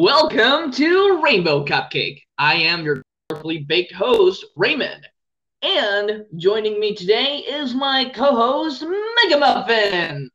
Welcome 0.00 0.70
to 0.74 1.20
Rainbow 1.24 1.64
Cupcake. 1.64 2.22
I 2.38 2.54
am 2.54 2.84
your 2.84 3.02
colorfully 3.32 3.66
baked 3.66 3.92
host, 3.92 4.46
Raymond. 4.54 5.04
And 5.60 6.24
joining 6.36 6.78
me 6.78 6.94
today 6.94 7.38
is 7.38 7.74
my 7.74 8.08
co 8.14 8.32
host, 8.32 8.80
Mega 8.80 9.40
Muffin. 9.40 10.30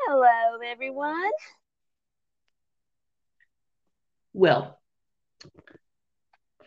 Hello, 0.00 0.58
everyone. 0.64 1.30
Well, 4.32 4.80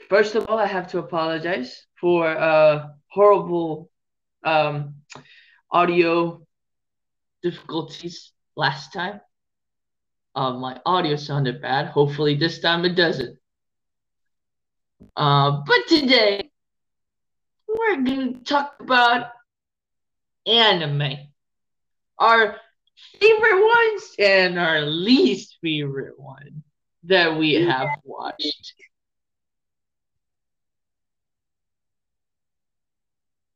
first 0.07 0.35
of 0.35 0.47
all, 0.49 0.59
I 0.59 0.67
have 0.67 0.91
to 0.91 0.99
apologize 0.99 1.87
for 1.99 2.27
uh, 2.27 2.89
horrible 3.07 3.89
um, 4.43 4.97
audio 5.71 6.45
difficulties 7.41 8.33
last 8.55 8.93
time. 8.93 9.19
Uh, 10.37 10.53
my 10.53 10.79
audio 10.85 11.15
sounded 11.15 11.59
bad. 11.63 11.87
Hopefully, 11.87 12.35
this 12.35 12.59
time 12.59 12.85
it 12.85 12.93
doesn't. 12.93 13.39
Uh, 15.15 15.63
but 15.65 15.87
today, 15.87 16.51
we're 17.67 18.03
going 18.03 18.35
to 18.35 18.43
talk 18.43 18.75
about 18.79 19.31
anime. 20.45 21.17
Our 22.19 22.55
favorite 23.19 23.65
ones 23.65 24.15
and 24.19 24.59
our 24.59 24.81
least 24.81 25.57
favorite 25.63 26.19
one 26.19 26.61
that 27.05 27.35
we 27.35 27.55
have 27.55 27.89
watched. 28.03 28.73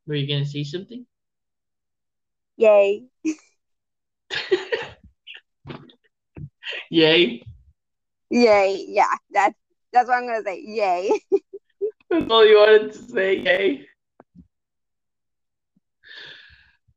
Were 0.08 0.16
you 0.16 0.28
going 0.28 0.46
to 0.46 0.50
see 0.50 0.64
something? 0.64 1.06
Yay. 2.58 3.04
Yay. 6.90 7.44
Yay. 8.30 8.86
Yeah, 8.90 9.14
that's 9.32 9.56
that's 9.92 10.08
what 10.08 10.16
I'm 10.18 10.28
gonna 10.28 10.44
say. 10.44 10.62
Yay. 10.66 11.20
That's 12.10 12.30
all 12.30 12.46
you 12.46 12.58
wanted 12.58 12.92
to 12.94 12.98
say, 12.98 13.38
yay. 13.38 13.88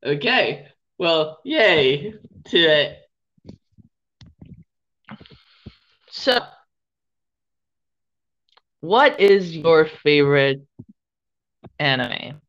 Okay. 0.04 0.66
Well, 0.98 1.40
yay 1.44 2.14
to 2.46 2.58
it. 2.58 2.98
So, 6.10 6.38
what 8.80 9.20
is 9.20 9.56
your 9.56 9.86
favorite 9.86 10.60
anime? 11.78 12.40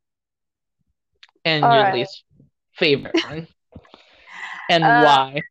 And 1.46 1.72
All 1.72 1.72
your 1.72 1.84
right. 1.84 1.92
least 1.92 2.24
favorite 2.74 3.18
one? 3.22 3.48
and 4.70 4.96
Uh, 4.98 5.00
why? 5.00 5.44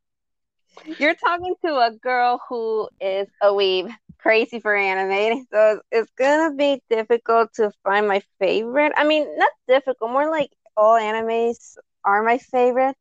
You're 0.98 1.14
talking 1.14 1.54
to 1.64 1.74
a 1.76 1.90
girl 2.02 2.40
who 2.48 2.88
is 3.00 3.28
a 3.42 3.46
weeb, 3.48 3.90
crazy 4.18 4.60
for 4.60 4.74
anime. 4.74 5.46
So 5.52 5.80
it's, 5.90 6.10
gonna 6.16 6.54
be 6.54 6.82
difficult 6.90 7.52
to 7.54 7.72
find 7.82 8.08
my 8.08 8.22
favorite. 8.38 8.92
I 8.96 9.04
mean, 9.04 9.26
not 9.38 9.50
difficult, 9.68 10.10
more 10.10 10.30
like 10.30 10.50
all 10.76 10.98
animes 10.98 11.76
are 12.04 12.22
my 12.22 12.38
favorite. 12.38 12.96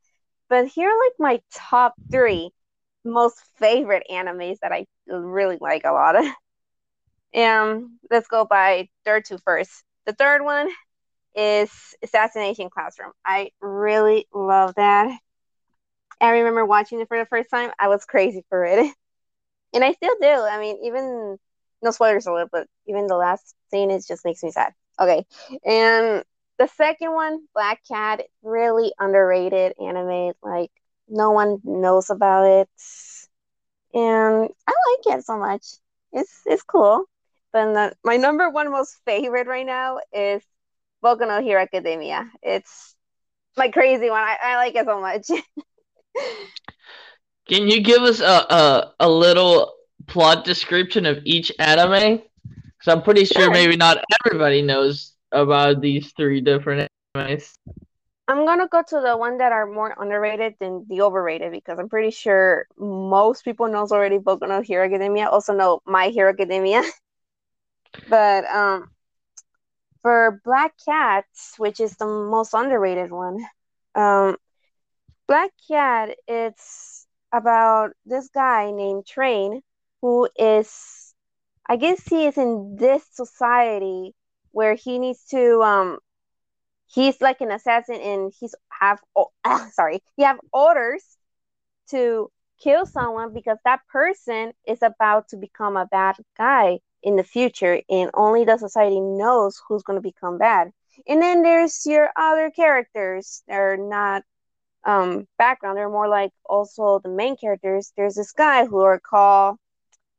But 0.49 0.67
here 0.67 0.89
are 0.89 1.05
like 1.05 1.13
my 1.19 1.41
top 1.53 1.93
three 2.11 2.51
most 3.05 3.37
favorite 3.57 4.03
animes 4.11 4.59
that 4.61 4.71
I 4.71 4.85
really 5.07 5.57
like 5.59 5.83
a 5.85 5.91
lot. 5.91 6.15
Um, 7.35 7.97
let's 8.11 8.27
go 8.27 8.45
by 8.45 8.89
third 9.05 9.25
to 9.25 9.39
first. 9.39 9.83
The 10.05 10.13
third 10.13 10.43
one 10.43 10.69
is 11.35 11.71
Assassination 12.03 12.69
Classroom. 12.69 13.11
I 13.25 13.49
really 13.59 14.27
love 14.33 14.75
that. 14.75 15.17
I 16.23 16.31
remember 16.31 16.65
watching 16.65 17.01
it 17.01 17.07
for 17.09 17.17
the 17.19 17.25
first 17.27 17.49
time. 17.51 17.71
I 17.79 17.89
was 17.89 18.05
crazy 18.05 18.45
for 18.49 18.65
it. 18.65 18.93
And 19.73 19.83
I 19.83 19.93
still 19.93 20.15
do. 20.21 20.27
I 20.27 20.59
mean, 20.59 20.79
even 20.85 21.37
no 21.81 21.91
spoilers 21.91 22.25
alert, 22.27 22.49
but 22.51 22.67
even 22.87 23.07
the 23.07 23.17
last 23.17 23.55
scene 23.71 23.91
is 23.91 24.07
just 24.07 24.25
makes 24.25 24.43
me 24.43 24.51
sad. 24.51 24.73
Okay. 24.99 25.25
And 25.65 26.23
the 26.59 26.67
second 26.67 27.13
one, 27.13 27.47
Black 27.53 27.81
Cat, 27.87 28.21
really 28.43 28.93
underrated 28.99 29.73
anime. 29.79 30.33
Like 30.43 30.71
no 31.09 31.31
one 31.31 31.59
knows 31.65 32.09
about 32.09 32.45
it. 32.45 32.69
And 33.93 34.49
I 34.67 34.71
like 34.71 35.17
it 35.17 35.25
so 35.25 35.37
much. 35.37 35.65
It's 36.11 36.41
it's 36.45 36.63
cool. 36.63 37.05
But 37.51 37.73
the, 37.73 37.95
my 38.03 38.17
number 38.17 38.49
one 38.49 38.71
most 38.71 38.97
favorite 39.05 39.47
right 39.47 39.65
now 39.65 39.99
is 40.11 40.43
Boku 41.03 41.27
no 41.27 41.41
Hero 41.41 41.61
Academia. 41.61 42.31
It's 42.41 42.95
my 43.57 43.69
crazy 43.69 44.09
one. 44.09 44.21
I, 44.21 44.37
I 44.41 44.55
like 44.57 44.75
it 44.75 44.85
so 44.85 45.01
much. 45.01 45.27
Can 47.47 47.67
you 47.67 47.81
give 47.81 48.01
us 48.01 48.19
a, 48.19 48.23
a, 48.49 48.93
a 49.01 49.09
little 49.09 49.73
plot 50.07 50.45
description 50.45 51.05
of 51.05 51.19
each 51.25 51.51
anime? 51.59 52.21
Because 52.43 52.87
I'm 52.87 53.01
pretty 53.01 53.25
sure 53.25 53.43
Sure. 53.43 53.51
maybe 53.51 53.75
not 53.75 54.03
everybody 54.25 54.61
knows 54.61 55.13
about 55.31 55.81
these 55.81 56.13
three 56.15 56.41
different 56.41 56.89
animes. 57.15 57.53
I'm 58.27 58.45
gonna 58.45 58.67
go 58.69 58.81
to 58.81 59.01
the 59.01 59.17
one 59.17 59.37
that 59.39 59.51
are 59.51 59.65
more 59.65 59.93
underrated 59.99 60.55
than 60.59 60.85
the 60.87 61.01
overrated 61.01 61.51
because 61.51 61.77
I'm 61.77 61.89
pretty 61.89 62.11
sure 62.11 62.67
most 62.77 63.43
people 63.43 63.67
knows 63.67 63.91
already 63.91 64.17
Boku 64.17 64.47
no 64.47 64.61
Hero 64.61 64.85
Academia, 64.85 65.27
also 65.27 65.53
know 65.53 65.81
My 65.85 66.07
Hero 66.07 66.29
Academia. 66.31 66.83
but 68.09 68.45
um 68.45 68.89
for 70.01 70.41
Black 70.45 70.73
Cats, 70.85 71.55
which 71.57 71.79
is 71.79 71.95
the 71.97 72.05
most 72.05 72.53
underrated 72.53 73.11
one, 73.11 73.45
um 73.95 74.37
Black 75.27 75.51
Cat, 75.67 76.17
it's 76.27 77.07
about 77.31 77.91
this 78.05 78.29
guy 78.29 78.71
named 78.71 79.05
Train 79.05 79.61
who 80.01 80.29
is 80.35 81.15
I 81.67 81.77
guess 81.77 82.01
he 82.07 82.27
is 82.27 82.37
in 82.37 82.75
this 82.77 83.03
society 83.11 84.13
where 84.51 84.75
he 84.75 84.99
needs 84.99 85.23
to 85.31 85.61
um 85.63 85.99
he's 86.87 87.21
like 87.21 87.41
an 87.41 87.51
assassin 87.51 87.95
and 87.95 88.33
he's 88.39 88.55
have 88.81 88.99
oh, 89.15 89.31
sorry 89.73 90.01
he 90.17 90.23
have 90.23 90.39
orders 90.51 91.03
to 91.89 92.31
kill 92.61 92.85
someone 92.85 93.33
because 93.33 93.57
that 93.65 93.81
person 93.91 94.53
is 94.67 94.81
about 94.81 95.29
to 95.29 95.37
become 95.37 95.77
a 95.77 95.85
bad 95.85 96.15
guy 96.37 96.79
in 97.01 97.15
the 97.15 97.23
future 97.23 97.81
and 97.89 98.09
only 98.13 98.45
the 98.45 98.57
society 98.57 98.99
knows 98.99 99.61
who's 99.67 99.83
going 99.83 99.97
to 99.97 100.01
become 100.01 100.37
bad. 100.37 100.71
And 101.07 101.21
then 101.21 101.41
there's 101.43 101.85
your 101.85 102.09
other 102.15 102.51
characters 102.51 103.43
they're 103.47 103.77
not 103.77 104.23
um 104.85 105.27
background 105.37 105.77
they're 105.77 105.89
more 105.89 106.07
like 106.09 106.31
also 106.45 106.99
the 107.03 107.09
main 107.09 107.35
characters. 107.37 107.93
There's 107.97 108.15
this 108.15 108.31
guy 108.33 108.65
who 108.65 108.79
are 108.81 108.99
called 108.99 109.57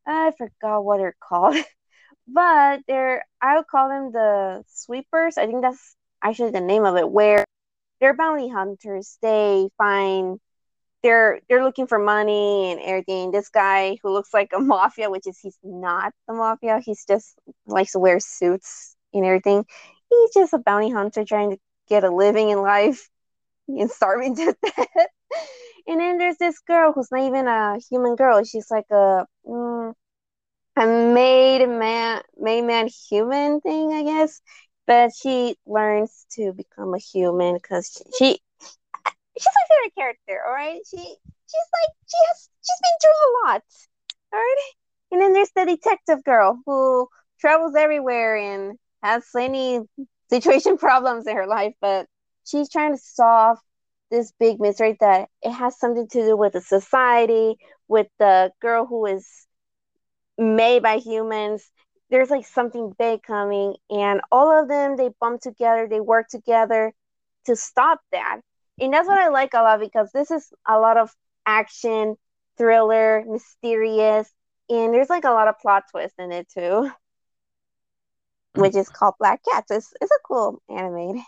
i 0.07 0.33
forgot 0.39 0.85
what 0.85 0.99
they're 0.99 1.17
called 1.21 1.57
but 2.29 2.81
they're 2.89 3.25
i 3.41 3.57
would 3.57 3.67
call 3.67 3.89
them 3.89 4.13
the 4.13 4.63
sweepers. 4.69 5.39
I 5.39 5.47
think 5.47 5.63
that's 5.63 5.97
actually 6.23 6.53
the 6.53 6.61
name 6.61 6.85
of 6.85 6.97
it 6.97 7.11
where 7.11 7.45
they're 8.01 8.15
bounty 8.17 8.49
hunters. 8.49 9.19
They 9.23 9.69
find 9.79 10.39
they're 11.03 11.41
they're 11.49 11.65
looking 11.65 11.87
for 11.87 11.99
money 11.99 12.73
and 12.73 12.81
everything. 12.81 13.31
This 13.31 13.49
guy 13.51 13.99
who 14.03 14.11
looks 14.13 14.33
like 14.35 14.51
a 14.55 14.59
mafia 14.61 15.11
which 15.11 15.27
is 15.27 15.39
he's 15.41 15.59
not 15.63 16.13
the 16.29 16.35
mafia. 16.35 16.81
He's 16.85 17.05
just 17.07 17.35
likes 17.67 17.93
to 17.93 17.99
wear 17.99 18.21
suits 18.21 18.97
and 19.13 19.25
everything. 19.25 19.65
He's 20.11 20.35
just 20.35 20.55
a 20.55 20.59
bounty 20.59 20.91
hunter 20.91 21.25
trying 21.25 21.51
to 21.53 21.59
get 21.89 22.05
a 22.05 22.11
living 22.11 22.51
in 22.51 22.61
life 22.63 23.09
and 23.69 23.91
starving 23.91 24.37
to 24.37 24.55
death. 24.65 25.09
And 25.87 26.01
then 26.01 26.19
there's 26.19 26.39
this 26.39 26.61
girl 26.61 26.93
who's 26.93 27.11
not 27.11 27.23
even 27.23 27.47
a 27.49 27.79
human 27.91 28.17
girl. 28.17 28.43
She's 28.45 28.71
like 28.71 28.87
a 28.91 29.27
mm, 29.47 29.93
a 30.77 30.87
made 30.87 31.66
man 31.66 32.22
made 32.37 32.63
man 32.63 32.89
human 33.09 33.61
thing 33.61 33.93
i 33.93 34.03
guess. 34.03 34.41
But 34.87 35.13
she 35.15 35.57
learns 35.66 36.27
to 36.33 36.53
become 36.53 36.95
a 36.95 36.99
human 36.99 37.55
because 37.55 38.03
she, 38.19 38.39
she's 39.05 39.53
my 39.55 39.77
favorite 39.77 39.95
character 39.97 40.41
all 40.47 40.53
right? 40.53 40.81
She 40.89 40.97
she's 40.97 41.69
like 41.75 41.95
she 42.09 42.19
has 42.28 42.51
she's 42.63 42.81
been 42.83 42.99
through 43.03 43.10
a 43.10 43.33
lot 43.47 43.63
all 44.33 44.39
right? 44.41 44.71
And 45.13 45.21
then 45.21 45.33
there's 45.33 45.51
the 45.55 45.65
detective 45.67 46.25
girl 46.25 46.60
who 46.67 47.09
travels 47.41 47.75
everywhere 47.77 48.37
and 48.37 48.78
has 49.03 49.25
any 49.39 49.81
situation 50.31 50.77
problems 50.78 51.27
in 51.27 51.37
her 51.37 51.47
life 51.47 51.75
but 51.81 52.07
she's 52.45 52.69
trying 52.71 52.93
to 52.93 53.03
solve 53.03 53.59
this 54.11 54.33
big 54.39 54.61
mystery 54.61 54.97
that 55.01 55.29
it 55.43 55.51
has 55.51 55.79
something 55.79 56.07
to 56.09 56.23
do 56.23 56.37
with 56.37 56.53
the 56.53 56.61
society 56.61 57.57
with 57.89 58.07
the 58.19 58.53
girl 58.61 58.87
who 58.87 59.07
is 59.07 59.27
made 60.39 60.83
by 60.83 60.99
humans. 60.99 61.69
There's 62.11 62.31
like 62.31 62.47
something 62.47 62.93
big 62.99 63.23
coming 63.23 63.75
and 63.91 64.21
all 64.31 64.53
of 64.53 64.69
them 64.69 64.97
they 64.97 65.11
bump 65.21 65.41
together 65.41 65.89
they 65.89 66.01
work 66.01 66.29
together 66.29 66.93
to 67.47 67.57
stop 67.57 68.01
that. 68.13 68.41
And 68.81 68.93
that's 68.93 69.07
what 69.07 69.19
i 69.19 69.29
like 69.29 69.55
a 69.55 69.63
lot 69.63 69.81
because 69.81 70.11
this 70.13 70.31
is 70.31 70.53
a 70.67 70.79
lot 70.79 70.97
of 70.97 71.15
action 71.47 72.17
thriller 72.57 73.25
mysterious 73.27 74.31
and 74.69 74.95
there's 74.95 75.11
like 75.11 75.25
a 75.25 75.31
lot 75.31 75.49
of 75.49 75.59
plot 75.59 75.85
twists 75.91 76.19
in 76.19 76.33
it 76.33 76.49
too 76.49 76.61
mm. 76.61 76.91
which 78.55 78.75
is 78.75 78.89
called 78.89 79.15
black 79.19 79.41
cats 79.45 79.71
it's, 79.71 79.93
it's 80.01 80.11
a 80.11 80.27
cool 80.27 80.61
anime 80.69 81.23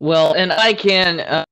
Well, 0.00 0.32
and 0.32 0.52
I 0.52 0.74
can 0.74 1.20
uh, 1.20 1.44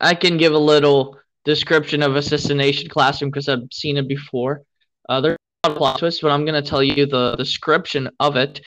I 0.00 0.14
can 0.14 0.36
give 0.36 0.52
a 0.52 0.58
little 0.58 1.18
description 1.44 2.02
of 2.02 2.16
Assassination 2.16 2.88
Classroom 2.88 3.30
because 3.30 3.48
I've 3.48 3.72
seen 3.72 3.96
it 3.96 4.08
before. 4.08 4.62
Uh, 5.08 5.20
there's 5.20 5.36
a 5.64 5.70
plot 5.70 5.98
twist, 5.98 6.22
but 6.22 6.30
I'm 6.30 6.44
gonna 6.44 6.62
tell 6.62 6.82
you 6.82 7.06
the 7.06 7.36
description 7.36 8.10
of 8.20 8.36
it. 8.36 8.60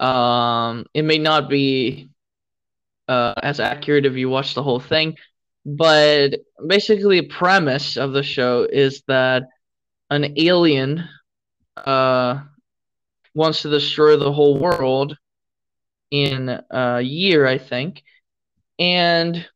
Um, 0.00 0.86
it 0.94 1.02
may 1.02 1.18
not 1.18 1.48
be 1.48 2.08
uh, 3.08 3.34
as 3.42 3.60
accurate 3.60 4.06
if 4.06 4.14
you 4.14 4.28
watch 4.28 4.54
the 4.54 4.62
whole 4.62 4.80
thing, 4.80 5.16
but 5.64 6.34
basically, 6.66 7.20
the 7.20 7.28
premise 7.28 7.96
of 7.96 8.12
the 8.12 8.22
show 8.22 8.66
is 8.70 9.02
that 9.06 9.44
an 10.10 10.34
alien 10.38 11.08
uh, 11.76 12.40
wants 13.34 13.62
to 13.62 13.70
destroy 13.70 14.16
the 14.16 14.32
whole 14.32 14.58
world 14.58 15.16
in 16.14 16.60
a 16.70 17.00
year, 17.00 17.46
I 17.46 17.58
think, 17.58 18.02
and 18.78 19.46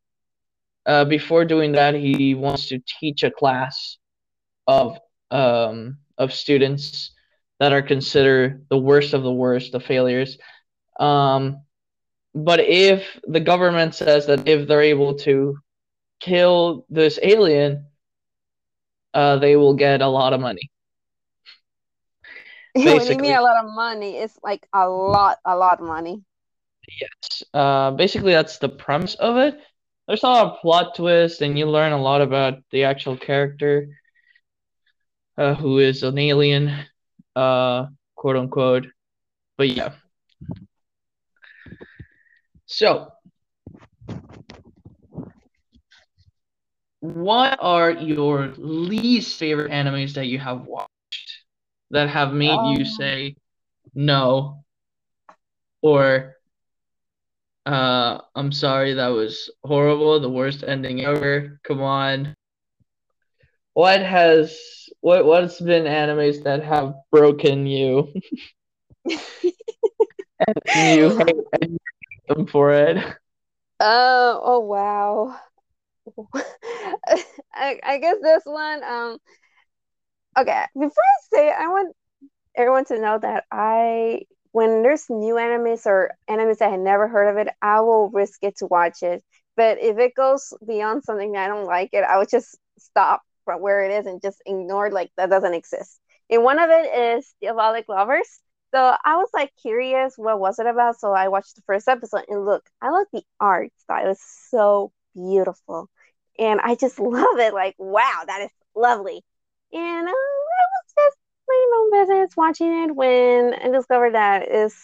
uh, 0.87 1.05
before 1.05 1.45
doing 1.45 1.73
that, 1.73 1.95
he 1.95 2.35
wants 2.35 2.67
to 2.69 2.81
teach 3.01 3.23
a 3.23 3.31
class 3.31 3.99
of 4.67 4.99
um, 5.31 5.99
of 6.17 6.33
students 6.33 7.13
that 7.61 7.73
are 7.73 7.83
considered 7.83 8.67
the 8.71 8.79
worst 8.79 9.15
of 9.15 9.23
the 9.23 9.33
worst, 9.33 9.73
the 9.73 9.81
failures. 9.81 10.39
Um, 10.99 11.63
but 12.35 12.61
if 12.61 13.21
the 13.25 13.41
government 13.41 13.95
says 13.95 14.27
that 14.27 14.49
if 14.49 14.67
they're 14.67 14.83
able 14.83 15.15
to 15.29 15.59
kill 16.21 16.87
this 16.89 17.19
alien, 17.23 17.87
uh, 19.15 19.37
they 19.39 19.57
will 19.57 19.75
get 19.75 20.01
a 20.01 20.09
lot 20.09 20.33
of 20.33 20.41
money. 20.41 20.71
when 22.75 23.07
you 23.07 23.19
mean 23.19 23.37
a 23.37 23.43
lot 23.43 23.65
of 23.65 23.71
money, 23.73 24.19
it's 24.19 24.39
like 24.43 24.67
a 24.73 24.89
lot, 24.89 25.39
a 25.45 25.57
lot 25.57 25.81
of 25.81 25.87
money. 25.87 26.23
Yes. 26.89 27.43
Uh, 27.53 27.91
basically, 27.93 28.33
that's 28.33 28.59
the 28.59 28.69
premise 28.69 29.15
of 29.17 29.37
it. 29.37 29.59
There's 30.07 30.23
a 30.23 30.27
lot 30.27 30.47
of 30.47 30.61
plot 30.61 30.95
twist, 30.97 31.43
and 31.43 31.59
you 31.59 31.67
learn 31.67 31.93
a 31.93 32.01
lot 32.01 32.23
about 32.23 32.55
the 32.71 32.85
actual 32.85 33.17
character, 33.17 33.89
uh, 35.37 35.55
who 35.55 35.79
is 35.79 36.03
an 36.03 36.19
alien, 36.19 36.75
uh, 37.37 37.87
quote 38.17 38.37
unquote. 38.37 38.87
But 39.59 39.69
yeah. 39.69 39.93
So, 42.67 43.13
what 47.01 47.59
are 47.61 47.91
your 47.91 48.53
least 48.57 49.39
favorite 49.39 49.71
animes 49.71 50.15
that 50.15 50.27
you 50.27 50.39
have 50.39 50.65
watched 50.67 50.89
that 51.91 52.09
have 52.09 52.33
made 52.33 52.51
um, 52.51 52.65
you 52.65 52.85
say 52.85 53.37
no 53.95 54.65
or 55.83 56.38
uh 57.69 58.21
I'm 58.35 58.53
sorry 58.53 58.95
that 58.95 59.09
was 59.09 59.51
horrible 59.65 60.21
the 60.21 60.31
worst 60.31 60.65
ending 60.67 61.05
ever. 61.05 61.61
Come 61.65 61.83
on. 61.83 62.35
What 63.75 64.01
has 64.03 64.59
what 65.01 65.25
what's 65.27 65.61
been 65.61 65.85
animes 65.85 66.43
that 66.45 66.63
have 66.65 66.95
broken 67.11 67.67
you? 67.67 68.13
And 70.75 70.93
you 70.93 71.11
hate 71.11 71.79
them 72.29 72.47
for 72.47 72.73
it? 72.73 72.99
Uh, 73.81 74.39
oh 74.43 74.61
wow. 74.61 75.37
I, 77.55 77.81
I 77.83 77.99
guess 77.99 78.17
this 78.23 78.43
one, 78.45 78.83
um, 78.85 79.19
okay, 80.39 80.65
before 80.75 80.91
I 81.05 81.21
say 81.37 81.49
it, 81.49 81.57
I 81.59 81.69
want 81.69 81.97
everyone 82.57 82.85
to 82.87 83.01
know 83.01 83.19
that 83.19 83.45
I, 83.51 84.23
when 84.53 84.83
there's 84.83 85.09
new 85.11 85.35
animes 85.35 85.87
or 85.87 86.13
animes 86.29 86.63
I 86.63 86.69
had 86.71 86.81
never 86.81 87.09
heard 87.09 87.29
of 87.29 87.37
it, 87.47 87.53
I 87.63 87.81
will 87.81 88.11
risk 88.11 88.39
it 88.43 88.57
to 88.59 88.67
watch 88.67 89.03
it. 89.03 89.23
But 89.57 89.79
if 89.81 89.99
it 89.99 90.15
goes 90.15 90.53
beyond 90.67 91.05
something 91.05 91.33
that 91.33 91.45
I 91.45 91.49
don't 91.49 91.67
like 91.67 91.91
it, 91.93 92.05
I 92.05 92.19
would 92.19 92.31
just 92.31 92.57
stop 92.79 93.23
from 93.45 93.61
where 93.61 93.85
it 93.85 93.93
is 94.01 94.07
and 94.07 94.23
just 94.23 94.43
ignore 94.47 94.91
like 94.91 95.11
that 95.17 95.31
doesn't 95.31 95.55
exist. 95.55 96.01
And 96.31 96.43
one 96.45 96.59
of 96.59 96.71
it 96.71 97.19
is 97.19 97.35
Diabolik 97.43 97.85
Lovers. 97.89 98.29
So 98.75 98.95
I 99.05 99.17
was 99.17 99.29
like 99.33 99.51
curious, 99.63 100.15
what 100.17 100.39
was 100.39 100.59
it 100.59 100.67
about? 100.67 100.99
So 101.01 101.13
I 101.13 101.29
watched 101.29 101.57
the 101.57 101.63
first 101.63 101.89
episode 101.89 102.25
and 102.29 102.45
look, 102.45 102.65
I 102.83 102.91
love 102.91 103.07
the 103.13 103.23
art 103.41 103.73
style. 103.79 104.11
It's 104.11 104.47
so 104.51 104.93
beautiful 105.15 105.89
and 106.39 106.61
I 106.61 106.75
just 106.75 106.99
love 107.01 107.39
it. 107.39 107.55
Like, 107.55 107.75
wow, 107.79 108.23
that 108.27 108.43
is 108.43 108.51
lovely. 108.75 109.23
And 109.73 110.09
uh, 110.09 110.13
my 111.71 111.77
own 111.79 111.91
business 112.07 112.37
watching 112.37 112.85
it 112.85 112.95
when 112.95 113.55
I 113.55 113.69
discovered 113.71 114.15
that 114.15 114.49
is 114.49 114.75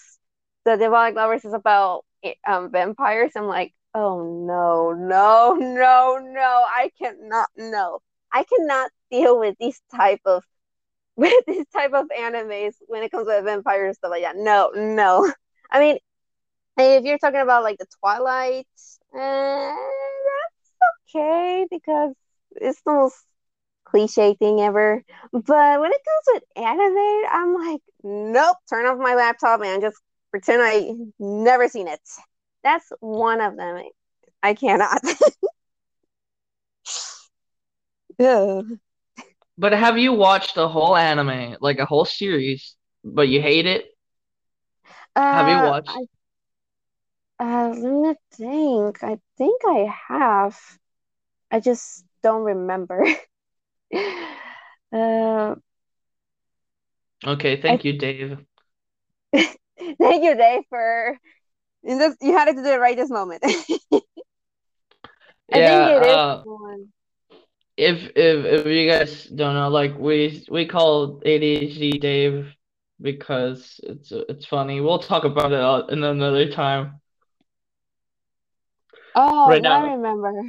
the 0.64 0.72
Diabolik 0.72 1.14
Lovers 1.14 1.44
is 1.44 1.52
about 1.52 2.04
um, 2.46 2.70
vampires. 2.70 3.32
I'm 3.36 3.46
like, 3.46 3.74
oh 3.94 4.22
no, 4.46 4.92
no, 4.92 5.54
no, 5.54 6.18
no! 6.22 6.64
I 6.68 6.90
cannot. 7.00 7.48
No, 7.56 8.00
I 8.32 8.44
cannot 8.44 8.90
deal 9.10 9.38
with 9.38 9.56
these 9.60 9.80
type 9.94 10.20
of 10.24 10.44
with 11.16 11.44
this 11.46 11.66
type 11.72 11.92
of 11.92 12.06
animes 12.18 12.74
when 12.88 13.02
it 13.02 13.10
comes 13.10 13.28
to 13.28 13.42
vampires 13.42 13.96
stuff 13.96 14.10
like 14.10 14.22
that. 14.22 14.36
No, 14.36 14.70
no. 14.74 15.30
I 15.70 15.80
mean, 15.80 15.98
if 16.78 17.04
you're 17.04 17.18
talking 17.18 17.40
about 17.40 17.62
like 17.62 17.78
the 17.78 17.86
Twilight, 18.00 18.66
uh, 19.16 19.74
okay 21.14 21.66
because 21.70 22.14
it's 22.56 22.80
the 22.82 22.92
most 22.92 23.16
cliche 23.94 24.34
thing 24.34 24.60
ever. 24.60 25.02
But 25.32 25.80
when 25.80 25.92
it 25.92 26.02
comes 26.04 26.26
with 26.34 26.44
anime, 26.66 27.24
I'm 27.32 27.54
like, 27.54 27.82
nope, 28.02 28.56
turn 28.68 28.86
off 28.86 28.98
my 28.98 29.14
laptop 29.14 29.62
and 29.62 29.82
just 29.82 29.96
pretend 30.30 30.62
I 30.62 30.90
never 31.18 31.68
seen 31.68 31.88
it. 31.88 32.00
That's 32.64 32.90
one 33.00 33.40
of 33.40 33.56
them. 33.56 33.82
I 34.42 34.54
cannot. 34.54 35.00
yeah. 38.18 38.62
But 39.58 39.72
have 39.72 39.98
you 39.98 40.12
watched 40.12 40.56
a 40.56 40.68
whole 40.68 40.96
anime, 40.96 41.56
like 41.60 41.78
a 41.78 41.86
whole 41.86 42.04
series, 42.04 42.76
but 43.04 43.28
you 43.28 43.40
hate 43.42 43.66
it? 43.66 43.86
Uh, 45.16 45.20
have 45.30 45.48
you 45.48 45.60
uh, 45.68 45.72
watched? 45.72 46.00
I, 47.38 47.44
uh, 47.44 47.68
let 47.76 47.92
me 47.92 48.14
think. 48.32 49.02
I 49.04 49.18
think 49.38 49.62
I 49.66 49.92
have. 50.08 50.58
I 51.50 51.60
just 51.60 52.04
don't 52.22 52.44
remember. 52.44 53.04
uh, 54.92 55.54
okay, 57.26 57.60
thank 57.60 57.84
I, 57.84 57.88
you, 57.88 57.98
Dave. 57.98 58.38
thank 59.32 60.24
you, 60.24 60.34
Dave, 60.36 60.62
for 60.68 61.18
this, 61.82 62.16
you 62.20 62.32
had 62.32 62.46
to 62.46 62.54
do 62.54 62.64
it 62.64 62.80
right 62.80 62.96
this 62.96 63.10
moment. 63.10 63.42
I 65.52 65.58
yeah, 65.58 65.86
uh, 65.86 66.42
if 67.76 68.10
if 68.16 68.44
if 68.44 68.66
you 68.66 68.88
guys 68.88 69.24
don't 69.24 69.54
know, 69.54 69.68
like 69.68 69.96
we 69.98 70.44
we 70.50 70.66
call 70.66 71.20
ADHD 71.20 72.00
Dave 72.00 72.52
because 73.00 73.80
it's 73.82 74.10
it's 74.10 74.46
funny. 74.46 74.80
We'll 74.80 74.98
talk 74.98 75.24
about 75.24 75.52
it 75.52 75.92
in 75.92 76.02
another 76.02 76.50
time. 76.50 77.00
Oh, 79.14 79.48
right 79.48 79.62
now. 79.62 79.86
I 79.86 79.92
remember. 79.92 80.42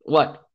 What? 0.00 0.47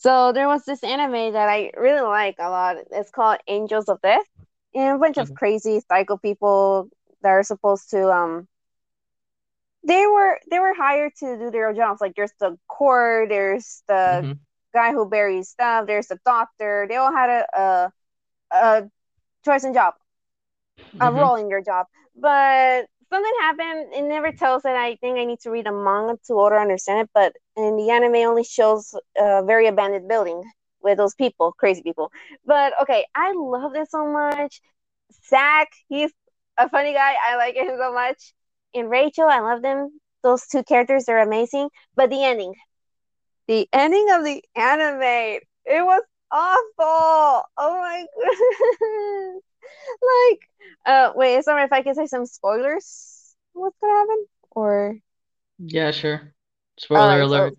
So 0.00 0.32
there 0.32 0.48
was 0.48 0.64
this 0.64 0.82
anime 0.82 1.34
that 1.34 1.50
I 1.50 1.72
really 1.76 2.00
like 2.00 2.36
a 2.38 2.48
lot. 2.48 2.76
It's 2.90 3.10
called 3.10 3.36
Angels 3.46 3.84
of 3.90 4.00
Death, 4.00 4.24
and 4.74 4.96
a 4.96 4.98
bunch 4.98 5.18
of 5.18 5.26
mm-hmm. 5.26 5.34
crazy 5.34 5.82
psycho 5.86 6.16
people 6.16 6.88
that 7.20 7.28
are 7.28 7.42
supposed 7.42 7.90
to 7.90 8.10
um. 8.10 8.48
They 9.84 10.06
were 10.06 10.40
they 10.50 10.58
were 10.58 10.72
hired 10.72 11.12
to 11.16 11.36
do 11.36 11.50
their 11.50 11.74
jobs. 11.74 12.00
Like 12.00 12.14
there's 12.16 12.32
the 12.40 12.56
core, 12.66 13.26
there's 13.28 13.82
the 13.88 13.92
mm-hmm. 13.92 14.32
guy 14.72 14.92
who 14.92 15.06
buries 15.06 15.50
stuff, 15.50 15.86
there's 15.86 16.06
the 16.06 16.18
doctor. 16.24 16.86
They 16.88 16.96
all 16.96 17.12
had 17.12 17.28
a 17.28 17.60
a, 17.60 17.92
a 18.52 18.90
choice 19.44 19.64
in 19.64 19.74
job, 19.74 19.94
a 20.78 20.96
mm-hmm. 20.96 21.16
role 21.18 21.36
in 21.36 21.48
their 21.48 21.62
job. 21.62 21.88
But 22.16 22.86
something 23.10 23.32
happened. 23.40 23.92
It 23.94 24.02
never 24.02 24.32
tells 24.32 24.64
it. 24.64 24.70
I 24.70 24.96
think 24.96 25.18
I 25.18 25.24
need 25.24 25.40
to 25.40 25.50
read 25.50 25.66
a 25.66 25.72
manga 25.72 26.18
to 26.26 26.34
order 26.34 26.58
understand 26.58 27.02
it. 27.02 27.10
But 27.14 27.34
in 27.56 27.76
the 27.76 27.90
anime, 27.90 28.16
only 28.16 28.44
shows 28.44 28.94
a 29.16 29.44
very 29.44 29.66
abandoned 29.66 30.08
building 30.08 30.42
with 30.82 30.98
those 30.98 31.14
people, 31.14 31.52
crazy 31.52 31.82
people. 31.82 32.10
But 32.46 32.72
okay, 32.82 33.04
I 33.14 33.32
love 33.36 33.72
this 33.72 33.90
so 33.90 34.06
much. 34.06 34.60
Zach, 35.28 35.68
he's 35.88 36.12
a 36.58 36.68
funny 36.68 36.92
guy. 36.94 37.14
I 37.24 37.36
like 37.36 37.56
him 37.56 37.76
so 37.78 37.92
much. 37.92 38.32
And 38.74 38.90
Rachel, 38.90 39.26
I 39.28 39.40
love 39.40 39.62
them. 39.62 40.00
Those 40.22 40.46
two 40.46 40.62
characters 40.62 41.08
are 41.08 41.18
amazing. 41.18 41.68
But 41.96 42.10
the 42.10 42.22
ending, 42.24 42.54
the 43.48 43.68
ending 43.72 44.08
of 44.12 44.24
the 44.24 44.42
anime, 44.56 45.40
it 45.66 45.84
was 45.84 46.02
awful. 46.30 47.44
Oh 47.58 47.80
my 47.80 48.06
goodness. 48.16 49.42
Like, 50.02 50.40
uh, 50.86 51.12
wait, 51.14 51.44
sorry 51.44 51.64
if 51.64 51.72
I 51.72 51.82
can 51.82 51.94
say 51.94 52.06
some 52.06 52.26
spoilers. 52.26 53.34
What's 53.52 53.76
gonna 53.80 53.92
happen? 53.94 54.26
Or 54.52 54.96
yeah, 55.58 55.90
sure. 55.90 56.34
Spoiler 56.78 57.20
alert. 57.20 57.54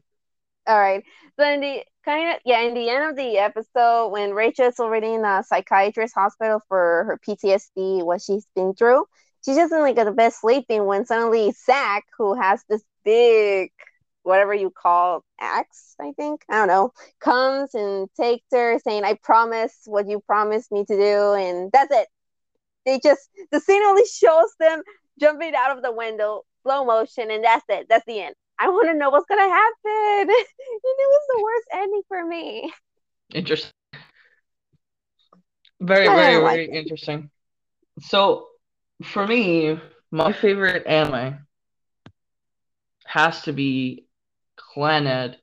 So, 0.68 0.72
all 0.72 0.80
right. 0.80 1.04
So 1.40 1.50
in 1.50 1.62
the 1.62 1.84
kind 2.06 2.36
of 2.36 2.42
yeah, 2.46 2.62
in 2.62 2.74
the 2.74 2.90
end 2.90 3.10
of 3.10 3.16
the 3.16 3.38
episode, 3.38 4.10
when 4.10 4.34
Rachel's 4.34 4.80
already 4.80 5.14
in 5.14 5.26
a 5.26 5.44
psychiatrist 5.44 6.14
hospital 6.16 6.62
for 6.68 7.06
her 7.06 7.20
PTSD, 7.26 8.04
what 8.04 8.22
she's 8.22 8.48
been 8.56 8.74
through, 8.74 9.06
she's 9.46 9.56
just 9.56 9.74
in 9.74 9.82
like 9.82 9.96
the 9.96 10.12
best 10.12 10.42
sleeping 10.42 10.86
when 10.86 11.06
suddenly 11.06 11.54
Zach, 11.66 12.04
who 12.18 12.40
has 12.40 12.64
this 12.70 12.84
big 13.04 13.72
whatever 14.24 14.54
you 14.54 14.70
call 14.70 15.24
axe, 15.40 15.96
I 16.00 16.12
think. 16.14 16.44
I 16.50 16.56
don't 16.56 16.68
know. 16.68 16.92
Comes 17.20 17.74
and 17.74 18.08
takes 18.16 18.46
her 18.52 18.80
saying, 18.80 19.04
I 19.04 19.18
promise 19.22 19.82
what 19.86 20.08
you 20.08 20.20
promised 20.20 20.72
me 20.72 20.86
to 20.86 20.96
do, 20.96 21.34
and 21.34 21.72
that's 21.72 21.92
it. 21.92 22.08
They 22.86 23.00
just 23.00 23.30
the 23.52 23.60
scene 23.60 23.84
only 23.84 24.06
shows 24.06 24.54
them 24.60 24.82
jumping 25.20 25.54
out 25.56 25.76
of 25.76 25.84
the 25.84 25.92
window, 25.92 26.44
slow 26.64 26.86
motion, 26.86 27.30
and 27.30 27.44
that's 27.44 27.66
it. 27.70 27.88
That's 27.90 28.06
the 28.06 28.22
end. 28.22 28.36
I 28.60 28.70
want 28.70 28.90
to 28.90 28.98
know 28.98 29.10
what's 29.10 29.28
gonna 29.28 29.42
happen. 29.42 29.72
and 29.86 30.30
it 30.30 30.36
was 30.84 31.22
the 31.30 31.44
worst 31.44 31.68
ending 31.74 32.02
for 32.08 32.26
me. 32.26 32.74
Interesting. 33.34 33.72
Very, 35.80 36.08
very, 36.08 36.36
very 36.36 36.68
like 36.68 36.76
interesting. 36.76 37.30
So, 38.02 38.48
for 39.04 39.26
me, 39.26 39.80
my 40.12 40.32
favorite 40.32 40.86
anime 40.86 41.40
has 43.06 43.42
to 43.44 43.52
be 43.52 44.06
Clannad 44.76 45.36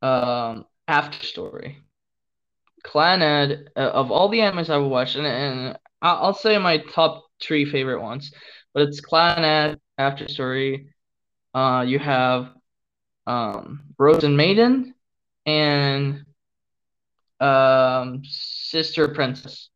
um, 0.00 0.66
After 0.88 1.24
Story. 1.24 1.78
Clannad, 2.84 3.68
uh, 3.76 3.80
of 3.80 4.10
all 4.10 4.28
the 4.28 4.40
animes 4.40 4.68
I've 4.68 4.84
watched, 4.84 5.16
and, 5.16 5.26
and 5.26 5.78
I'll 6.00 6.34
say 6.34 6.58
my 6.58 6.78
top 6.78 7.24
three 7.40 7.64
favorite 7.64 8.02
ones, 8.02 8.32
but 8.74 8.82
it's 8.88 9.00
Clannad 9.00 9.78
After 9.98 10.26
Story. 10.28 10.88
Uh, 11.54 11.84
you 11.86 11.98
have 11.98 12.50
um, 13.26 13.82
Rozen 13.98 14.34
Maiden 14.34 14.94
and 15.46 16.24
um, 17.38 18.22
Sister 18.24 19.08
Princess. 19.08 19.68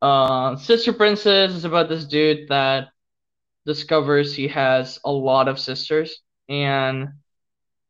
Uh, 0.00 0.56
Sister 0.56 0.92
Princess 0.92 1.52
is 1.52 1.64
about 1.64 1.88
this 1.88 2.06
dude 2.06 2.48
that 2.48 2.88
discovers 3.66 4.34
he 4.34 4.48
has 4.48 4.98
a 5.04 5.10
lot 5.10 5.48
of 5.48 5.58
sisters, 5.58 6.22
and 6.48 7.08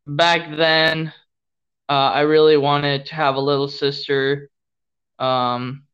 back 0.07 0.57
then, 0.57 1.13
uh, 1.89 1.93
I 1.93 2.21
really 2.23 2.57
wanted 2.57 3.07
to 3.07 3.15
have 3.15 3.37
a 3.37 3.41
little 3.41 3.69
sister. 3.69 4.51
Um, 5.19 5.85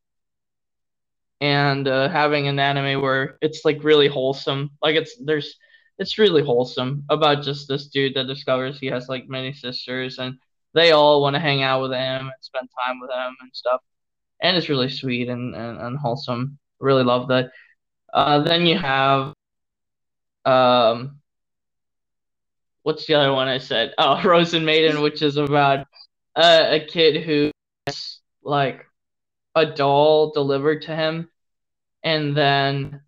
and 1.41 1.87
uh, 1.87 2.09
having 2.09 2.47
an 2.47 2.59
anime 2.59 3.01
where 3.01 3.37
it's 3.41 3.65
like 3.65 3.83
really 3.83 4.07
wholesome, 4.07 4.71
like 4.81 4.95
it's 4.95 5.15
there's 5.17 5.55
it's 5.99 6.17
really 6.17 6.43
wholesome 6.43 7.03
about 7.09 7.43
just 7.43 7.67
this 7.67 7.87
dude 7.87 8.15
that 8.15 8.27
discovers 8.27 8.79
he 8.79 8.87
has 8.87 9.07
like 9.07 9.29
many 9.29 9.53
sisters 9.53 10.19
and 10.19 10.37
they 10.73 10.91
all 10.91 11.21
want 11.21 11.35
to 11.35 11.39
hang 11.39 11.63
out 11.63 11.81
with 11.81 11.91
him 11.91 12.21
and 12.27 12.33
spend 12.41 12.67
time 12.85 12.99
with 12.99 13.09
him 13.09 13.35
and 13.41 13.49
stuff. 13.53 13.81
And 14.41 14.57
it's 14.57 14.69
really 14.69 14.89
sweet 14.89 15.29
and, 15.29 15.55
and, 15.55 15.79
and 15.79 15.97
wholesome. 15.97 16.57
Really 16.79 17.03
love 17.03 17.29
that. 17.29 17.51
Uh, 18.13 18.39
then 18.43 18.65
you 18.65 18.77
have 18.77 19.33
um 20.45 21.19
what's 22.85 23.07
the 23.07 23.15
other 23.15 23.33
one 23.33 23.47
I 23.47 23.57
said? 23.57 23.93
Oh, 23.97 24.21
Rozen 24.23 24.63
Maiden, 24.63 25.01
which 25.01 25.23
is 25.23 25.37
about 25.37 25.87
uh, 26.35 26.67
a 26.69 26.85
kid 26.85 27.23
who 27.23 27.49
has 27.87 28.19
like 28.43 28.85
a 29.55 29.65
doll 29.65 30.31
delivered 30.31 30.83
to 30.83 30.95
him, 30.95 31.27
and 32.03 32.37
then 32.37 33.01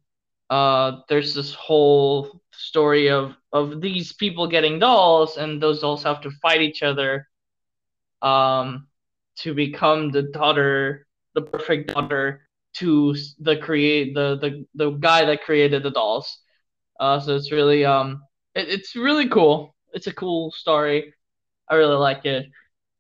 uh, 0.50 1.02
there's 1.10 1.36
this 1.36 1.54
whole 1.54 2.42
story 2.52 3.10
of 3.10 3.36
of 3.54 3.80
these 3.80 4.14
people 4.14 4.48
getting 4.48 4.80
dolls, 4.80 5.38
and 5.38 5.62
those 5.62 5.82
dolls 5.82 6.02
have 6.04 6.22
to 6.22 6.32
fight 6.42 6.62
each 6.62 6.82
other 6.82 7.28
um, 8.24 8.88
to 9.38 9.54
become 9.54 10.10
the 10.10 10.24
daughter, 10.24 11.06
the 11.36 11.42
perfect 11.44 11.94
daughter 11.94 12.48
to 12.78 13.16
the 13.40 13.58
create 13.58 14.16
the 14.16 14.40
the 14.42 14.66
the 14.74 14.90
guy 14.98 15.24
that 15.24 15.44
created 15.44 15.84
the 15.84 15.92
dolls. 15.92 16.40
Uh, 17.00 17.20
so 17.20 17.36
it's 17.36 17.52
really 17.52 17.86
um 17.86 18.24
it, 18.58 18.70
it's 18.70 18.96
really 18.96 19.30
cool. 19.30 19.76
It's 19.94 20.08
a 20.08 20.14
cool 20.14 20.52
story. 20.52 21.14
I 21.70 21.76
really 21.76 21.96
like 21.96 22.26
it. 22.26 22.48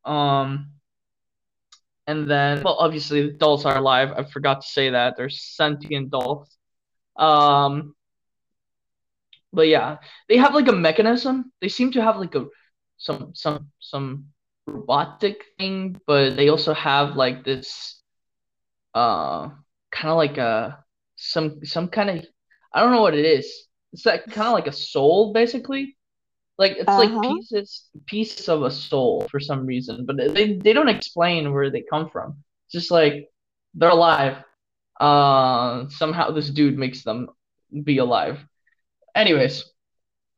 Um, 0.05 0.71
and 2.07 2.29
then 2.29 2.63
well, 2.63 2.77
obviously 2.79 3.27
the 3.27 3.33
dolls 3.37 3.65
are 3.65 3.77
alive. 3.77 4.13
I 4.15 4.23
forgot 4.23 4.61
to 4.61 4.67
say 4.67 4.89
that 4.91 5.17
they're 5.17 5.29
sentient 5.29 6.11
dolls. 6.11 6.57
Um, 7.17 7.95
but 9.51 9.67
yeah, 9.67 9.97
they 10.29 10.37
have 10.37 10.53
like 10.53 10.67
a 10.67 10.73
mechanism. 10.73 11.51
They 11.61 11.69
seem 11.69 11.91
to 11.93 12.01
have 12.03 12.17
like 12.17 12.35
a 12.35 12.45
some 12.97 13.33
some 13.35 13.71
some 13.79 14.27
robotic 14.65 15.43
thing, 15.57 15.99
but 16.07 16.35
they 16.35 16.49
also 16.49 16.73
have 16.73 17.15
like 17.15 17.43
this 17.43 18.01
uh 18.93 19.49
kind 19.91 20.09
of 20.09 20.17
like 20.17 20.37
a 20.37 20.83
some 21.15 21.63
some 21.65 21.89
kind 21.89 22.09
of 22.09 22.25
I 22.73 22.81
don't 22.81 22.91
know 22.91 23.01
what 23.01 23.15
it 23.15 23.25
is. 23.25 23.66
It's 23.93 24.05
like 24.05 24.25
kind 24.25 24.47
of 24.47 24.53
like 24.53 24.67
a 24.67 24.71
soul 24.71 25.33
basically. 25.33 25.97
Like 26.57 26.73
it's 26.77 26.87
uh-huh. 26.87 26.99
like 26.99 27.21
pieces 27.21 27.85
pieces 28.05 28.49
of 28.49 28.63
a 28.63 28.71
soul 28.71 29.27
for 29.29 29.39
some 29.39 29.65
reason, 29.65 30.05
but 30.05 30.17
they 30.17 30.53
they 30.53 30.73
don't 30.73 30.89
explain 30.89 31.53
where 31.53 31.69
they 31.69 31.83
come 31.89 32.09
from. 32.09 32.43
It's 32.65 32.73
just 32.73 32.91
like 32.91 33.29
they're 33.75 33.89
alive. 33.89 34.43
Uh 34.99 35.87
somehow 35.89 36.31
this 36.31 36.49
dude 36.49 36.77
makes 36.77 37.03
them 37.03 37.29
be 37.83 37.99
alive. 37.99 38.39
Anyways, 39.15 39.65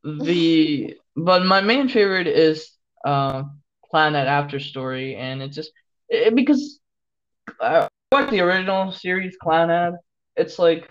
the 0.04 0.96
but 1.16 1.44
my 1.44 1.60
main 1.62 1.88
favorite 1.88 2.26
is 2.26 2.70
uh 3.04 3.44
Clannad 3.92 4.26
After 4.26 4.60
Story, 4.60 5.16
and 5.16 5.42
it's 5.42 5.56
just 5.56 5.72
it, 6.08 6.34
because 6.34 6.80
I 7.60 7.88
like 8.12 8.30
the 8.30 8.40
original 8.40 8.92
series 8.92 9.36
Clannad. 9.42 9.96
It's 10.36 10.58
like 10.58 10.90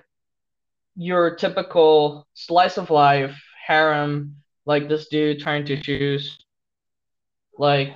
your 1.00 1.36
typical 1.36 2.28
slice 2.34 2.78
of 2.78 2.90
life 2.90 3.42
harem, 3.66 4.36
like 4.66 4.90
this 4.90 5.08
dude 5.08 5.40
trying 5.40 5.66
to 5.66 5.80
choose 5.82 6.38
like 7.58 7.96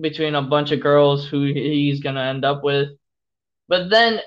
between 0.00 0.34
a 0.34 0.42
bunch 0.42 0.72
of 0.72 0.80
girls 0.80 1.28
who 1.28 1.44
he's 1.44 2.00
gonna 2.00 2.22
end 2.22 2.44
up 2.44 2.64
with. 2.64 2.88
But 3.68 3.90
then 3.90 4.20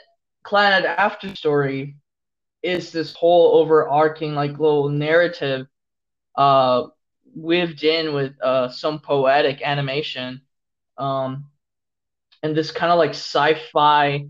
Clannad 0.46 0.86
After 0.86 1.36
Story 1.36 1.96
is 2.62 2.92
this 2.92 3.14
whole 3.16 3.56
overarching 3.60 4.36
like 4.36 4.52
little 4.60 4.90
narrative 4.90 5.68
uh 6.36 6.84
weaved 7.36 7.84
in 7.84 8.14
with 8.14 8.34
uh, 8.42 8.70
some 8.70 9.00
poetic 9.00 9.62
animation 9.62 10.42
um, 10.98 11.46
and 12.44 12.56
this 12.56 12.72
kind 12.72 12.92
of 12.92 12.98
like 12.98 13.12
sci-fi 13.12 14.28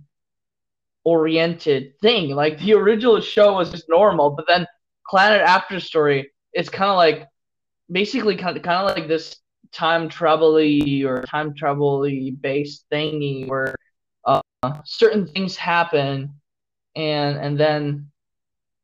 oriented 1.05 1.97
thing. 2.01 2.31
Like 2.31 2.59
the 2.59 2.73
original 2.73 3.21
show 3.21 3.53
was 3.53 3.71
just 3.71 3.87
normal 3.87 4.31
but 4.31 4.45
then 4.47 4.67
Clannad 5.09 5.41
After 5.41 5.79
Story 5.79 6.31
is 6.53 6.69
kind 6.69 6.89
of 6.89 6.97
like 6.97 7.27
basically 7.91 8.35
kind 8.35 8.57
of, 8.57 8.63
kind 8.63 8.89
of 8.89 8.97
like 8.97 9.07
this 9.07 9.37
time 9.71 10.09
travel 10.09 10.57
or 10.57 11.21
time 11.23 11.53
travel 11.55 12.07
based 12.41 12.85
thingy 12.91 13.47
where 13.47 13.75
uh, 14.25 14.41
certain 14.83 15.27
things 15.27 15.55
happen 15.55 16.33
and 16.95 17.37
and 17.37 17.59
then 17.59 18.09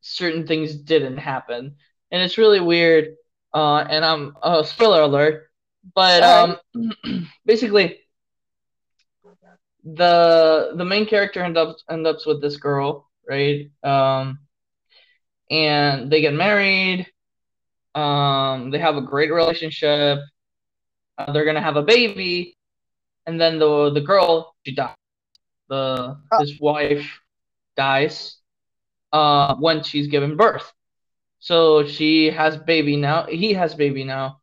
certain 0.01 0.45
things 0.45 0.75
didn't 0.75 1.17
happen. 1.17 1.75
And 2.11 2.21
it's 2.21 2.37
really 2.37 2.59
weird 2.59 3.15
uh, 3.53 3.85
and 3.89 4.05
I'm 4.05 4.35
uh, 4.41 4.63
spoiler 4.63 5.01
alert, 5.01 5.49
but 5.95 6.23
um, 6.23 6.57
basically 7.45 8.00
the 9.83 10.73
the 10.75 10.85
main 10.85 11.05
character 11.05 11.43
ends 11.43 11.57
up 11.57 11.77
ends 11.89 12.07
up 12.07 12.17
with 12.25 12.41
this 12.41 12.57
girl, 12.57 13.09
right? 13.27 13.71
Um, 13.83 14.39
and 15.49 16.11
they 16.11 16.21
get 16.21 16.33
married. 16.33 17.07
Um, 17.95 18.71
they 18.71 18.79
have 18.79 18.95
a 18.95 19.01
great 19.01 19.31
relationship. 19.31 20.19
Uh, 21.17 21.31
they're 21.31 21.45
gonna 21.45 21.61
have 21.61 21.77
a 21.77 21.83
baby, 21.83 22.57
and 23.25 23.39
then 23.39 23.59
the 23.59 23.91
the 23.91 24.01
girl 24.01 24.55
she 24.65 24.75
dies. 24.75 24.95
The 25.69 26.17
oh. 26.31 26.39
his 26.39 26.59
wife 26.59 27.19
dies 27.75 28.37
uh, 29.11 29.55
when 29.55 29.83
she's 29.83 30.07
given 30.07 30.37
birth. 30.37 30.71
So 31.39 31.85
she 31.85 32.29
has 32.29 32.55
baby 32.57 32.97
now. 32.97 33.25
He 33.25 33.53
has 33.53 33.73
baby 33.73 34.03
now, 34.03 34.41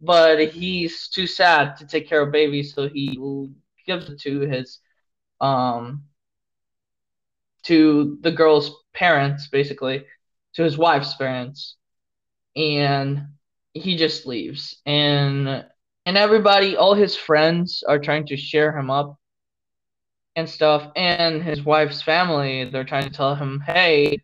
but 0.00 0.48
he's 0.48 1.08
too 1.08 1.26
sad 1.26 1.76
to 1.76 1.86
take 1.86 2.08
care 2.08 2.22
of 2.22 2.32
baby, 2.32 2.62
so 2.62 2.88
he 2.88 3.18
gives 3.86 4.08
it 4.10 4.20
to 4.20 4.40
his 4.40 4.78
um 5.40 6.04
to 7.62 8.18
the 8.22 8.30
girl's 8.32 8.84
parents, 8.94 9.48
basically, 9.48 10.04
to 10.54 10.62
his 10.62 10.78
wife's 10.78 11.14
parents, 11.14 11.76
and 12.56 13.26
he 13.74 13.96
just 13.96 14.26
leaves. 14.26 14.80
And 14.86 15.64
and 16.06 16.16
everybody, 16.16 16.76
all 16.76 16.94
his 16.94 17.16
friends 17.16 17.84
are 17.86 17.98
trying 17.98 18.26
to 18.28 18.36
share 18.36 18.76
him 18.76 18.90
up 18.90 19.18
and 20.36 20.48
stuff, 20.48 20.90
and 20.96 21.42
his 21.42 21.62
wife's 21.64 22.02
family, 22.02 22.70
they're 22.70 22.84
trying 22.84 23.04
to 23.04 23.10
tell 23.10 23.34
him, 23.34 23.60
hey, 23.60 24.22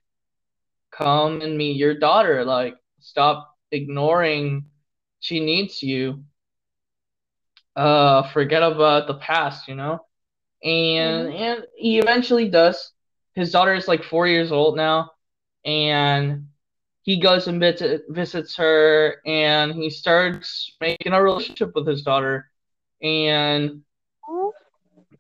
come 0.91 1.41
and 1.43 1.59
meet 1.59 1.77
your 1.77 1.99
daughter. 1.99 2.45
Like, 2.45 2.77
stop 3.01 3.55
ignoring. 3.71 4.67
She 5.21 5.41
needs 5.41 5.83
you. 5.83 6.25
Uh, 7.77 8.23
forget 8.33 8.63
about 8.63 9.07
the 9.07 9.15
past, 9.15 9.69
you 9.69 9.75
know. 9.75 10.01
And 10.65 11.29
mm-hmm. 11.29 11.37
and 11.37 11.67
he 11.77 11.99
eventually 11.99 12.49
does. 12.49 12.93
His 13.35 13.53
daughter 13.53 13.75
is 13.75 13.87
like 13.87 14.03
four 14.03 14.27
years 14.27 14.51
old 14.51 14.77
now, 14.77 15.11
and 15.65 16.47
he 17.07 17.21
goes 17.21 17.47
and 17.47 17.61
visit, 17.61 18.05
visits 18.09 18.57
her 18.57 19.23
and 19.25 19.73
he 19.73 19.89
starts 19.89 20.73
making 20.81 21.13
a 21.13 21.23
relationship 21.23 21.73
with 21.75 21.87
his 21.87 22.03
daughter. 22.03 22.51
And 23.01 23.83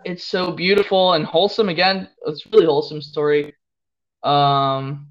it's 0.04 0.24
so 0.24 0.50
beautiful 0.50 1.12
and 1.12 1.24
wholesome 1.24 1.68
again. 1.68 2.08
It's 2.26 2.44
really 2.52 2.66
wholesome 2.66 3.00
story. 3.00 3.54
Um 4.24 5.10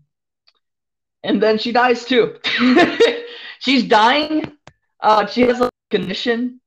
and 1.24 1.42
then 1.42 1.58
she 1.58 1.72
dies 1.72 2.04
too. 2.04 2.36
She's 3.60 3.86
dying. 3.86 4.52
Uh 5.00 5.26
she 5.28 5.44
has 5.44 5.62
a 5.62 5.70
condition 5.90 6.60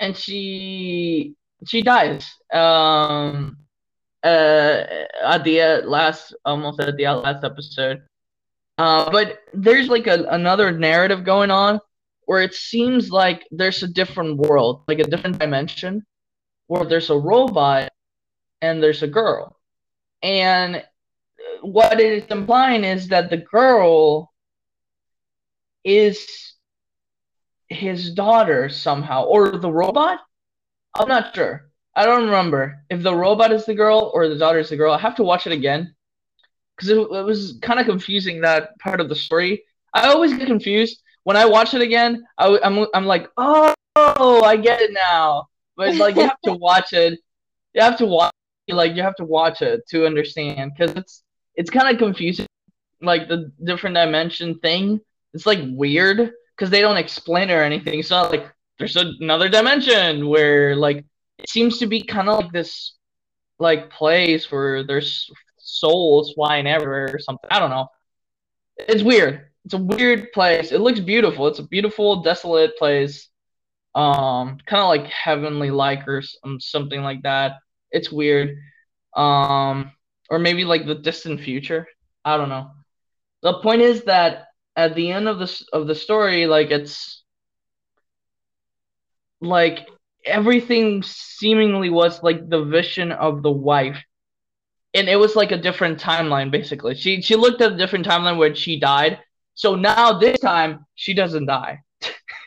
and 0.00 0.16
she 0.16 1.34
she 1.66 1.82
dies 1.82 2.26
um 2.52 3.56
uh 4.24 4.84
at 5.24 5.44
the 5.44 5.82
last 5.84 6.34
almost 6.44 6.80
at 6.80 6.96
the 6.96 7.04
last 7.04 7.44
episode 7.44 8.02
uh, 8.80 9.10
but 9.10 9.40
there's 9.52 9.88
like 9.88 10.06
a, 10.06 10.24
another 10.30 10.72
narrative 10.72 11.22
going 11.22 11.50
on 11.50 11.78
where 12.24 12.40
it 12.40 12.54
seems 12.54 13.10
like 13.10 13.46
there's 13.50 13.82
a 13.82 13.88
different 13.88 14.38
world, 14.38 14.84
like 14.88 15.00
a 15.00 15.04
different 15.04 15.38
dimension, 15.38 16.02
where 16.66 16.86
there's 16.86 17.10
a 17.10 17.18
robot 17.18 17.92
and 18.62 18.82
there's 18.82 19.02
a 19.02 19.06
girl. 19.06 19.54
And 20.22 20.82
what 21.60 22.00
it 22.00 22.22
is 22.22 22.24
implying 22.30 22.84
is 22.84 23.08
that 23.08 23.28
the 23.28 23.36
girl 23.36 24.32
is 25.84 26.49
his 27.70 28.10
daughter 28.10 28.68
somehow, 28.68 29.24
or 29.24 29.52
the 29.56 29.72
robot? 29.72 30.20
I'm 30.98 31.08
not 31.08 31.34
sure. 31.34 31.70
I 31.94 32.04
don't 32.04 32.24
remember 32.24 32.84
if 32.90 33.02
the 33.02 33.14
robot 33.14 33.52
is 33.52 33.64
the 33.64 33.74
girl 33.74 34.10
or 34.12 34.28
the 34.28 34.36
daughter 34.36 34.58
is 34.58 34.68
the 34.68 34.76
girl. 34.76 34.92
I 34.92 34.98
have 34.98 35.16
to 35.16 35.24
watch 35.24 35.46
it 35.46 35.52
again 35.52 35.94
because 36.76 36.88
it, 36.90 36.98
it, 36.98 37.24
was 37.24 37.58
kind 37.62 37.80
of 37.80 37.86
confusing 37.86 38.40
that 38.40 38.78
part 38.78 39.00
of 39.00 39.08
the 39.08 39.14
story. 39.14 39.64
I 39.94 40.08
always 40.08 40.32
get 40.34 40.46
confused 40.46 41.02
when 41.24 41.36
I 41.36 41.46
watch 41.46 41.74
it 41.74 41.80
again. 41.80 42.24
I, 42.38 42.48
am 42.62 42.78
I'm, 42.78 42.86
I'm 42.94 43.06
like, 43.06 43.28
oh, 43.36 43.74
I 43.96 44.56
get 44.56 44.80
it 44.80 44.92
now. 44.92 45.48
But 45.76 45.96
like 45.96 46.16
you 46.16 46.22
have 46.22 46.40
to 46.44 46.52
watch 46.60 46.92
it. 46.92 47.18
You 47.74 47.82
have 47.82 47.98
to 47.98 48.06
watch 48.06 48.32
like 48.68 48.94
you 48.94 49.02
have 49.02 49.16
to 49.16 49.24
watch 49.24 49.62
it 49.62 49.86
to 49.88 50.06
understand 50.06 50.72
because 50.76 50.94
it's 50.96 51.22
it's 51.54 51.70
kind 51.70 51.92
of 51.92 51.98
confusing. 51.98 52.46
Like 53.02 53.28
the 53.28 53.50
different 53.64 53.96
dimension 53.96 54.58
thing, 54.58 55.00
it's 55.32 55.46
like 55.46 55.60
weird 55.62 56.32
because 56.60 56.70
they 56.70 56.82
don't 56.82 56.98
explain 56.98 57.48
it 57.48 57.54
or 57.54 57.62
anything. 57.62 57.98
It's 57.98 58.10
not 58.10 58.30
like 58.30 58.46
there's 58.78 58.96
another 58.96 59.48
dimension 59.48 60.28
where 60.28 60.76
like 60.76 61.06
it 61.38 61.48
seems 61.48 61.78
to 61.78 61.86
be 61.86 62.02
kind 62.02 62.28
of 62.28 62.38
like 62.38 62.52
this 62.52 62.96
like 63.58 63.90
place 63.90 64.52
where 64.52 64.84
there's 64.84 65.30
souls 65.56 66.34
flying 66.34 66.66
everywhere 66.66 67.14
or 67.14 67.18
something. 67.18 67.48
I 67.50 67.60
don't 67.60 67.70
know. 67.70 67.88
It's 68.76 69.02
weird. 69.02 69.48
It's 69.64 69.72
a 69.72 69.78
weird 69.78 70.32
place. 70.32 70.70
It 70.70 70.80
looks 70.80 71.00
beautiful. 71.00 71.46
It's 71.46 71.60
a 71.60 71.66
beautiful, 71.66 72.22
desolate 72.22 72.76
place. 72.76 73.28
Um, 73.94 74.58
kind 74.66 74.82
of 74.82 74.88
like 74.88 75.06
heavenly 75.06 75.70
like 75.70 76.06
or 76.06 76.22
something 76.58 77.02
like 77.02 77.22
that. 77.22 77.54
It's 77.90 78.12
weird. 78.12 78.58
Um, 79.16 79.92
or 80.28 80.38
maybe 80.38 80.64
like 80.64 80.84
the 80.86 80.94
distant 80.94 81.40
future. 81.40 81.86
I 82.22 82.36
don't 82.36 82.50
know. 82.50 82.70
The 83.42 83.60
point 83.60 83.80
is 83.80 84.04
that 84.04 84.49
at 84.80 84.94
the 84.94 85.10
end 85.10 85.28
of 85.28 85.38
this 85.38 85.62
of 85.72 85.86
the 85.86 85.94
story, 85.94 86.46
like 86.46 86.70
it's 86.70 87.22
like 89.40 89.88
everything 90.24 91.02
seemingly 91.02 91.90
was 91.90 92.22
like 92.22 92.48
the 92.48 92.64
vision 92.64 93.12
of 93.12 93.42
the 93.42 93.50
wife 93.50 94.02
and 94.94 95.08
it 95.08 95.16
was 95.16 95.36
like 95.36 95.52
a 95.52 95.56
different 95.56 96.00
timeline 96.00 96.50
basically. 96.50 96.94
She 96.94 97.22
she 97.22 97.36
looked 97.36 97.60
at 97.60 97.72
a 97.72 97.76
different 97.76 98.06
timeline 98.06 98.38
where 98.38 98.54
she 98.54 98.80
died. 98.80 99.18
So 99.54 99.74
now 99.74 100.18
this 100.18 100.40
time 100.40 100.86
she 100.94 101.14
doesn't 101.14 101.46
die. 101.46 101.80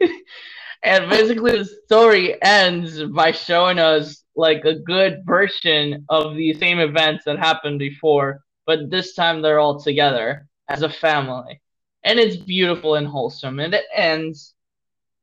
and 0.83 1.09
basically 1.09 1.57
the 1.57 1.69
story 1.85 2.41
ends 2.41 3.03
by 3.03 3.31
showing 3.31 3.79
us 3.79 4.23
like 4.35 4.65
a 4.65 4.79
good 4.79 5.23
version 5.25 6.05
of 6.09 6.35
the 6.35 6.53
same 6.55 6.79
events 6.79 7.23
that 7.25 7.37
happened 7.37 7.79
before, 7.79 8.41
but 8.65 8.89
this 8.89 9.13
time 9.13 9.41
they're 9.41 9.59
all 9.59 9.79
together 9.79 10.47
as 10.69 10.81
a 10.81 10.89
family. 10.89 11.61
And 12.03 12.19
it's 12.19 12.35
beautiful 12.35 12.95
and 12.95 13.07
wholesome 13.07 13.59
and 13.59 13.73
it 13.73 13.85
ends 13.93 14.53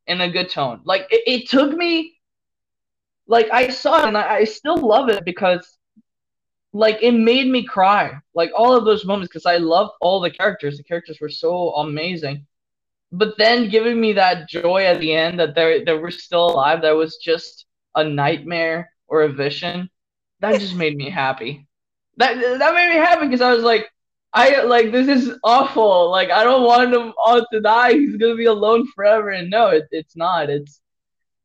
in 0.07 0.21
a 0.21 0.31
good 0.31 0.49
tone. 0.49 0.81
Like 0.83 1.07
it, 1.11 1.23
it 1.27 1.49
took 1.49 1.73
me 1.73 2.17
like 3.27 3.49
I 3.51 3.69
saw 3.69 3.99
it 3.99 4.07
and 4.07 4.17
I, 4.17 4.35
I 4.37 4.43
still 4.43 4.77
love 4.77 5.09
it 5.09 5.23
because 5.23 5.77
like 6.73 7.01
it 7.01 7.11
made 7.13 7.47
me 7.47 7.63
cry. 7.63 8.13
Like 8.33 8.51
all 8.55 8.75
of 8.75 8.85
those 8.85 9.05
moments 9.05 9.29
because 9.29 9.45
i 9.45 9.57
love 9.57 9.91
all 10.01 10.19
the 10.19 10.31
characters. 10.31 10.77
The 10.77 10.83
characters 10.83 11.19
were 11.19 11.29
so 11.29 11.71
amazing. 11.75 12.45
But 13.11 13.37
then 13.37 13.69
giving 13.69 13.99
me 13.99 14.13
that 14.13 14.47
joy 14.49 14.85
at 14.85 14.99
the 14.99 15.13
end 15.13 15.39
that 15.39 15.55
they 15.55 15.83
they 15.83 15.93
were 15.93 16.11
still 16.11 16.51
alive 16.51 16.81
that 16.81 16.95
was 16.95 17.17
just 17.17 17.65
a 17.95 18.03
nightmare 18.03 18.91
or 19.07 19.23
a 19.23 19.33
vision 19.33 19.89
that 20.39 20.59
just 20.59 20.75
made 20.75 20.97
me 20.97 21.09
happy. 21.09 21.67
That 22.17 22.35
that 22.59 22.73
made 22.73 22.89
me 22.89 22.95
happy 22.95 23.27
because 23.27 23.41
i 23.41 23.53
was 23.53 23.63
like 23.63 23.89
i 24.33 24.61
like 24.63 24.91
this 24.91 25.07
is 25.07 25.37
awful. 25.43 26.09
Like 26.09 26.31
i 26.31 26.43
don't 26.43 26.63
want 26.63 26.93
him 26.93 27.13
all 27.25 27.45
to 27.51 27.61
die. 27.61 27.93
He's 27.93 28.15
gonna 28.17 28.35
be 28.35 28.45
alone 28.45 28.87
forever. 28.95 29.29
And 29.29 29.49
no 29.49 29.67
it, 29.69 29.85
it's 29.91 30.15
not. 30.15 30.49
It's 30.49 30.79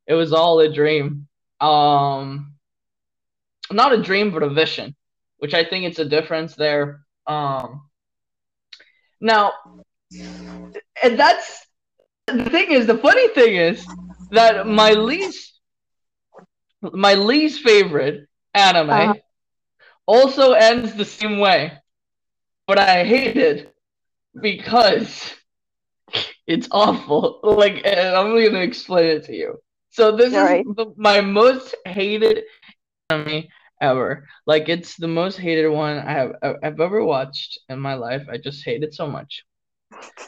it 0.07 0.15
was 0.15 0.33
all 0.33 0.61
a 0.61 0.73
dream. 0.73 1.27
Um 1.61 2.55
not 3.73 3.93
a 3.93 4.03
dream 4.03 4.31
but 4.31 4.43
a 4.45 4.51
vision 4.51 4.95
which 5.39 5.55
I 5.55 5.65
think 5.65 5.85
it's 5.85 5.99
a 5.99 6.05
difference 6.05 6.55
there. 6.55 7.01
Um, 7.27 7.89
now, 9.21 9.53
and 11.03 11.19
that's 11.19 11.67
the 12.27 12.51
thing 12.51 12.73
is 12.73 12.87
the 12.87 12.99
funny 12.99 13.29
thing 13.29 13.57
is 13.57 13.87
that 14.31 14.67
my 14.67 14.93
least 14.93 15.61
my 16.81 17.15
least 17.15 17.63
favorite 17.63 18.29
anime 18.55 18.91
uh-huh. 18.91 19.15
also 20.07 20.53
ends 20.53 20.95
the 20.95 21.05
same 21.05 21.39
way, 21.39 21.73
but 22.67 22.79
I 22.79 23.05
hate 23.05 23.37
it 23.37 23.75
because 24.41 25.35
it's 26.47 26.69
awful. 26.71 27.41
Like, 27.43 27.87
I'm 27.87 28.33
gonna 28.35 28.61
explain 28.61 29.07
it 29.07 29.25
to 29.25 29.35
you. 29.35 29.61
So 29.91 30.17
this 30.17 30.35
All 30.35 30.45
is 30.45 30.45
right. 30.45 30.67
the, 30.77 30.87
my 30.97 31.21
most 31.21 31.75
hated 31.87 32.45
anime 33.11 33.45
ever. 33.81 34.27
Like 34.47 34.69
it's 34.69 34.97
the 34.97 35.09
most 35.09 35.39
hated 35.39 35.69
one 35.69 35.99
I 35.99 36.13
have 36.13 36.33
I've 36.43 36.81
ever 36.81 37.05
watched 37.05 37.61
in 37.69 37.81
my 37.81 37.95
life. 37.95 38.27
I 38.31 38.37
just 38.39 38.65
hate 38.65 38.83
it 38.83 38.95
so 38.95 39.07
much. 39.07 39.45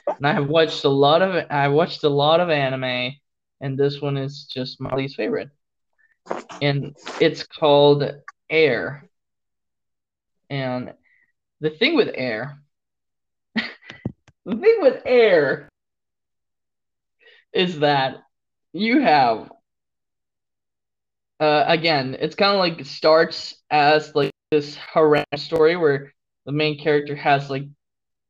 And 0.07 0.27
I 0.27 0.33
have 0.33 0.49
watched 0.49 0.85
a 0.85 0.89
lot 0.89 1.23
of 1.23 1.45
I 1.51 1.69
watched 1.69 2.05
a 2.05 2.09
lot 2.09 2.41
of 2.41 2.51
anime, 2.51 3.13
and 3.61 3.79
this 3.79 4.01
one 4.01 4.17
is 4.17 4.45
just 4.53 4.81
my 4.81 4.95
least 4.95 5.17
favorite. 5.17 5.51
And 6.61 6.95
it's 7.21 7.45
called 7.45 8.05
Air. 8.51 9.05
And 10.51 10.95
the 11.61 11.71
thing 11.71 11.97
with 11.97 12.11
Air, 12.15 12.61
the 13.55 14.57
thing 14.57 14.77
with 14.81 15.03
Air 15.05 15.69
is 17.53 17.81
that 17.81 18.19
you 18.73 19.01
have 19.01 19.51
uh, 21.41 21.65
again, 21.69 22.17
it's 22.19 22.35
kind 22.35 22.53
of 22.53 22.59
like 22.59 22.85
starts 22.85 23.55
as 23.71 24.15
like 24.15 24.33
this 24.51 24.77
harem 24.77 25.25
story 25.37 25.77
where 25.77 26.13
the 26.47 26.53
main 26.53 26.79
character 26.79 27.15
has 27.15 27.49
like 27.49 27.65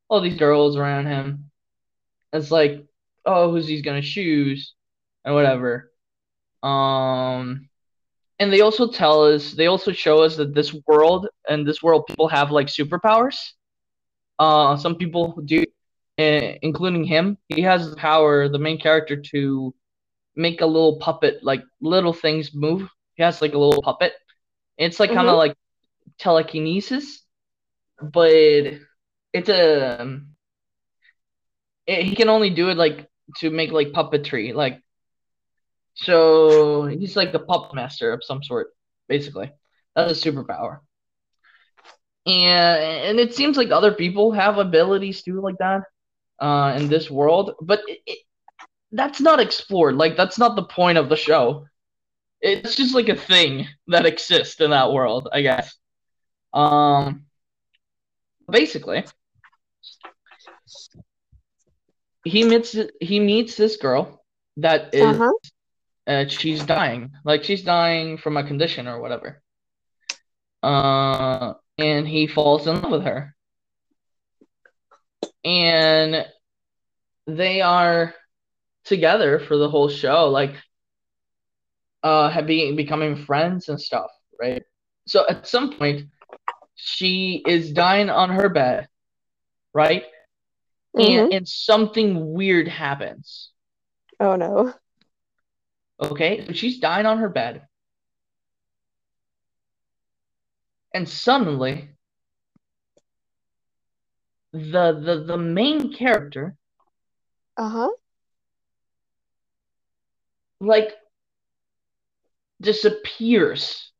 all 0.09 0.21
these 0.21 0.39
girls 0.39 0.77
around 0.77 1.07
him. 1.07 1.51
It's 2.33 2.51
like, 2.51 2.85
oh, 3.25 3.51
who's 3.51 3.67
he's 3.67 3.83
gonna 3.83 4.03
choose 4.03 4.75
and 5.25 5.35
whatever. 5.35 5.91
Um, 6.63 7.69
and 8.39 8.53
they 8.53 8.61
also 8.61 8.89
tell 8.91 9.25
us, 9.25 9.53
they 9.53 9.67
also 9.67 9.93
show 9.93 10.23
us 10.23 10.37
that 10.37 10.55
this 10.55 10.75
world 10.87 11.29
and 11.49 11.67
this 11.67 11.83
world 11.83 12.07
people 12.07 12.29
have 12.29 12.51
like 12.51 12.69
superpowers. 12.69 13.37
Uh, 14.39 14.77
some 14.77 14.95
people 14.97 15.41
do, 15.45 15.65
uh, 16.19 16.53
including 16.63 17.05
him. 17.05 17.39
He 17.49 17.63
has 17.63 17.91
the 17.91 17.97
power, 17.97 18.49
the 18.49 18.59
main 18.59 18.79
character, 18.79 19.17
to 19.33 19.75
make 20.37 20.61
a 20.61 20.67
little 20.67 20.99
puppet, 20.99 21.43
like 21.43 21.63
little 21.81 22.13
things 22.13 22.55
move 22.55 22.89
he 23.19 23.25
has 23.25 23.43
like 23.43 23.53
a 23.53 23.59
little 23.59 23.83
puppet. 23.83 24.13
It's 24.79 25.01
like 25.01 25.11
kind 25.11 25.27
of 25.27 25.33
mm-hmm. 25.33 25.39
like 25.39 25.57
telekinesis, 26.19 27.21
but 28.01 28.31
it's 29.33 29.49
a 29.49 30.01
um, 30.01 30.29
it, 31.85 32.05
he 32.05 32.15
can 32.15 32.29
only 32.29 32.51
do 32.51 32.69
it 32.69 32.77
like 32.77 33.09
to 33.39 33.51
make 33.51 33.73
like 33.73 33.89
puppetry, 33.89 34.55
like 34.55 34.81
so 35.99 36.87
he's 36.87 37.17
like 37.17 37.33
the 37.33 37.39
puppet 37.41 37.75
master 37.75 38.13
of 38.13 38.25
some 38.25 38.43
sort, 38.43 38.69
basically. 39.09 39.53
That's 39.95 40.25
a 40.25 40.31
superpower. 40.31 40.81
And 42.27 42.83
and 43.09 43.21
it 43.21 43.35
seems 43.35 43.57
like 43.57 43.71
other 43.71 43.93
people 43.93 44.33
have 44.33 44.59
abilities 44.59 45.23
too 45.23 45.41
like 45.41 45.59
that 45.59 45.83
uh, 46.41 46.75
in 46.77 46.89
this 46.89 47.11
world, 47.11 47.55
but 47.63 47.81
it, 47.89 48.01
it, 48.07 48.19
that's 48.93 49.21
not 49.21 49.41
explored. 49.41 49.97
Like 49.97 50.17
that's 50.17 50.39
not 50.39 50.57
the 50.57 50.65
point 50.65 50.99
of 50.99 51.09
the 51.09 51.17
show 51.17 51.67
it's 52.41 52.77
just 52.77 52.95
like 52.95 53.09
a 53.09 53.17
thing 53.17 53.67
that 53.89 54.07
exists 54.07 54.61
in 54.61 54.71
that 54.71 54.93
world, 54.93 55.29
I 55.33 55.43
guess. 55.43 55.75
Um, 56.53 57.27
basically, 58.51 59.05
he 62.25 62.45
meets 62.45 62.77
he 63.01 63.21
meets 63.21 63.57
this 63.57 63.77
girl 63.77 64.23
that 64.57 64.95
is 64.95 65.17
Uh-huh. 65.19 65.33
Uh, 66.09 66.27
she's 66.27 66.65
dying, 66.65 67.13
like 67.25 67.45
she's 67.45 67.63
dying 67.63 68.17
from 68.19 68.37
a 68.37 68.45
condition 68.45 68.89
or 68.89 69.01
whatever. 69.01 69.43
Uh, 70.63 71.55
and 71.77 72.09
he 72.09 72.27
falls 72.27 72.67
in 72.67 72.81
love 72.81 72.91
with 72.91 73.05
her, 73.05 73.35
and 75.45 76.27
they 77.27 77.61
are 77.61 78.15
together 78.85 79.39
for 79.39 79.57
the 79.57 79.69
whole 79.69 79.89
show, 79.89 80.29
like 80.29 80.55
uh, 82.03 82.31
have 82.31 82.47
being 82.47 82.75
becoming 82.75 83.17
friends 83.17 83.69
and 83.69 83.81
stuff, 83.81 84.11
right? 84.41 84.63
So 85.07 85.27
at 85.29 85.47
some 85.47 85.75
point, 85.75 86.09
she 86.75 87.43
is 87.47 87.73
dying 87.73 88.11
on 88.11 88.31
her 88.31 88.49
bed, 88.49 88.89
right? 89.75 90.05
Mhm. 90.97 91.25
And 91.25 91.33
and 91.35 91.49
something 91.49 92.33
weird 92.33 92.67
happens. 92.67 93.51
Oh 94.19 94.37
no. 94.37 94.75
Okay, 96.01 96.45
so 96.47 96.53
she's 96.53 96.79
dying 96.79 97.07
on 97.07 97.19
her 97.19 97.29
bed. 97.29 97.63
And 100.95 101.09
suddenly 101.09 101.91
the 104.53 104.93
the 104.93 105.25
the 105.27 105.37
main 105.37 105.93
character 105.93 106.57
Uh-huh. 107.57 107.91
like 110.61 110.95
disappears. 112.61 113.91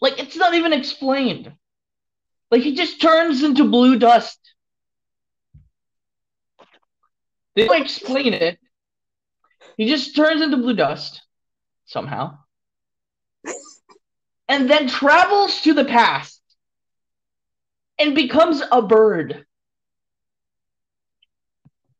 Like 0.00 0.18
it's 0.18 0.36
not 0.36 0.54
even 0.54 0.72
explained. 0.72 1.52
Like 2.50 2.62
he 2.62 2.74
just 2.74 3.00
turns 3.00 3.42
into 3.42 3.64
blue 3.68 3.98
dust. 3.98 4.38
They 7.54 7.66
don't 7.66 7.80
explain 7.82 8.34
it. 8.34 8.58
He 9.76 9.88
just 9.88 10.14
turns 10.14 10.42
into 10.42 10.56
blue 10.56 10.74
dust 10.74 11.22
somehow. 11.86 12.38
And 14.48 14.68
then 14.68 14.88
travels 14.88 15.60
to 15.62 15.72
the 15.72 15.84
past 15.84 16.40
and 17.98 18.14
becomes 18.14 18.62
a 18.70 18.82
bird. 18.82 19.46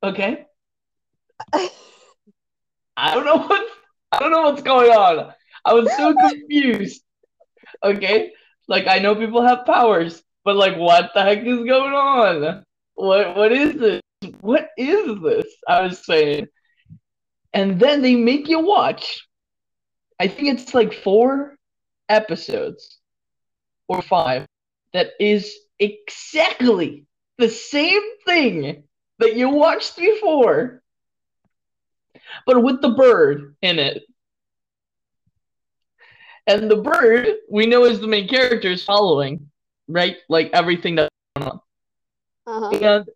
Okay? 0.02 0.46
I 2.96 3.14
don't 3.14 3.24
know 3.24 3.38
what 3.38 3.66
I 4.10 4.18
don't 4.18 4.30
know 4.30 4.42
what's 4.42 4.62
going 4.62 4.90
on. 4.90 5.32
I 5.64 5.72
was 5.72 5.90
so 5.96 6.14
confused. 6.28 7.02
Okay? 7.82 8.32
Like 8.68 8.86
I 8.86 8.98
know 8.98 9.14
people 9.14 9.42
have 9.42 9.64
powers, 9.64 10.22
but 10.44 10.56
like 10.56 10.76
what 10.76 11.12
the 11.14 11.22
heck 11.22 11.38
is 11.38 11.58
going 11.58 11.92
on? 11.94 12.64
What 12.94 13.36
what 13.36 13.52
is 13.52 13.74
this? 13.74 14.00
What 14.40 14.68
is 14.76 15.20
this? 15.22 15.46
I 15.68 15.82
was 15.82 16.04
saying. 16.04 16.48
And 17.54 17.78
then 17.78 18.02
they 18.02 18.16
make 18.16 18.48
you 18.48 18.60
watch. 18.60 19.26
I 20.18 20.28
think 20.28 20.48
it's 20.48 20.74
like 20.74 20.92
four 20.92 21.56
episodes 22.08 22.98
or 23.88 24.02
five 24.02 24.46
that 24.92 25.10
is 25.18 25.54
exactly 25.78 27.06
the 27.38 27.48
same 27.48 28.02
thing 28.24 28.84
that 29.18 29.36
you 29.36 29.48
watched 29.48 29.96
before, 29.96 30.82
but 32.46 32.62
with 32.62 32.80
the 32.80 32.90
bird 32.90 33.56
in 33.62 33.78
it. 33.78 34.02
And 36.46 36.70
the 36.70 36.76
bird, 36.76 37.28
we 37.48 37.66
know 37.66 37.84
is 37.84 38.00
the 38.00 38.08
main 38.08 38.28
character, 38.28 38.68
is 38.68 38.84
following, 38.84 39.48
right? 39.88 40.16
Like 40.28 40.50
everything 40.52 40.96
that's 40.96 41.10
going 41.36 41.48
on. 41.48 41.60
Uh-huh. 42.46 42.70
And 42.70 43.08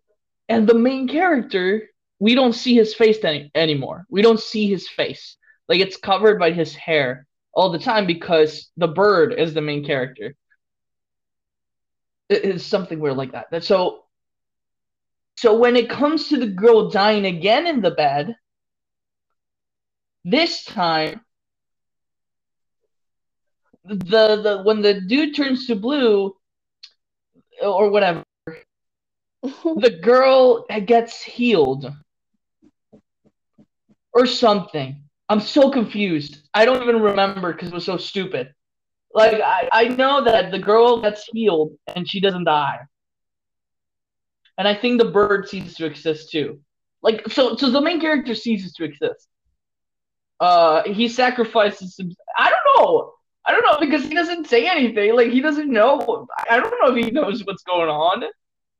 and 0.49 0.67
the 0.67 0.73
main 0.73 1.07
character, 1.09 1.89
we 2.19 2.35
don't 2.35 2.53
see 2.53 2.75
his 2.75 2.93
face 2.93 3.23
any, 3.23 3.51
anymore. 3.53 4.05
We 4.09 4.21
don't 4.21 4.39
see 4.39 4.67
his 4.67 4.87
face. 4.87 5.37
Like 5.67 5.79
it's 5.79 5.97
covered 5.97 6.39
by 6.39 6.51
his 6.51 6.75
hair 6.75 7.27
all 7.53 7.71
the 7.71 7.79
time 7.79 8.07
because 8.07 8.69
the 8.77 8.87
bird 8.87 9.33
is 9.33 9.53
the 9.53 9.61
main 9.61 9.85
character. 9.85 10.35
It 12.29 12.43
is 12.43 12.65
something 12.65 12.99
weird 12.99 13.17
like 13.17 13.33
that. 13.33 13.47
That 13.51 13.63
so 13.63 14.03
so 15.37 15.57
when 15.57 15.75
it 15.75 15.89
comes 15.89 16.29
to 16.29 16.37
the 16.37 16.47
girl 16.47 16.89
dying 16.89 17.25
again 17.25 17.67
in 17.67 17.81
the 17.81 17.91
bed, 17.91 18.35
this 20.25 20.63
time 20.65 21.21
the 23.85 24.41
the 24.41 24.61
when 24.63 24.81
the 24.81 25.01
dude 25.01 25.35
turns 25.35 25.67
to 25.67 25.75
blue 25.75 26.35
or 27.61 27.89
whatever 27.89 28.23
the 29.43 29.99
girl 30.01 30.65
gets 30.85 31.23
healed 31.23 31.91
or 34.17 34.25
something. 34.25 35.03
I'm 35.29 35.39
so 35.39 35.69
confused. 35.69 36.49
I 36.53 36.65
don't 36.65 36.81
even 36.81 37.01
remember 37.01 37.53
because 37.53 37.69
it 37.69 37.73
was 37.73 37.85
so 37.85 37.97
stupid. 37.97 38.53
Like 39.13 39.41
I, 39.41 39.69
I 39.71 39.87
know 39.89 40.23
that 40.23 40.51
the 40.51 40.59
girl 40.59 41.01
gets 41.01 41.25
healed 41.25 41.73
and 41.95 42.09
she 42.09 42.19
doesn't 42.19 42.45
die. 42.45 42.79
And 44.57 44.67
I 44.67 44.73
think 44.73 44.99
the 44.99 45.11
bird 45.11 45.47
ceases 45.47 45.75
to 45.75 45.85
exist 45.85 46.31
too. 46.31 46.59
Like 47.03 47.29
so 47.29 47.55
so 47.55 47.69
the 47.69 47.81
main 47.81 48.01
character 48.01 48.33
ceases 48.33 48.73
to 48.73 48.85
exist. 48.85 49.27
Uh 50.39 50.83
he 50.83 51.07
sacrifices 51.07 51.95
some 51.95 52.11
I 52.37 52.49
don't 52.51 52.67
know. 52.77 53.13
I 53.45 53.51
don't 53.51 53.63
know 53.63 53.79
because 53.79 54.03
he 54.03 54.15
doesn't 54.15 54.47
say 54.47 54.67
anything. 54.67 55.15
Like 55.15 55.29
he 55.29 55.41
doesn't 55.41 55.71
know. 55.71 56.27
I 56.49 56.59
don't 56.59 56.73
know 56.81 56.95
if 56.95 57.05
he 57.05 57.11
knows 57.11 57.45
what's 57.45 57.63
going 57.63 57.89
on 57.89 58.23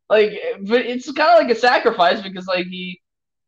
like 0.09 0.31
but 0.61 0.81
it's 0.85 1.11
kind 1.11 1.31
of 1.31 1.43
like 1.43 1.55
a 1.55 1.59
sacrifice 1.59 2.21
because 2.21 2.47
like 2.47 2.67
he 2.67 3.01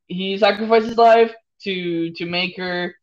he 0.07 0.37
sacrificed 0.37 0.87
his 0.87 0.97
life 0.97 1.33
to 1.63 2.11
to 2.11 2.25
make 2.25 2.57
her 2.57 2.95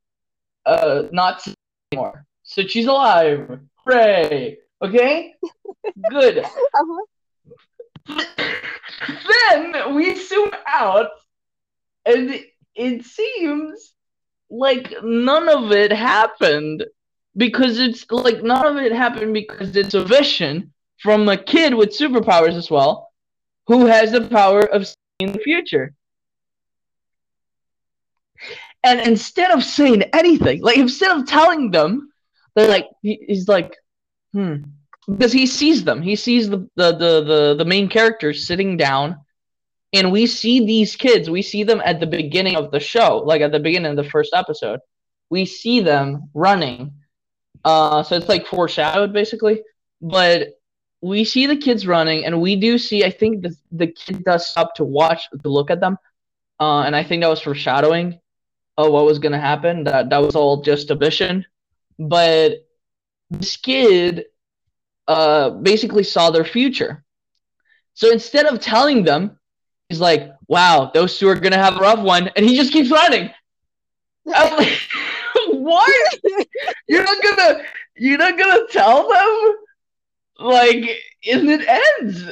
uh 0.65 1.05
not 1.13 1.47
anymore. 1.93 2.27
So 2.43 2.63
she's 2.67 2.87
alive. 2.87 3.61
Hooray! 3.85 4.59
Okay? 4.83 5.35
Good. 6.11 6.39
Uh-huh. 6.39 8.25
then 9.29 9.95
we 9.95 10.15
zoom 10.15 10.51
out 10.67 11.09
and 12.05 12.41
it 12.75 13.05
seems 13.05 13.93
like 14.49 14.95
none 15.03 15.49
of 15.49 15.73
it 15.73 15.93
happened 15.93 16.85
because 17.37 17.79
it's 17.79 18.07
like 18.11 18.43
none 18.43 18.65
of 18.65 18.77
it 18.77 18.93
happened 18.93 19.35
because 19.35 19.75
it's 19.77 19.95
a 19.95 20.05
vision 20.05 20.73
from 20.99 21.29
a 21.29 21.37
kid 21.37 21.75
with 21.75 21.97
superpowers 21.97 22.55
as 22.55 22.71
well 22.71 23.11
who 23.67 23.87
has 23.87 24.13
the 24.13 24.23
power 24.29 24.61
of 24.61 24.87
seeing 24.87 25.33
the 25.33 25.41
future. 25.41 25.93
And 28.87 29.01
instead 29.01 29.51
of 29.51 29.65
saying 29.65 30.05
anything, 30.13 30.63
like 30.63 30.79
instead 30.79 31.11
of 31.11 31.27
telling 31.27 31.73
them, 31.73 32.09
they're 32.55 32.69
like 32.69 32.87
he, 33.03 33.19
he's 33.27 33.49
like, 33.49 33.75
hmm, 34.33 34.59
because 35.11 35.33
he 35.33 35.47
sees 35.47 35.83
them. 35.83 36.01
He 36.01 36.15
sees 36.15 36.49
the 36.49 36.59
the 36.77 36.93
the 36.93 37.25
the, 37.25 37.55
the 37.59 37.65
main 37.65 37.89
characters 37.89 38.47
sitting 38.47 38.77
down, 38.77 39.17
and 39.93 40.13
we 40.13 40.29
see 40.29 40.65
these 40.65 40.95
kids. 40.95 41.29
We 41.29 41.43
see 41.43 41.65
them 41.65 41.83
at 41.85 41.99
the 41.99 42.07
beginning 42.07 42.55
of 42.55 42.71
the 42.71 42.79
show, 42.79 43.25
like 43.27 43.41
at 43.41 43.51
the 43.51 43.59
beginning 43.59 43.91
of 43.91 43.97
the 43.97 44.09
first 44.09 44.33
episode. 44.33 44.79
We 45.31 45.47
see 45.47 45.81
them 45.81 46.31
running. 46.33 46.93
Uh, 47.65 48.05
so 48.05 48.15
it's 48.15 48.29
like 48.29 48.47
foreshadowed 48.47 49.13
basically, 49.13 49.63
but 50.01 50.61
we 51.01 51.25
see 51.25 51.47
the 51.47 51.57
kids 51.57 51.89
running, 51.89 52.25
and 52.25 52.41
we 52.41 52.55
do 52.55 52.79
see. 52.79 53.05
I 53.05 53.11
think 53.11 53.43
the 53.43 53.57
the 53.73 53.89
kid 53.89 54.23
does 54.23 54.47
stop 54.47 54.77
to 54.77 54.85
watch 54.85 55.29
to 55.43 55.49
look 55.49 55.73
at 55.73 55.81
them, 55.81 55.99
uh, 56.61 56.83
and 56.83 56.95
I 56.95 57.03
think 57.03 57.23
that 57.23 57.29
was 57.29 57.41
foreshadowing 57.41 58.21
of 58.77 58.93
what 58.93 59.05
was 59.05 59.19
gonna 59.19 59.41
happen. 59.41 59.85
That 59.85 60.11
that 60.11 60.23
was 60.23 60.37
all 60.37 60.63
just 60.63 60.91
a 60.91 60.95
vision, 60.95 61.47
but 61.99 62.67
this 63.31 63.57
kid 63.57 64.27
uh, 65.09 65.51
basically 65.51 66.03
saw 66.03 66.31
their 66.31 66.45
future. 66.45 67.05
So 67.95 68.11
instead 68.11 68.47
of 68.47 68.61
telling 68.61 69.05
them, 69.05 69.39
he's 69.89 70.01
like, 70.01 70.33
"Wow, 70.49 70.91
those 70.93 71.19
two 71.19 71.29
are 71.29 71.35
gonna 71.35 71.57
have 71.57 71.77
a 71.77 71.81
rough 71.81 72.01
one," 72.01 72.29
and 72.37 72.45
he 72.45 72.57
just 72.57 72.73
keeps 72.73 72.91
running. 72.91 73.31
I'm 74.35 74.57
like, 74.57 74.79
what? 75.49 76.19
You're 76.89 77.05
not 77.05 77.23
gonna 77.23 77.63
you're 77.97 78.19
not 78.19 78.39
gonna 78.39 78.67
tell 78.71 79.09
them? 79.09 79.55
Like, 80.39 80.85
and 81.27 81.49
it 81.49 81.67
ends. 81.67 82.25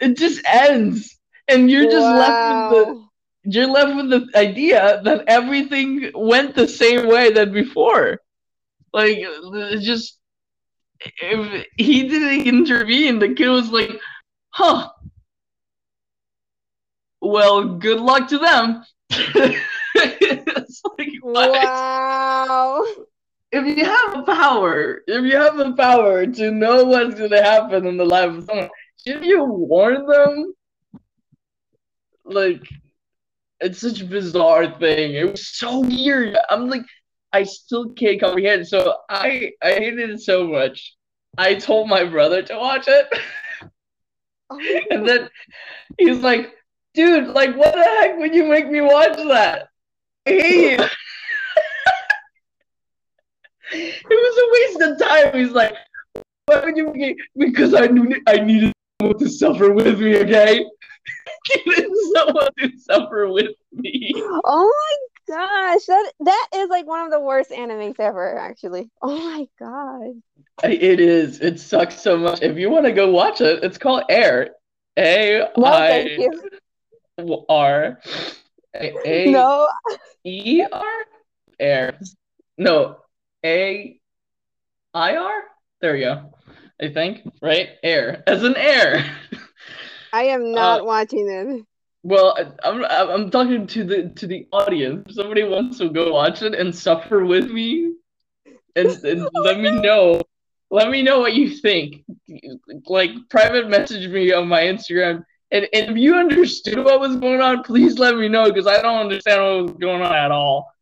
It 0.00 0.16
just 0.16 0.40
ends. 0.46 1.18
And 1.48 1.70
you're 1.70 1.90
just 1.90 2.06
left 2.06 2.48
with 2.48 2.86
the 2.86 2.94
Wow. 2.94 3.09
You're 3.44 3.66
left 3.66 3.96
with 3.96 4.10
the 4.10 4.38
idea 4.38 5.00
that 5.04 5.24
everything 5.26 6.10
went 6.14 6.54
the 6.54 6.68
same 6.68 7.08
way 7.08 7.32
than 7.32 7.52
before. 7.52 8.20
Like 8.92 9.18
it's 9.18 9.84
just 9.84 10.18
if 11.00 11.66
he 11.76 12.08
didn't 12.08 12.46
intervene, 12.46 13.18
the 13.18 13.34
kid 13.34 13.48
was 13.48 13.70
like, 13.70 13.90
huh. 14.50 14.90
Well, 17.20 17.76
good 17.76 18.00
luck 18.00 18.28
to 18.28 18.38
them. 18.38 18.84
it's 19.94 20.82
like 20.98 21.12
what? 21.22 21.52
Wow. 21.52 22.84
if 23.52 23.76
you 23.76 23.84
have 23.84 24.18
a 24.18 24.22
power, 24.22 25.02
if 25.06 25.24
you 25.24 25.36
have 25.36 25.56
the 25.56 25.72
power 25.72 26.26
to 26.26 26.50
know 26.50 26.84
what's 26.84 27.18
gonna 27.18 27.42
happen 27.42 27.86
in 27.86 27.96
the 27.96 28.04
life 28.04 28.30
of 28.30 28.44
someone, 28.44 28.70
shouldn't 29.04 29.26
you 29.26 29.44
warn 29.44 30.06
them? 30.06 30.54
Like, 32.24 32.62
it's 33.60 33.80
such 33.80 34.00
a 34.00 34.06
bizarre 34.06 34.78
thing. 34.78 35.14
It 35.14 35.30
was 35.30 35.46
so 35.48 35.80
weird. 35.80 36.36
I'm 36.48 36.68
like, 36.68 36.84
I 37.32 37.44
still 37.44 37.90
can't 37.90 38.20
comprehend. 38.20 38.66
So 38.66 38.96
I 39.08 39.52
I 39.62 39.72
hated 39.74 40.10
it 40.10 40.20
so 40.20 40.46
much. 40.46 40.96
I 41.38 41.54
told 41.54 41.88
my 41.88 42.04
brother 42.04 42.42
to 42.42 42.56
watch 42.56 42.88
it. 42.88 43.06
Oh. 44.50 44.58
and 44.90 45.08
then 45.08 45.28
he's 45.98 46.18
like, 46.18 46.52
dude, 46.94 47.28
like 47.28 47.56
what 47.56 47.74
the 47.74 47.82
heck 47.82 48.18
would 48.18 48.34
you 48.34 48.44
make 48.44 48.68
me 48.68 48.80
watch 48.80 49.16
that? 49.16 49.68
I 50.26 50.30
hate 50.30 50.72
you. 50.72 50.86
it 53.72 54.08
was 54.08 54.36
a 54.38 54.48
waste 54.52 54.92
of 54.92 54.98
time. 55.08 55.40
He's 55.40 55.52
like, 55.52 55.74
why 56.46 56.64
would 56.64 56.76
you 56.76 56.92
make 56.92 57.16
because 57.36 57.74
I 57.74 57.86
knew 57.86 58.20
I 58.26 58.40
needed 58.40 58.72
someone 59.00 59.18
to 59.18 59.28
suffer 59.28 59.72
with 59.72 60.00
me, 60.00 60.16
okay? 60.18 60.64
Someone 62.14 62.48
to 62.58 62.78
suffer 62.78 63.28
with 63.28 63.56
me. 63.72 64.12
Oh 64.44 64.72
my 65.28 65.34
gosh, 65.34 65.84
that 65.86 66.12
that 66.20 66.48
is 66.54 66.68
like 66.68 66.86
one 66.86 67.04
of 67.04 67.10
the 67.10 67.20
worst 67.20 67.50
animes 67.50 67.98
ever, 67.98 68.38
actually. 68.38 68.90
Oh 69.02 69.16
my 69.16 69.48
god. 69.58 70.22
It 70.62 71.00
is. 71.00 71.40
It 71.40 71.60
sucks 71.60 72.00
so 72.00 72.18
much. 72.18 72.42
If 72.42 72.58
you 72.58 72.70
want 72.70 72.86
to 72.86 72.92
go 72.92 73.10
watch 73.10 73.40
it, 73.40 73.64
it's 73.64 73.78
called 73.78 74.04
Air. 74.08 74.50
A 74.98 75.42
I 75.56 76.28
R 77.48 77.98
A 78.74 79.30
no 79.30 79.68
E 80.24 80.62
R 80.70 81.04
Air. 81.58 81.98
No, 82.58 82.96
A 83.44 83.98
I 84.92 85.16
R. 85.16 85.42
There 85.80 85.94
we 85.94 86.00
go. 86.00 86.34
I 86.82 86.88
think 86.88 87.22
right. 87.40 87.70
Air 87.82 88.22
as 88.26 88.42
an 88.42 88.56
air. 88.56 89.04
I 90.12 90.24
am 90.24 90.52
not 90.52 90.80
uh, 90.80 90.84
watching 90.84 91.28
it. 91.28 91.64
Well, 92.02 92.36
I'm 92.64 92.84
I'm 92.84 93.30
talking 93.30 93.66
to 93.66 93.84
the 93.84 94.08
to 94.16 94.26
the 94.26 94.46
audience. 94.52 95.14
Somebody 95.14 95.44
wants 95.44 95.78
to 95.78 95.90
go 95.90 96.12
watch 96.12 96.42
it 96.42 96.54
and 96.54 96.74
suffer 96.74 97.24
with 97.24 97.50
me, 97.50 97.94
and, 98.74 98.88
and 99.04 99.28
let 99.34 99.60
me 99.60 99.70
know. 99.70 100.22
Let 100.70 100.88
me 100.88 101.02
know 101.02 101.20
what 101.20 101.34
you 101.34 101.50
think. 101.50 102.04
Like 102.86 103.10
private 103.28 103.68
message 103.68 104.08
me 104.08 104.32
on 104.32 104.48
my 104.48 104.62
Instagram. 104.62 105.24
And, 105.52 105.66
and 105.72 105.90
if 105.90 105.96
you 105.96 106.14
understood 106.14 106.84
what 106.84 107.00
was 107.00 107.16
going 107.16 107.40
on, 107.40 107.64
please 107.64 107.98
let 107.98 108.16
me 108.16 108.28
know 108.28 108.44
because 108.44 108.68
I 108.68 108.80
don't 108.80 109.00
understand 109.00 109.42
what 109.42 109.62
was 109.64 109.72
going 109.80 110.00
on 110.00 110.14
at 110.14 110.30
all. 110.30 110.72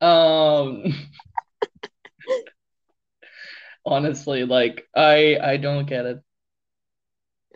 Um 0.00 0.84
honestly, 3.84 4.44
like 4.44 4.86
I 4.94 5.38
I 5.40 5.56
don't 5.56 5.86
get 5.86 6.06
it. 6.06 6.20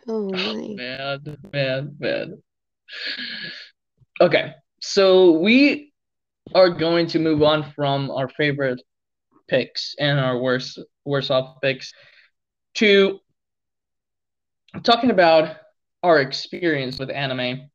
Oh 0.07 0.29
my. 0.31 0.73
man, 0.75 1.37
man, 1.53 1.95
man. 1.99 2.43
Okay, 4.19 4.53
so 4.81 5.31
we 5.31 5.93
are 6.55 6.69
going 6.69 7.07
to 7.07 7.19
move 7.19 7.43
on 7.43 7.71
from 7.71 8.09
our 8.11 8.29
favorite 8.29 8.81
picks 9.47 9.95
and 9.99 10.19
our 10.19 10.37
worst 10.39 10.79
worst 11.05 11.31
off 11.31 11.61
picks 11.61 11.93
to 12.75 13.19
talking 14.83 15.11
about 15.11 15.57
our 16.03 16.19
experience 16.19 16.99
with 16.99 17.09
anime. 17.09 17.69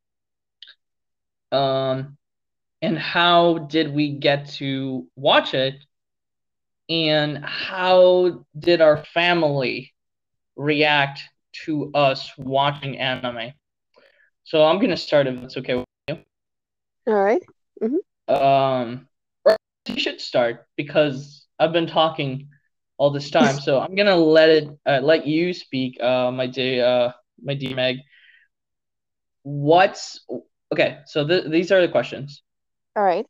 Um, 1.50 2.16
and 2.80 2.98
how 2.98 3.58
did 3.58 3.92
we 3.94 4.12
get 4.12 4.48
to 4.54 5.06
watch 5.16 5.54
it 5.54 5.74
and 6.88 7.44
how 7.44 8.44
did 8.58 8.80
our 8.80 9.04
family 9.04 9.92
react 10.56 11.20
to 11.64 11.90
us 11.94 12.30
watching 12.36 12.98
anime? 12.98 13.52
So 14.44 14.64
I'm 14.64 14.80
gonna 14.80 14.96
start 14.96 15.26
if 15.26 15.36
it's 15.42 15.56
okay 15.56 15.74
with 15.76 15.86
you. 16.08 16.18
All 17.06 17.14
right. 17.14 17.42
mm-hmm. 17.82 18.34
Um, 18.34 19.08
you 19.86 20.00
should 20.00 20.20
start 20.20 20.66
because 20.76 21.46
I've 21.58 21.72
been 21.72 21.86
talking 21.86 22.48
all 22.98 23.10
this 23.10 23.30
time. 23.30 23.58
so 23.58 23.80
I'm 23.80 23.94
gonna 23.94 24.16
let 24.16 24.48
it 24.48 24.68
uh, 24.86 25.00
let 25.02 25.26
you 25.26 25.52
speak, 25.52 26.00
uh, 26.00 26.30
my 26.30 26.46
day, 26.46 26.80
uh, 26.80 27.12
my 27.42 27.54
D 27.54 27.74
Meg. 27.74 27.98
What's 29.42 30.20
okay? 30.72 30.98
So 31.06 31.26
th- 31.26 31.46
these 31.46 31.72
are 31.72 31.80
the 31.80 31.88
questions. 31.88 32.42
All 32.96 33.02
right 33.02 33.26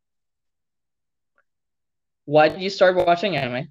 why 2.25 2.49
did 2.49 2.61
you 2.61 2.71
start 2.71 2.97
watching 2.97 3.37
anime? 3.37 3.69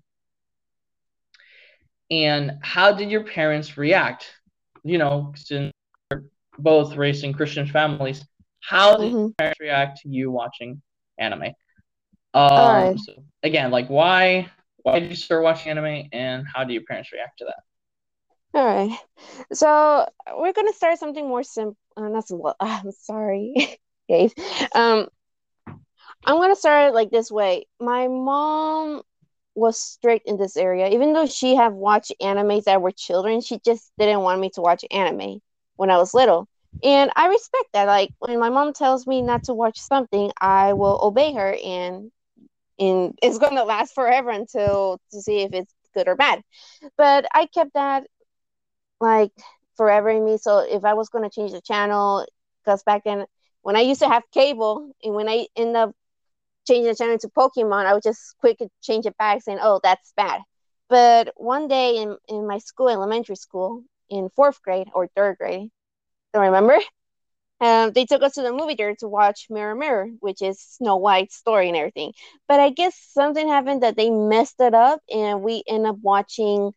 And 2.10 2.58
how 2.62 2.92
did 2.92 3.10
your 3.10 3.24
parents 3.24 3.78
react? 3.78 4.26
You 4.84 4.98
know, 4.98 5.34
since 5.36 5.72
both 6.58 6.96
raised 6.96 7.24
in 7.24 7.34
Christian 7.34 7.66
families, 7.66 8.26
how 8.60 8.98
did 8.98 9.08
mm-hmm. 9.08 9.18
your 9.18 9.34
parents 9.38 9.60
react 9.60 10.02
to 10.02 10.10
you 10.10 10.32
watching 10.32 10.82
anime? 11.18 11.54
Um, 12.34 12.98
so 12.98 13.14
again, 13.44 13.72
like 13.72 13.88
why 13.88 14.50
why 14.84 15.00
did 15.00 15.10
you 15.10 15.16
start 15.16 15.44
watching 15.44 15.72
anime, 15.72 16.08
and 16.12 16.46
how 16.54 16.64
do 16.64 16.74
your 16.74 16.84
parents 16.84 17.12
react 17.12 17.38
to 17.40 17.46
that? 17.46 17.64
All 18.54 18.66
right, 18.66 18.98
so 19.54 20.08
we're 20.38 20.54
gonna 20.54 20.74
start 20.74 20.98
something 20.98 21.28
more 21.28 21.44
simple. 21.44 21.78
Uh, 21.96 22.08
not 22.10 22.28
simple. 22.28 22.56
I'm 22.60 22.92
sorry, 22.92 23.78
Gabe. 24.10 24.32
Um, 24.74 25.08
I'm 26.26 26.38
gonna 26.38 26.56
start 26.56 26.90
it 26.90 26.94
like 26.94 27.10
this 27.12 27.32
way. 27.32 27.66
My 27.80 28.08
mom 28.08 29.02
was 29.56 29.80
strict 29.80 30.28
in 30.28 30.38
this 30.38 30.56
area, 30.58 30.90
even 30.90 31.14
though 31.14 31.26
she 31.26 31.56
have 31.56 31.74
watched 31.74 32.14
animes 32.22 32.66
that 32.66 32.82
were 32.82 32.92
children. 32.92 33.42
She 33.42 33.60
just 33.66 33.92
didn't 33.98 34.22
want 34.22 34.40
me 34.42 34.50
to 34.52 34.62
watch 34.62 34.86
anime 34.92 35.40
when 35.76 35.90
I 35.90 35.98
was 35.98 36.14
little, 36.14 36.48
and 36.84 37.12
I 37.16 37.28
respect 37.28 37.66
that. 37.74 37.86
Like 37.86 38.12
when 38.20 38.40
my 38.40 38.50
mom 38.50 38.74
tells 38.74 39.08
me 39.08 39.22
not 39.22 39.46
to 39.46 39.54
watch 39.54 39.80
something, 39.80 40.32
I 40.40 40.74
will 40.74 41.00
obey 41.02 41.34
her, 41.34 41.58
and 41.64 42.12
and 42.80 43.18
it's 43.22 43.38
gonna 43.40 43.64
last 43.64 43.94
forever 43.96 44.30
until 44.32 45.00
to 45.12 45.22
see 45.22 45.42
if 45.42 45.54
it's 45.54 45.74
good 45.94 46.08
or 46.08 46.16
bad. 46.16 46.42
But 46.98 47.26
I 47.34 47.48
kept 47.48 47.74
that 47.74 48.06
like 49.00 49.32
forever 49.76 50.10
in 50.10 50.24
me. 50.26 50.38
So 50.38 50.60
if 50.60 50.86
I 50.86 50.94
was 50.94 51.10
gonna 51.10 51.30
change 51.30 51.52
the 51.52 51.62
channel, 51.62 52.26
because 52.64 52.84
back 52.84 53.04
then 53.04 53.26
when 53.62 53.76
I 53.76 53.82
used 53.82 54.02
to 54.02 54.08
have 54.10 54.24
cable, 54.32 54.94
and 55.04 55.14
when 55.16 55.30
I 55.30 55.48
end 55.56 55.76
up 55.78 55.94
change 56.72 56.88
the 56.88 56.96
channel 56.96 57.18
to 57.20 57.28
Pokemon, 57.30 57.86
I 57.86 57.94
would 57.94 58.04
just 58.04 58.36
quick 58.40 58.60
change 58.82 59.06
it 59.06 59.18
back 59.18 59.42
saying, 59.42 59.60
oh, 59.62 59.80
that's 59.84 60.14
bad. 60.16 60.42
But 60.90 61.34
one 61.36 61.68
day 61.68 61.98
in, 61.98 62.18
in 62.28 62.48
my 62.48 62.60
school, 62.60 62.90
elementary 62.90 63.36
school, 63.36 63.84
in 64.10 64.30
fourth 64.36 64.62
grade 64.62 64.90
or 64.94 65.08
third 65.08 65.38
grade, 65.38 65.70
don't 66.34 66.44
remember, 66.44 66.78
um, 67.62 67.92
they 67.94 68.06
took 68.06 68.24
us 68.24 68.34
to 68.34 68.42
the 68.42 68.52
movie 68.52 68.76
theater 68.76 68.96
to 69.00 69.08
watch 69.08 69.48
Mirror 69.50 69.76
Mirror, 69.76 70.10
which 70.20 70.42
is 70.42 70.60
Snow 70.60 70.98
White's 70.98 71.36
story 71.36 71.68
and 71.68 71.78
everything. 71.78 72.14
But 72.48 72.60
I 72.60 72.70
guess 72.72 72.96
something 73.14 73.48
happened 73.48 73.84
that 73.84 73.96
they 73.96 74.10
messed 74.10 74.60
it 74.60 74.74
up, 74.74 75.02
and 75.14 75.44
we 75.44 75.64
end 75.68 75.86
up 75.86 75.98
watching 76.02 76.72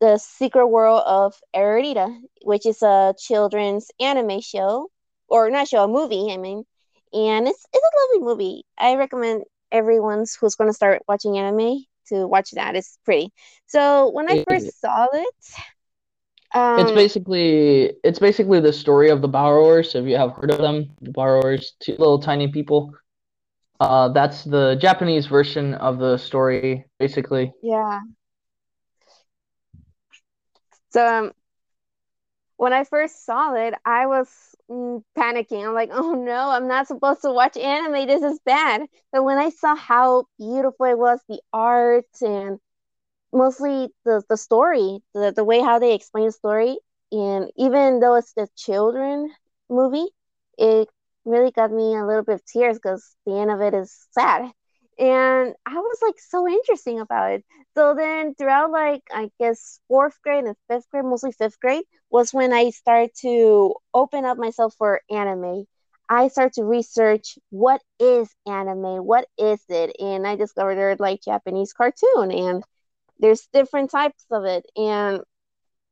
the 0.00 0.18
Secret 0.18 0.66
World 0.66 1.02
of 1.06 1.34
Arrietty, 1.54 2.20
which 2.42 2.66
is 2.66 2.82
a 2.82 3.14
children's 3.18 3.88
anime 4.00 4.40
show, 4.40 4.88
or 5.28 5.50
not 5.50 5.68
show, 5.68 5.84
a 5.84 5.88
movie. 5.88 6.32
I 6.32 6.38
mean, 6.38 6.64
and 7.12 7.48
it's 7.48 7.66
it's 7.72 7.84
a 7.84 8.18
lovely 8.18 8.26
movie. 8.26 8.64
I 8.78 8.96
recommend 8.96 9.44
everyone 9.72 10.24
who's 10.40 10.54
going 10.54 10.70
to 10.70 10.74
start 10.74 11.02
watching 11.08 11.38
anime 11.38 11.84
to 12.08 12.26
watch 12.26 12.50
that. 12.52 12.76
It's 12.76 12.98
pretty. 13.04 13.32
So 13.66 14.10
when 14.10 14.30
I 14.30 14.44
first 14.48 14.80
saw 14.80 15.06
it, 15.12 15.34
um, 16.54 16.80
it's 16.80 16.92
basically 16.92 17.92
it's 18.04 18.18
basically 18.18 18.60
the 18.60 18.72
story 18.72 19.10
of 19.10 19.22
the 19.22 19.28
borrowers. 19.28 19.94
If 19.94 20.06
you 20.06 20.16
have 20.16 20.32
heard 20.32 20.50
of 20.50 20.58
them, 20.58 20.90
the 21.00 21.12
borrowers, 21.12 21.74
two 21.80 21.92
little 21.92 22.18
tiny 22.18 22.48
people. 22.48 22.92
Uh, 23.78 24.08
that's 24.08 24.44
the 24.44 24.76
Japanese 24.76 25.26
version 25.26 25.74
of 25.74 25.98
the 25.98 26.18
story, 26.18 26.84
basically. 26.98 27.52
Yeah. 27.62 28.00
So 30.90 31.06
um, 31.06 31.32
when 32.60 32.74
I 32.74 32.84
first 32.84 33.24
saw 33.24 33.54
it, 33.54 33.72
I 33.86 34.06
was 34.06 34.28
mm, 34.70 35.02
panicking. 35.16 35.66
I'm 35.66 35.72
like, 35.72 35.88
oh 35.94 36.12
no, 36.12 36.50
I'm 36.50 36.68
not 36.68 36.86
supposed 36.88 37.22
to 37.22 37.32
watch 37.32 37.56
anime. 37.56 38.06
This 38.06 38.22
is 38.22 38.38
bad. 38.44 38.82
But 39.12 39.24
when 39.24 39.38
I 39.38 39.48
saw 39.48 39.74
how 39.74 40.26
beautiful 40.38 40.84
it 40.86 40.98
was, 40.98 41.20
the 41.26 41.40
art 41.54 42.04
and 42.20 42.58
mostly 43.32 43.88
the, 44.04 44.22
the 44.28 44.36
story, 44.36 45.00
the, 45.14 45.32
the 45.34 45.44
way 45.44 45.60
how 45.60 45.78
they 45.78 45.94
explain 45.94 46.26
the 46.26 46.32
story, 46.32 46.78
and 47.12 47.50
even 47.56 48.00
though 48.00 48.16
it's 48.16 48.34
the 48.34 48.48
children 48.56 49.30
movie, 49.70 50.08
it 50.58 50.88
really 51.24 51.52
got 51.52 51.72
me 51.72 51.96
a 51.96 52.06
little 52.06 52.24
bit 52.24 52.36
of 52.36 52.44
tears 52.46 52.76
because 52.78 53.16
the 53.26 53.38
end 53.38 53.50
of 53.50 53.60
it 53.62 53.74
is 53.74 54.06
sad 54.12 54.52
and 55.00 55.54
I 55.66 55.74
was 55.74 55.98
like 56.02 56.18
so 56.20 56.48
interesting 56.48 57.00
about 57.00 57.32
it. 57.32 57.44
So 57.76 57.94
then 57.96 58.34
throughout 58.36 58.70
like 58.72 59.02
I 59.12 59.30
guess 59.40 59.80
fourth 59.88 60.20
grade 60.22 60.44
and 60.44 60.56
fifth 60.68 60.90
grade, 60.90 61.04
mostly 61.06 61.32
fifth 61.32 61.60
grade, 61.60 61.84
was 62.10 62.34
when 62.34 62.52
I 62.52 62.70
started 62.70 63.12
to 63.22 63.74
open 63.94 64.26
up 64.26 64.38
myself 64.38 64.74
for 64.78 65.02
anime. 65.10 65.66
I 66.10 66.28
started 66.28 66.54
to 66.54 66.64
research 66.64 67.38
what 67.50 67.82
is 68.00 68.28
anime, 68.46 69.04
what 69.06 69.26
is 69.38 69.60
it, 69.70 69.96
and 70.00 70.26
I 70.26 70.36
discovered 70.36 71.00
like 71.00 71.22
Japanese 71.22 71.72
cartoon 71.72 72.32
and 72.32 72.64
there's 73.20 73.48
different 73.52 73.90
types 73.92 74.24
of 74.32 74.44
it. 74.46 74.66
And 74.76 75.22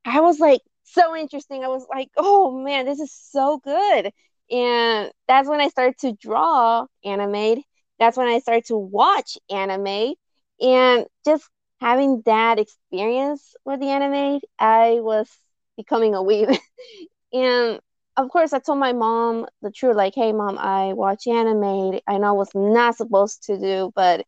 I 0.04 0.20
was 0.20 0.40
like 0.40 0.62
so 0.84 1.16
interesting. 1.16 1.64
I 1.64 1.68
was 1.68 1.86
like, 1.90 2.10
oh 2.16 2.52
man, 2.62 2.86
this 2.86 3.00
is 3.00 3.12
so 3.12 3.58
good. 3.58 4.12
And 4.50 5.12
that's 5.28 5.48
when 5.48 5.60
I 5.60 5.68
started 5.68 5.98
to 6.00 6.12
draw 6.14 6.86
anime. 7.04 7.62
That's 7.98 8.16
when 8.16 8.28
I 8.28 8.38
started 8.40 8.66
to 8.66 8.76
watch 8.76 9.38
anime. 9.50 10.14
And 10.60 11.06
just 11.24 11.48
having 11.80 12.22
that 12.26 12.58
experience 12.58 13.54
with 13.64 13.80
the 13.80 13.88
anime, 13.88 14.40
I 14.58 14.98
was 15.00 15.28
becoming 15.76 16.14
a 16.14 16.18
weeb. 16.18 16.56
and 17.32 17.80
of 18.16 18.30
course, 18.30 18.52
I 18.52 18.58
told 18.58 18.78
my 18.78 18.92
mom 18.92 19.46
the 19.62 19.70
truth 19.70 19.96
like, 19.96 20.14
hey, 20.14 20.32
mom, 20.32 20.58
I 20.58 20.92
watch 20.94 21.26
anime. 21.28 22.00
I 22.06 22.18
know 22.18 22.28
I 22.28 22.32
was 22.32 22.50
not 22.54 22.96
supposed 22.96 23.44
to 23.44 23.58
do, 23.58 23.92
but 23.94 24.26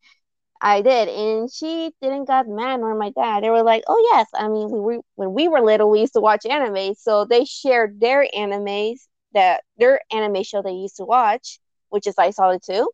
I 0.62 0.82
did, 0.82 1.08
and 1.08 1.50
she 1.52 1.92
didn't 2.02 2.26
got 2.26 2.46
mad 2.48 2.80
nor 2.80 2.94
my 2.94 3.10
dad. 3.10 3.42
They 3.42 3.50
were 3.50 3.62
like, 3.62 3.82
"Oh 3.88 3.98
yes, 4.12 4.26
I 4.34 4.48
mean, 4.48 4.70
we 4.70 4.80
were 4.80 4.98
when 5.14 5.32
we 5.34 5.48
were 5.48 5.60
little, 5.62 5.90
we 5.90 6.00
used 6.00 6.12
to 6.14 6.20
watch 6.20 6.44
anime, 6.46 6.94
so 6.94 7.24
they 7.24 7.44
shared 7.46 7.98
their 8.00 8.26
animes 8.36 9.00
that 9.32 9.62
their 9.78 10.00
anime 10.12 10.42
show 10.42 10.60
they 10.62 10.72
used 10.72 10.96
to 10.96 11.04
watch, 11.04 11.60
which 11.88 12.06
is 12.06 12.14
I 12.18 12.30
saw 12.30 12.50
it 12.50 12.62
too." 12.62 12.90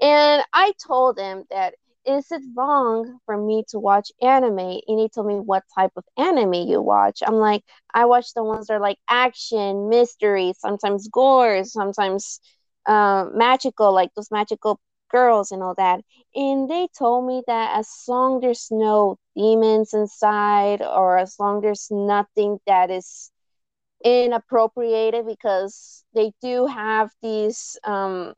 And 0.00 0.42
I 0.52 0.72
told 0.86 1.16
them 1.16 1.44
that 1.50 1.74
is 2.04 2.30
it 2.30 2.42
wrong 2.56 3.18
for 3.26 3.36
me 3.36 3.64
to 3.68 3.78
watch 3.78 4.10
anime? 4.22 4.58
And 4.58 4.98
he 5.00 5.08
told 5.08 5.26
me 5.26 5.36
what 5.40 5.64
type 5.76 5.92
of 5.96 6.04
anime 6.16 6.54
you 6.54 6.80
watch. 6.80 7.20
I'm 7.26 7.34
like, 7.36 7.62
I 7.94 8.04
watch 8.06 8.32
the 8.34 8.44
ones 8.44 8.66
that 8.66 8.74
are 8.74 8.80
like 8.80 8.98
action, 9.08 9.88
mystery, 9.88 10.52
sometimes 10.58 11.08
gore, 11.08 11.64
sometimes 11.64 12.40
uh, 12.86 13.26
magical, 13.34 13.92
like 13.92 14.10
those 14.14 14.30
magical 14.30 14.80
girls 15.10 15.50
and 15.50 15.62
all 15.62 15.74
that. 15.76 16.00
And 16.34 16.68
they 16.70 16.88
told 16.96 17.26
me 17.26 17.42
that 17.46 17.76
as 17.78 17.88
long 18.08 18.40
there's 18.40 18.68
no 18.70 19.18
demons 19.36 19.92
inside 19.94 20.82
or 20.82 21.18
as 21.18 21.36
long 21.38 21.60
there's 21.60 21.88
nothing 21.90 22.58
that 22.66 22.90
is 22.90 23.30
inappropriated 24.04 25.26
because 25.26 26.04
they 26.14 26.32
do 26.40 26.66
have 26.66 27.10
these 27.22 27.76
um 27.84 28.34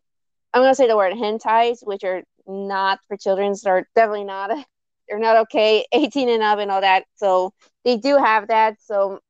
I'm 0.53 0.63
gonna 0.63 0.75
say 0.75 0.87
the 0.89 0.97
word 0.97 1.13
hentais, 1.15 1.87
which 1.87 2.05
are 2.05 2.23
not 2.47 3.01
for 3.09 3.17
children, 3.17 3.55
they're 3.63 3.87
definitely 3.95 4.25
not 4.25 4.51
they're 5.09 5.19
not 5.19 5.37
okay, 5.39 5.87
18 5.93 6.29
and 6.29 6.43
up 6.43 6.59
and 6.59 6.71
all 6.71 6.81
that. 6.83 7.05
So 7.17 7.53
they 7.85 7.97
do 7.97 8.17
have 8.17 8.49
that. 8.49 8.77
So 8.83 9.21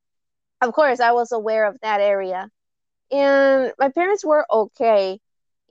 of 0.61 0.73
course 0.73 0.99
I 0.99 1.11
was 1.13 1.31
aware 1.31 1.65
of 1.65 1.77
that 1.81 2.01
area. 2.01 2.49
And 3.11 3.73
my 3.79 3.89
parents 3.89 4.25
were 4.25 4.45
okay 4.51 5.19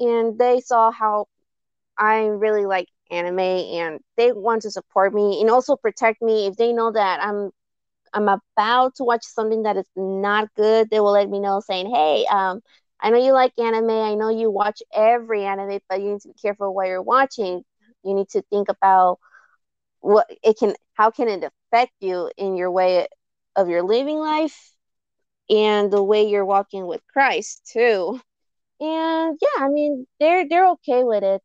and 0.00 0.38
they 0.38 0.60
saw 0.60 0.90
how 0.90 1.26
I 1.98 2.26
really 2.26 2.66
like 2.66 2.88
anime 3.10 3.38
and 3.40 4.00
they 4.16 4.32
want 4.32 4.62
to 4.62 4.70
support 4.70 5.14
me 5.14 5.40
and 5.40 5.50
also 5.50 5.76
protect 5.76 6.22
me 6.22 6.46
if 6.46 6.56
they 6.56 6.72
know 6.72 6.92
that 6.92 7.22
I'm 7.22 7.50
I'm 8.14 8.28
about 8.28 8.94
to 8.96 9.04
watch 9.04 9.24
something 9.24 9.64
that 9.64 9.76
is 9.76 9.86
not 9.96 10.48
good, 10.54 10.90
they 10.90 11.00
will 11.00 11.12
let 11.12 11.28
me 11.30 11.40
know 11.40 11.60
saying, 11.60 11.90
"Hey, 11.94 12.26
um 12.30 12.60
I 13.00 13.10
know 13.10 13.18
you 13.18 13.32
like 13.32 13.52
anime. 13.58 13.90
I 13.90 14.14
know 14.14 14.28
you 14.30 14.50
watch 14.50 14.82
every 14.94 15.44
anime, 15.44 15.80
but 15.88 16.00
you 16.00 16.12
need 16.12 16.20
to 16.22 16.28
be 16.28 16.34
careful 16.40 16.74
what 16.74 16.88
you're 16.88 17.02
watching. 17.02 17.64
You 18.04 18.14
need 18.14 18.28
to 18.30 18.42
think 18.42 18.68
about 18.68 19.18
what 20.00 20.26
it 20.42 20.56
can 20.58 20.74
how 20.94 21.10
can 21.10 21.28
it 21.28 21.44
affect 21.44 21.92
you 22.00 22.30
in 22.36 22.56
your 22.56 22.70
way 22.70 23.06
of 23.56 23.68
your 23.68 23.82
living 23.82 24.18
life 24.18 24.72
and 25.50 25.90
the 25.92 26.02
way 26.02 26.28
you're 26.28 26.44
walking 26.44 26.86
with 26.86 27.00
Christ 27.12 27.68
too." 27.72 28.20
And 28.80 29.38
yeah, 29.40 29.64
I 29.64 29.68
mean, 29.68 30.06
they're 30.20 30.48
they're 30.48 30.68
okay 30.70 31.04
with 31.04 31.22
it 31.24 31.42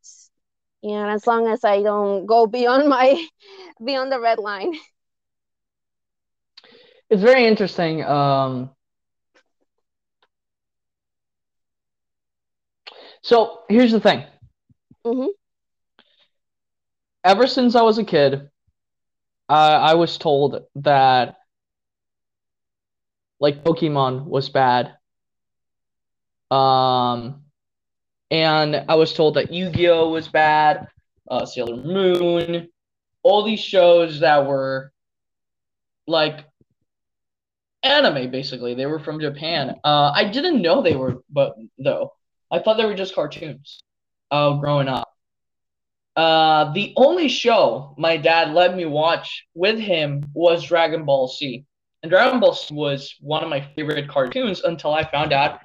and 0.83 1.09
as 1.11 1.25
long 1.27 1.47
as 1.47 1.63
I 1.63 1.81
don't 1.81 2.25
go 2.25 2.45
beyond 2.47 2.89
my 2.89 3.25
beyond 3.83 4.11
the 4.11 4.19
red 4.19 4.39
line. 4.39 4.73
It's 7.09 7.21
very 7.21 7.45
interesting. 7.45 8.03
Um, 8.03 8.71
so 13.23 13.61
here's 13.69 13.91
the 13.91 14.01
thing. 14.01 14.25
Mm-hmm. 15.05 15.27
Ever 17.23 17.47
since 17.47 17.73
I 17.73 17.81
was 17.81 17.97
a 17.97 18.03
kid, 18.03 18.49
uh, 19.49 19.53
I 19.53 19.93
was 19.95 20.17
told 20.17 20.63
that 20.75 21.37
like 23.39 23.63
Pokemon 23.63 24.25
was 24.25 24.49
bad. 24.49 24.95
Um, 26.51 27.43
and 28.29 28.85
I 28.89 28.95
was 28.95 29.13
told 29.13 29.35
that 29.35 29.53
Yu 29.53 29.69
Gi 29.69 29.89
Oh 29.89 30.09
was 30.09 30.27
bad, 30.27 30.87
uh, 31.31 31.45
Sailor 31.45 31.77
Moon, 31.77 32.67
all 33.23 33.43
these 33.43 33.59
shows 33.61 34.19
that 34.19 34.45
were 34.45 34.91
like 36.07 36.45
anime 37.83 38.31
basically. 38.31 38.75
They 38.75 38.85
were 38.85 38.99
from 38.99 39.21
Japan. 39.21 39.75
Uh, 39.83 40.11
I 40.13 40.25
didn't 40.25 40.61
know 40.61 40.81
they 40.81 40.95
were, 40.95 41.23
but 41.29 41.55
though 41.77 42.11
I 42.53 42.59
thought 42.59 42.77
they 42.77 42.85
were 42.85 42.93
just 42.93 43.15
cartoons. 43.15 43.81
Uh, 44.29 44.53
growing 44.57 44.87
up. 44.87 45.09
Uh, 46.15 46.71
the 46.73 46.93
only 46.95 47.27
show 47.27 47.95
my 47.97 48.15
dad 48.15 48.53
let 48.53 48.75
me 48.75 48.85
watch 48.85 49.47
with 49.55 49.79
him 49.79 50.23
was 50.35 50.63
Dragon 50.63 51.03
Ball 51.03 51.27
Z. 51.27 51.65
And 52.03 52.11
Dragon 52.11 52.39
Ball 52.39 52.53
Z 52.53 52.75
was 52.75 53.15
one 53.19 53.43
of 53.43 53.49
my 53.49 53.61
favorite 53.75 54.07
cartoons 54.07 54.61
until 54.61 54.93
I 54.93 55.03
found 55.09 55.33
out 55.33 55.61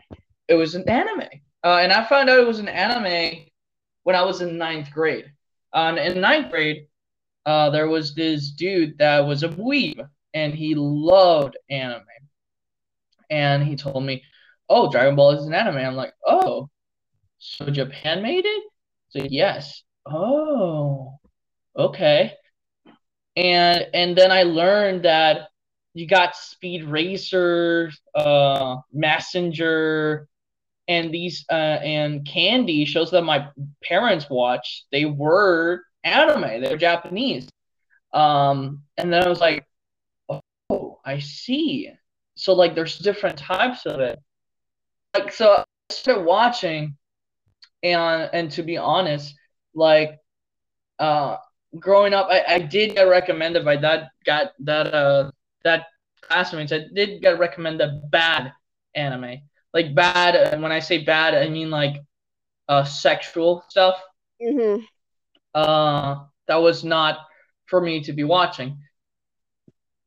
it 0.49 0.55
was 0.55 0.75
an 0.75 0.89
anime. 0.89 1.29
Uh, 1.63 1.77
and 1.83 1.93
I 1.93 2.09
found 2.09 2.31
out 2.31 2.39
it 2.39 2.47
was 2.47 2.59
an 2.59 2.69
anime 2.69 3.45
when 4.05 4.17
I 4.17 4.23
was 4.23 4.41
in 4.41 4.57
ninth 4.57 4.91
grade. 4.91 5.31
Uh, 5.75 5.95
in 6.01 6.23
ninth 6.23 6.51
grade, 6.51 6.87
uh, 7.45 7.69
there 7.69 7.89
was 7.89 8.15
this 8.15 8.51
dude 8.51 8.97
that 8.97 9.21
was 9.21 9.43
a 9.43 9.49
weeb, 9.51 10.09
and 10.33 10.55
he 10.55 10.75
loved 10.75 11.59
anime. 11.69 12.07
And 13.29 13.63
he 13.63 13.77
told 13.77 14.05
me, 14.05 14.23
"Oh, 14.71 14.91
Dragon 14.91 15.17
Ball 15.17 15.33
is 15.33 15.45
an 15.45 15.53
anime." 15.53 15.77
I'm 15.77 15.97
like, 15.97 16.15
"Oh, 16.27 16.71
so 17.39 17.67
Japan 17.67 18.23
made 18.23 18.45
it?" 18.45 18.65
So 19.11 19.27
yes. 19.29 19.83
Oh, 20.07 21.19
okay. 21.77 22.35
And 23.37 23.87
and 23.95 24.17
then 24.17 24.31
I 24.33 24.43
learned 24.43 25.05
that 25.05 25.49
you 25.95 26.07
got 26.07 26.37
Speed 26.37 26.85
Racer, 26.85 27.91
uh, 28.15 28.77
Mazinger, 28.95 30.27
and 30.87 31.13
these 31.13 31.45
uh, 31.51 31.55
and 31.83 32.27
Candy 32.27 32.85
shows 32.85 33.11
that 33.11 33.23
my 33.23 33.49
parents 33.83 34.29
watched. 34.31 34.87
They 34.91 35.05
were 35.05 35.83
anime. 36.05 36.63
They 36.63 36.71
were 36.71 36.77
Japanese. 36.77 37.49
Um, 38.13 38.83
and 38.97 39.13
then 39.13 39.25
I 39.25 39.29
was 39.29 39.41
like, 39.41 39.67
oh, 40.29 41.01
I 41.05 41.19
see. 41.19 41.91
So 42.37 42.55
like, 42.55 42.75
there's 42.75 42.99
different 42.99 43.39
types 43.39 43.85
of 43.87 44.01
it. 44.01 44.19
Like, 45.15 45.33
so 45.33 45.53
I 45.53 45.65
started 45.91 46.25
watching, 46.25 46.97
and 47.83 48.31
and 48.33 48.51
to 48.53 48.63
be 48.63 48.77
honest, 48.77 49.35
like, 49.75 50.19
uh, 50.99 51.37
growing 51.79 52.15
up, 52.15 52.29
I, 52.31 52.45
I 52.49 52.59
did 52.61 52.95
get 52.95 53.03
recommended 53.03 53.65
by 53.65 53.77
that 53.77 54.11
got 54.25 54.53
that 54.61 54.95
uh 54.95 55.31
that 55.65 55.87
classmates. 56.23 56.73
I 56.73 56.87
did 56.93 57.21
get 57.21 57.39
recommended 57.39 58.11
bad 58.11 58.53
anime 58.95 59.41
like 59.73 59.95
bad. 59.95 60.35
And 60.35 60.63
when 60.63 60.73
I 60.73 60.81
say 60.81 61.05
bad, 61.05 61.35
I 61.35 61.49
mean 61.49 61.71
like 61.71 62.03
uh, 62.69 62.85
sexual 62.85 63.65
stuff. 63.69 64.01
Mm-hmm. 64.43 64.85
Uh, 65.55 66.25
that 66.47 66.57
was 66.57 66.85
not 66.85 67.21
for 67.67 67.81
me 67.81 68.03
to 68.05 68.13
be 68.13 68.25
watching. 68.25 68.79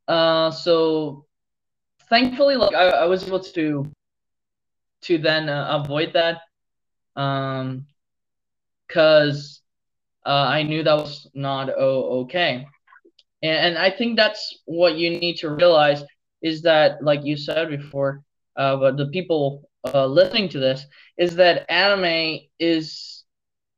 Uh, 0.08 0.52
so 0.52 1.26
thankfully, 2.10 2.56
like 2.56 2.74
I, 2.76 2.90
I 2.90 3.06
was 3.06 3.26
able 3.28 3.40
to 3.40 3.92
to 5.04 5.18
then 5.18 5.50
uh, 5.50 5.82
avoid 5.82 6.14
that, 6.14 6.42
um, 7.16 7.86
because 8.88 9.62
uh, 10.26 10.30
I 10.30 10.64
knew 10.64 10.84
that 10.84 10.98
was 10.98 11.28
not 11.34 11.70
oh, 11.70 12.22
okay. 12.22 12.68
And, 13.42 13.76
and 13.76 13.78
I 13.78 13.90
think 13.90 14.18
that's 14.18 14.60
what 14.66 14.96
you 14.96 15.12
need 15.12 15.38
to 15.38 15.50
realize 15.50 16.04
is 16.42 16.62
that, 16.64 17.04
like 17.04 17.24
you 17.24 17.38
said 17.38 17.70
before, 17.70 18.24
uh, 18.56 18.76
but 18.78 18.98
the 18.98 19.08
people 19.08 19.70
uh, 19.94 20.06
listening 20.06 20.50
to 20.50 20.60
this 20.60 20.86
is 21.18 21.36
that 21.36 21.70
anime 21.72 22.40
is 22.60 23.24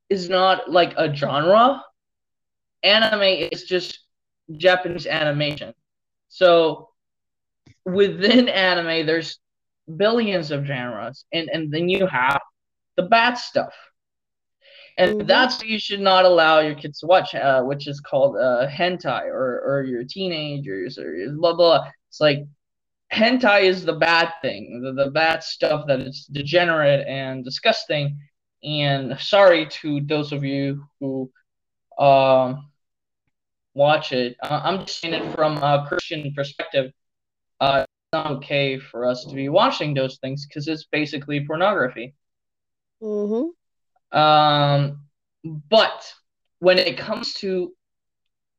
is 0.09 0.29
not 0.29 0.69
like 0.69 0.93
a 0.97 1.13
genre. 1.13 1.81
Anime 2.84 3.47
is 3.51 3.63
just 3.63 3.99
Japanese 4.57 5.07
animation. 5.07 5.73
So 6.27 6.89
within 7.86 8.49
anime, 8.49 9.05
there's 9.05 9.39
billions 9.97 10.51
of 10.51 10.65
genres, 10.65 11.25
and 11.31 11.49
and 11.49 11.71
then 11.71 11.89
you 11.89 12.05
have 12.07 12.41
the 12.98 13.04
bad 13.04 13.36
stuff, 13.36 13.74
and 14.98 15.18
mm-hmm. 15.18 15.28
that's 15.28 15.58
what 15.58 15.68
you 15.68 15.80
should 15.80 16.02
not 16.02 16.26
allow 16.26 16.60
your 16.60 16.76
kids 16.76 17.00
to 17.00 17.08
watch, 17.08 17.34
uh, 17.36 17.62
which 17.64 17.88
is 17.88 18.00
called 18.00 18.38
uh, 18.38 18.68
hentai 18.68 19.26
or 19.26 19.62
or 19.66 19.84
your 19.84 20.04
teenagers 20.04 20.98
or 20.98 21.16
blah 21.36 21.54
blah. 21.54 21.88
It's 22.10 22.22
like 22.22 22.39
hentai 23.12 23.64
is 23.64 23.86
the 23.86 23.94
bad 23.94 24.34
thing, 24.41 24.82
the, 24.84 25.04
the 25.04 25.12
bad 25.12 25.44
stuff 25.44 25.86
that 25.88 26.00
is 26.00 26.26
degenerate 26.32 27.08
and 27.08 27.44
disgusting. 27.44 28.20
And 28.64 29.20
sorry 29.20 29.68
to 29.82 30.02
those 30.02 30.32
of 30.32 30.44
you 30.44 30.86
who 31.00 31.30
um, 31.98 32.70
watch 33.74 34.12
it. 34.12 34.38
Uh, 34.41 34.62
I'm 34.64 34.80
just 34.86 35.00
saying 35.00 35.14
it 35.14 35.36
from 35.36 35.58
a 35.58 35.86
Christian 35.88 36.34
perspective. 36.34 36.91
Uh, 37.60 37.86
not 38.14 38.32
okay 38.32 38.78
for 38.80 39.06
us 39.06 39.26
to 39.26 39.34
be 39.34 39.50
watching 39.50 39.94
those 39.94 40.18
things 40.18 40.46
because 40.46 40.68
it's 40.68 40.86
basically 40.86 41.46
pornography. 41.46 42.14
Mm-hmm. 43.04 44.18
Um, 44.18 45.01
but 45.70 46.14
when 46.60 46.80
it 46.80 46.97
comes 46.97 47.34
to 47.36 47.74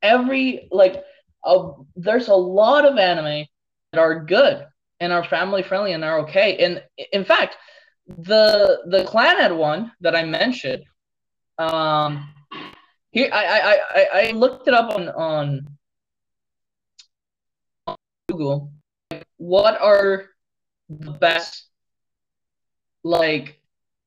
every 0.01 0.67
like, 0.71 1.03
uh, 1.43 1.71
there's 1.95 2.27
a 2.27 2.35
lot 2.35 2.85
of 2.85 2.97
anime 2.97 3.45
that 3.91 3.99
are 3.99 4.23
good 4.23 4.65
and 4.99 5.11
are 5.11 5.23
family 5.23 5.63
friendly 5.63 5.93
and 5.93 6.03
are 6.03 6.19
okay. 6.19 6.57
And 6.57 6.83
in 7.11 7.25
fact, 7.25 7.57
the 8.07 8.83
the 8.87 9.03
Clannad 9.03 9.57
one 9.57 9.91
that 10.01 10.15
I 10.15 10.23
mentioned, 10.23 10.83
um, 11.57 12.29
here 13.11 13.29
I 13.33 13.45
I, 13.45 13.79
I, 13.89 14.27
I 14.27 14.31
looked 14.31 14.67
it 14.67 14.75
up 14.75 14.93
on 14.93 15.09
on 15.09 15.67
Google. 18.29 18.71
What 19.37 19.81
are 19.81 20.25
the 20.89 21.11
best 21.11 21.65
like 23.03 23.59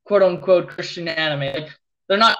quote 0.08 0.22
unquote 0.22 0.68
Christian 0.68 1.06
anime? 1.06 1.54
Like 1.54 1.78
they're 2.08 2.18
not 2.18 2.38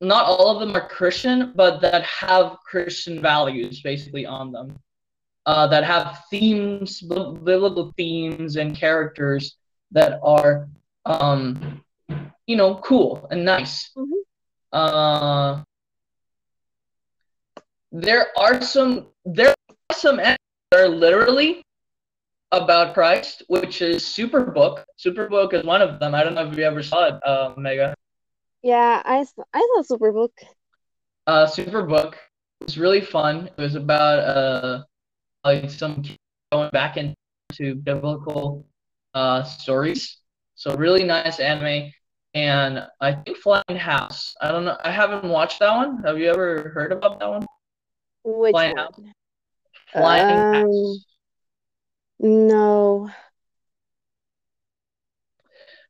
not 0.00 0.26
all 0.26 0.50
of 0.50 0.60
them 0.60 0.76
are 0.76 0.88
Christian, 0.88 1.52
but 1.54 1.80
that 1.80 2.02
have 2.02 2.58
Christian 2.64 3.22
values 3.22 3.80
basically 3.82 4.26
on 4.26 4.52
them. 4.52 4.78
Uh, 5.46 5.66
that 5.68 5.84
have 5.84 6.24
themes, 6.28 7.00
biblical 7.00 7.94
themes, 7.96 8.56
and 8.56 8.76
characters 8.76 9.56
that 9.92 10.18
are, 10.20 10.68
um, 11.04 11.84
you 12.48 12.56
know, 12.56 12.74
cool 12.82 13.28
and 13.30 13.44
nice. 13.44 13.92
Mm-hmm. 13.96 14.12
Uh, 14.72 15.62
there 17.92 18.26
are 18.36 18.60
some 18.60 19.06
there 19.24 19.50
are 19.50 19.96
some 19.96 20.16
that 20.16 20.36
are 20.74 20.88
literally 20.88 21.62
about 22.50 22.94
Christ, 22.94 23.42
which 23.46 23.82
is 23.82 24.02
Superbook. 24.02 24.84
Superbook 24.98 25.54
is 25.54 25.64
one 25.64 25.82
of 25.82 26.00
them. 26.00 26.14
I 26.14 26.24
don't 26.24 26.34
know 26.34 26.48
if 26.48 26.56
you 26.56 26.64
ever 26.64 26.82
saw 26.82 27.06
it, 27.06 27.14
uh, 27.26 27.54
Mega. 27.56 27.94
Yeah, 28.62 29.02
I 29.04 29.24
I 29.54 29.60
saw 29.84 29.96
Superbook. 29.96 30.30
Uh, 31.26 31.46
Superbook 31.46 32.14
was 32.62 32.78
really 32.78 33.00
fun. 33.00 33.48
It 33.56 33.60
was 33.60 33.74
about 33.74 34.18
uh 34.20 34.84
like 35.44 35.70
some 35.70 36.02
going 36.52 36.70
back 36.70 36.96
into 36.96 37.74
biblical 37.76 38.66
uh 39.14 39.42
stories. 39.42 40.18
So 40.54 40.74
really 40.76 41.04
nice 41.04 41.40
anime. 41.40 41.92
And 42.34 42.86
I 43.00 43.12
think 43.12 43.38
Flying 43.38 43.78
House. 43.78 44.34
I 44.40 44.52
don't 44.52 44.64
know. 44.64 44.76
I 44.84 44.90
haven't 44.90 45.24
watched 45.30 45.60
that 45.60 45.74
one. 45.74 46.02
Have 46.04 46.18
you 46.18 46.28
ever 46.30 46.70
heard 46.74 46.92
about 46.92 47.18
that 47.20 47.28
one? 47.28 47.46
Which 48.24 48.54
Flying 48.54 48.72
one? 48.72 48.76
House. 48.76 49.00
Flying 49.92 50.44
Um, 50.52 50.52
House. 50.52 51.06
No. 52.20 53.08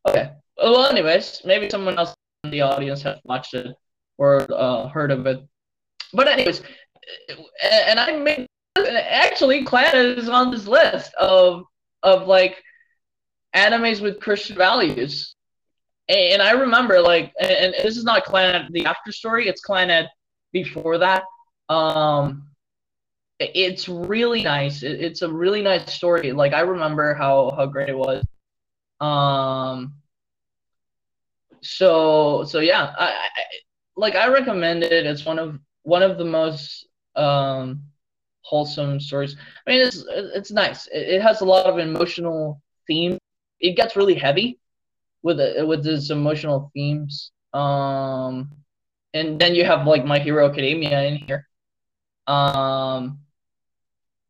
Okay. 0.08 0.30
Well, 0.56 0.86
anyways, 0.86 1.42
maybe 1.44 1.68
someone 1.68 1.98
else 1.98 2.14
in 2.44 2.50
the 2.50 2.62
audience 2.62 3.02
has 3.02 3.18
watched 3.24 3.54
it 3.54 3.74
or 4.18 4.46
uh, 4.52 4.88
heard 4.88 5.10
of 5.10 5.26
it. 5.26 5.44
But 6.12 6.28
anyways, 6.28 6.62
and 7.62 8.00
I 8.00 8.16
made 8.16 8.46
actually 8.78 9.64
Clan 9.64 9.94
is 9.96 10.28
on 10.28 10.50
this 10.50 10.66
list 10.66 11.12
of 11.14 11.64
of 12.02 12.26
like 12.28 12.62
animes 13.54 14.00
with 14.00 14.20
Christian 14.20 14.56
values. 14.56 15.34
And 16.08 16.40
I 16.40 16.52
remember 16.52 17.00
like, 17.00 17.32
and 17.40 17.74
this 17.82 17.96
is 17.96 18.04
not 18.04 18.24
Clan 18.24 18.68
the 18.70 18.86
after 18.86 19.10
story; 19.12 19.48
it's 19.48 19.60
Clan 19.60 20.06
before 20.52 20.98
that. 20.98 21.24
Um, 21.68 22.46
it's 23.38 23.88
really 23.88 24.42
nice. 24.42 24.82
It's 24.82 25.22
a 25.22 25.30
really 25.30 25.62
nice 25.62 25.92
story. 25.92 26.32
Like 26.32 26.52
I 26.52 26.60
remember 26.60 27.12
how 27.14 27.52
how 27.56 27.66
great 27.66 27.88
it 27.88 27.98
was. 27.98 28.24
Um, 29.00 29.94
so 31.62 32.44
so 32.44 32.60
yeah, 32.60 32.94
I, 32.98 33.06
I 33.08 33.28
like 33.96 34.14
I 34.14 34.28
recommend 34.28 34.82
it. 34.82 35.06
It's 35.06 35.24
one 35.24 35.38
of 35.38 35.58
one 35.82 36.02
of 36.02 36.18
the 36.18 36.24
most 36.24 36.86
um 37.16 37.82
wholesome 38.42 39.00
stories. 39.00 39.36
I 39.66 39.70
mean, 39.70 39.80
it's 39.86 40.04
it's 40.08 40.50
nice. 40.52 40.86
It, 40.88 41.08
it 41.16 41.22
has 41.22 41.40
a 41.40 41.44
lot 41.44 41.66
of 41.66 41.78
emotional 41.78 42.62
themes. 42.86 43.18
It 43.60 43.76
gets 43.76 43.96
really 43.96 44.14
heavy 44.14 44.60
with 45.22 45.40
it 45.40 45.66
with 45.66 45.86
its 45.86 46.10
emotional 46.10 46.70
themes. 46.74 47.32
Um, 47.52 48.50
and 49.14 49.40
then 49.40 49.54
you 49.54 49.64
have 49.64 49.86
like 49.86 50.04
My 50.04 50.18
Hero 50.18 50.48
Academia 50.48 51.02
in 51.04 51.16
here. 51.16 51.48
Um, 52.26 53.20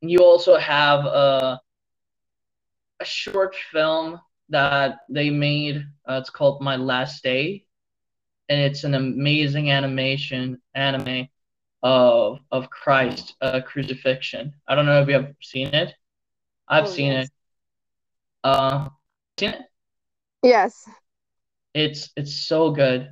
you 0.00 0.20
also 0.20 0.56
have 0.56 1.04
a 1.04 1.60
a 3.00 3.04
short 3.04 3.54
film 3.72 4.20
that 4.50 4.98
they 5.08 5.30
made. 5.30 5.86
Uh, 6.08 6.18
it's 6.20 6.30
called 6.30 6.60
My 6.62 6.76
Last 6.76 7.22
Day, 7.22 7.64
and 8.48 8.60
it's 8.60 8.84
an 8.84 8.94
amazing 8.94 9.70
animation 9.70 10.60
anime 10.74 11.28
of 11.82 12.40
of 12.50 12.70
Christ 12.70 13.34
uh, 13.40 13.60
crucifixion. 13.60 14.54
I 14.68 14.74
don't 14.74 14.86
know 14.86 15.00
if 15.02 15.08
you 15.08 15.14
have 15.14 15.34
seen 15.42 15.68
it. 15.68 15.94
I've 16.68 16.86
Oh, 16.86 16.90
seen 16.90 17.12
yes. 17.12 17.26
it. 17.26 17.30
Uh, 18.44 18.88
seen 19.38 19.50
it. 19.50 19.62
Yes. 20.42 20.88
It's 21.74 22.10
it's 22.16 22.34
so 22.34 22.70
good. 22.70 23.10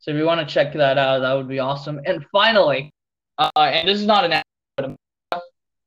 So 0.00 0.10
if 0.10 0.16
you 0.16 0.24
want 0.26 0.46
to 0.46 0.52
check 0.52 0.72
that 0.74 0.98
out, 0.98 1.20
that 1.20 1.32
would 1.34 1.48
be 1.48 1.58
awesome. 1.58 2.00
And 2.06 2.24
finally, 2.32 2.92
uh, 3.38 3.50
and 3.56 3.88
this 3.88 3.98
is 4.00 4.06
not 4.06 4.24
an 4.24 4.42
anime, 4.78 4.96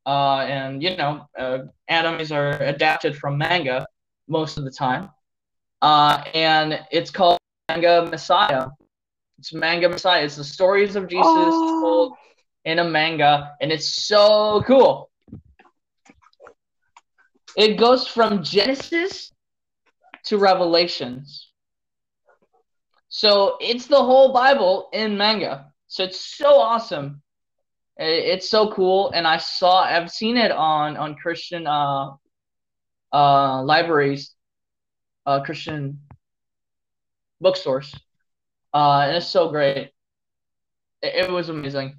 uh, 0.06 0.40
and 0.40 0.82
you 0.84 0.96
know, 0.98 1.28
uh, 1.38 1.60
animes 1.90 2.36
are 2.36 2.52
adapted 2.64 3.16
from 3.18 3.38
manga 3.38 3.86
most 4.28 4.58
of 4.58 4.64
the 4.64 4.72
time. 4.72 5.10
Uh, 5.82 6.24
and 6.34 6.80
it's 6.92 7.12
called 7.12 7.38
Manga 7.70 8.08
Messiah. 8.10 8.68
It's 9.40 9.54
Manga 9.54 9.88
Messiah. 9.90 10.24
It's 10.24 10.36
the 10.36 10.44
stories 10.44 10.96
of 10.96 11.08
Jesus 11.08 11.56
Oh. 11.62 11.80
told 11.82 12.14
in 12.66 12.80
a 12.80 12.84
manga, 12.84 13.56
and 13.62 13.72
it's 13.72 14.08
so 14.08 14.64
cool. 14.68 15.10
It 17.56 17.78
goes 17.78 18.08
from 18.08 18.44
Genesis 18.44 19.32
to 20.26 20.38
Revelations. 20.38 21.48
So 23.10 23.58
it's 23.62 23.88
the 23.88 24.04
whole 24.04 24.34
Bible 24.34 24.90
in 24.92 25.18
manga. 25.18 25.72
So 25.88 26.04
it's 26.04 26.20
so 26.20 26.60
awesome. 26.60 27.22
It's 27.98 28.50
so 28.50 28.72
cool, 28.74 29.10
and 29.12 29.26
I 29.26 29.38
saw 29.38 29.84
I've 29.84 30.12
seen 30.12 30.38
it 30.38 30.52
on 30.52 30.98
on 30.98 31.16
Christian 31.16 31.66
uh 31.66 32.12
uh 33.14 33.64
libraries, 33.64 34.34
uh 35.26 35.42
Christian 35.44 36.00
bookstores. 37.42 37.94
Uh, 38.74 39.02
and 39.08 39.18
it's 39.18 39.28
so 39.28 39.50
great. 39.50 39.92
It, 41.02 41.26
it 41.26 41.32
was 41.32 41.50
amazing. 41.50 41.96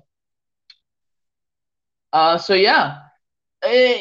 Uh, 2.13 2.39
so 2.39 2.55
yeah, 2.55 2.99
Eh, 3.65 4.01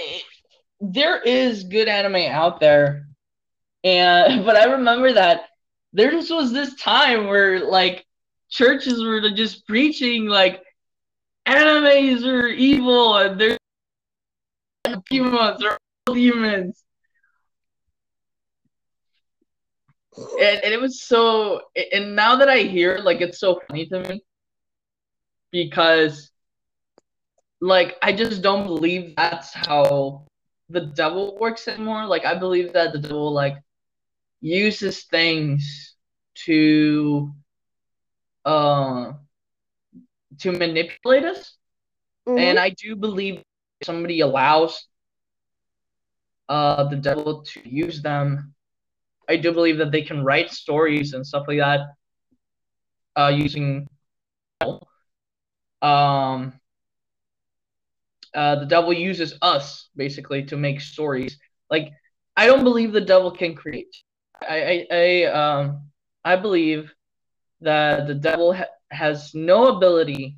there 0.81 1.21
is 1.21 1.63
good 1.65 1.87
anime 1.87 2.31
out 2.31 2.59
there, 2.59 3.07
and 3.83 4.45
but 4.45 4.55
I 4.57 4.65
remember 4.65 5.13
that 5.13 5.43
there 5.93 6.11
just 6.11 6.31
was 6.31 6.51
this 6.53 6.75
time 6.75 7.27
where 7.27 7.65
like 7.69 8.05
churches 8.49 9.03
were 9.03 9.21
just 9.31 9.65
preaching 9.67 10.27
like 10.27 10.63
animes 11.47 12.25
are 12.25 12.47
evil 12.47 13.17
and 13.17 13.39
they're 13.39 13.57
demons, 15.09 15.63
all 15.63 16.15
demons. 16.15 16.83
And, 20.17 20.63
and 20.63 20.73
it 20.73 20.81
was 20.81 21.01
so 21.01 21.61
and 21.93 22.15
now 22.15 22.35
that 22.37 22.49
I 22.49 22.59
hear 22.59 22.97
like 22.99 23.21
it's 23.21 23.39
so 23.39 23.59
funny 23.67 23.85
to 23.87 23.99
me 24.09 24.21
because 25.51 26.31
like 27.61 27.95
I 28.01 28.13
just 28.13 28.41
don't 28.41 28.65
believe 28.65 29.15
that's 29.15 29.53
how 29.53 30.25
the 30.69 30.81
devil 30.81 31.37
works 31.39 31.67
anymore. 31.67 32.05
Like 32.05 32.25
I 32.25 32.35
believe 32.35 32.73
that 32.73 32.93
the 32.93 32.99
devil 32.99 33.31
like 33.31 33.55
uses 34.41 35.03
things 35.05 35.95
to 36.45 37.31
uh 38.45 39.13
to 40.39 40.51
manipulate 40.51 41.25
us. 41.25 41.55
Mhm. 42.27 42.39
And 42.39 42.59
I 42.59 42.69
do 42.69 42.95
believe 42.95 43.41
somebody 43.83 44.21
allows 44.21 44.87
uh 46.49 46.83
the 46.89 46.95
devil 46.97 47.43
to 47.43 47.67
use 47.67 48.01
them, 48.01 48.53
I 49.29 49.37
do 49.37 49.51
believe 49.51 49.77
that 49.77 49.91
they 49.91 50.01
can 50.01 50.23
write 50.23 50.51
stories 50.51 51.13
and 51.13 51.25
stuff 51.25 51.47
like 51.47 51.59
that 51.59 51.81
uh 53.17 53.33
using 53.35 53.87
um 55.81 56.53
uh 58.33 58.55
the 58.55 58.65
devil 58.65 58.93
uses 58.93 59.33
us 59.41 59.89
basically 59.95 60.43
to 60.45 60.55
make 60.55 60.79
stories. 60.79 61.37
Like 61.69 61.91
I 62.35 62.45
don't 62.45 62.63
believe 62.63 62.93
the 62.93 63.01
devil 63.01 63.31
can 63.31 63.55
create. 63.55 63.95
I 64.41 64.85
I, 64.91 64.95
I 64.95 65.23
um 65.25 65.81
I 66.23 66.35
believe 66.35 66.93
that 67.61 68.07
the 68.07 68.13
devil 68.13 68.53
ha- 68.53 68.75
has 68.91 69.33
no 69.33 69.75
ability 69.75 70.37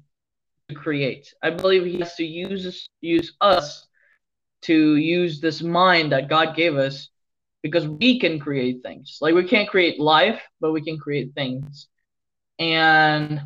to 0.70 0.76
create. 0.76 1.34
I 1.44 1.50
believe 1.50 1.86
he 1.86 2.00
has 2.00 2.16
to 2.16 2.24
use 2.24 2.90
use 3.02 3.34
us 3.42 3.88
to 4.62 4.96
use 4.96 5.40
this 5.40 5.62
mind 5.62 6.12
that 6.12 6.30
God 6.30 6.56
gave 6.56 6.78
us 6.78 7.10
because 7.64 7.88
we 7.88 8.20
can 8.20 8.40
create 8.40 8.82
things. 8.84 9.18
Like 9.22 9.36
we 9.36 9.44
can't 9.48 9.70
create 9.70 10.00
life, 10.00 10.42
but 10.62 10.72
we 10.72 10.82
can 10.84 10.98
create 10.98 11.34
things. 11.36 11.88
And 12.60 13.40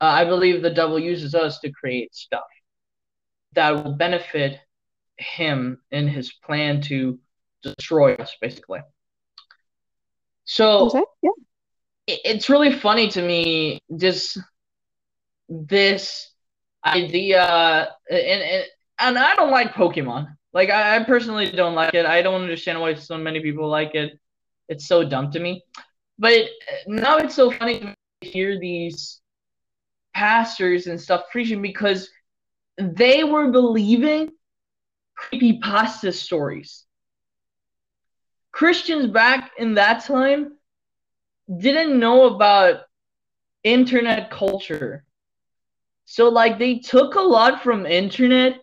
uh, 0.00 0.04
I 0.04 0.24
believe 0.24 0.62
the 0.62 0.70
devil 0.70 0.98
uses 0.98 1.34
us 1.34 1.60
to 1.60 1.72
create 1.72 2.14
stuff 2.14 2.44
that 3.52 3.70
will 3.72 3.92
benefit 3.94 4.58
him 5.18 5.80
in 5.90 6.08
his 6.08 6.32
plan 6.32 6.80
to 6.82 7.18
destroy 7.62 8.14
us, 8.14 8.36
basically. 8.40 8.80
So 10.44 10.88
Okay, 10.88 11.04
yeah. 11.22 11.30
it- 12.06 12.20
it's 12.24 12.48
really 12.50 12.72
funny 12.72 13.08
to 13.10 13.22
me 13.22 13.80
just 13.96 14.38
this 15.48 16.30
idea 16.84 17.88
and, 18.10 18.42
and 18.42 18.64
and 19.00 19.18
I 19.18 19.34
don't 19.36 19.50
like 19.50 19.74
Pokemon. 19.74 20.36
Like 20.52 20.70
I, 20.70 20.96
I 20.96 21.04
personally 21.04 21.50
don't 21.50 21.74
like 21.74 21.94
it. 21.94 22.06
I 22.06 22.22
don't 22.22 22.40
understand 22.42 22.80
why 22.80 22.94
so 22.94 23.18
many 23.18 23.40
people 23.40 23.68
like 23.68 23.94
it. 23.94 24.18
It's 24.68 24.86
so 24.86 25.08
dumb 25.08 25.30
to 25.32 25.40
me. 25.40 25.62
But 26.18 26.46
now 26.86 27.18
it's 27.18 27.34
so 27.34 27.50
funny 27.50 27.80
to 27.80 27.94
hear 28.20 28.58
these 28.58 29.20
pastors 30.14 30.86
and 30.86 31.00
stuff 31.00 31.24
preaching 31.30 31.62
because 31.62 32.10
they 32.78 33.24
were 33.24 33.50
believing 33.50 34.32
creepy 35.14 35.58
pasta 35.58 36.12
stories. 36.12 36.84
Christians 38.52 39.06
back 39.06 39.52
in 39.58 39.74
that 39.74 40.04
time 40.04 40.56
didn't 41.58 41.98
know 41.98 42.34
about 42.34 42.80
internet 43.64 44.30
culture. 44.30 45.04
So 46.04 46.28
like 46.28 46.58
they 46.58 46.78
took 46.78 47.14
a 47.14 47.20
lot 47.20 47.62
from 47.62 47.86
internet. 47.86 48.62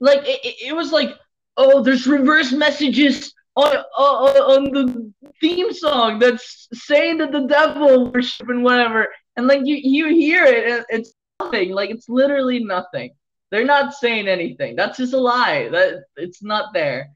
Like 0.00 0.20
it, 0.24 0.56
it, 0.68 0.74
was 0.76 0.92
like, 0.92 1.10
oh, 1.56 1.82
there's 1.82 2.06
reverse 2.06 2.52
messages 2.52 3.34
on, 3.56 3.76
on 3.96 4.36
on 4.36 4.64
the 4.72 5.12
theme 5.40 5.72
song 5.72 6.18
that's 6.20 6.68
saying 6.72 7.18
that 7.18 7.32
the 7.32 7.46
devil 7.46 8.10
worship 8.12 8.48
and 8.48 8.62
whatever. 8.62 9.08
And 9.36 9.46
like 9.46 9.62
you 9.64 9.76
you 9.76 10.08
hear 10.14 10.44
it, 10.44 10.70
and 10.70 10.84
it's 10.90 11.12
nothing. 11.40 11.70
Like 11.70 11.90
it's 11.90 12.08
literally 12.08 12.62
nothing. 12.62 13.10
They're 13.50 13.64
not 13.64 13.94
saying 13.94 14.28
anything. 14.28 14.76
That's 14.76 14.98
just 14.98 15.14
a 15.14 15.18
lie. 15.18 15.68
That 15.70 16.04
it's 16.16 16.42
not 16.42 16.72
there. 16.74 17.10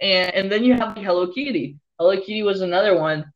And 0.00 0.34
and 0.34 0.52
then 0.52 0.64
you 0.64 0.74
have 0.74 0.96
like 0.96 1.04
Hello 1.04 1.26
Kitty. 1.26 1.76
Hello 1.98 2.16
Kitty 2.16 2.42
was 2.42 2.60
another 2.62 2.96
one. 2.98 3.30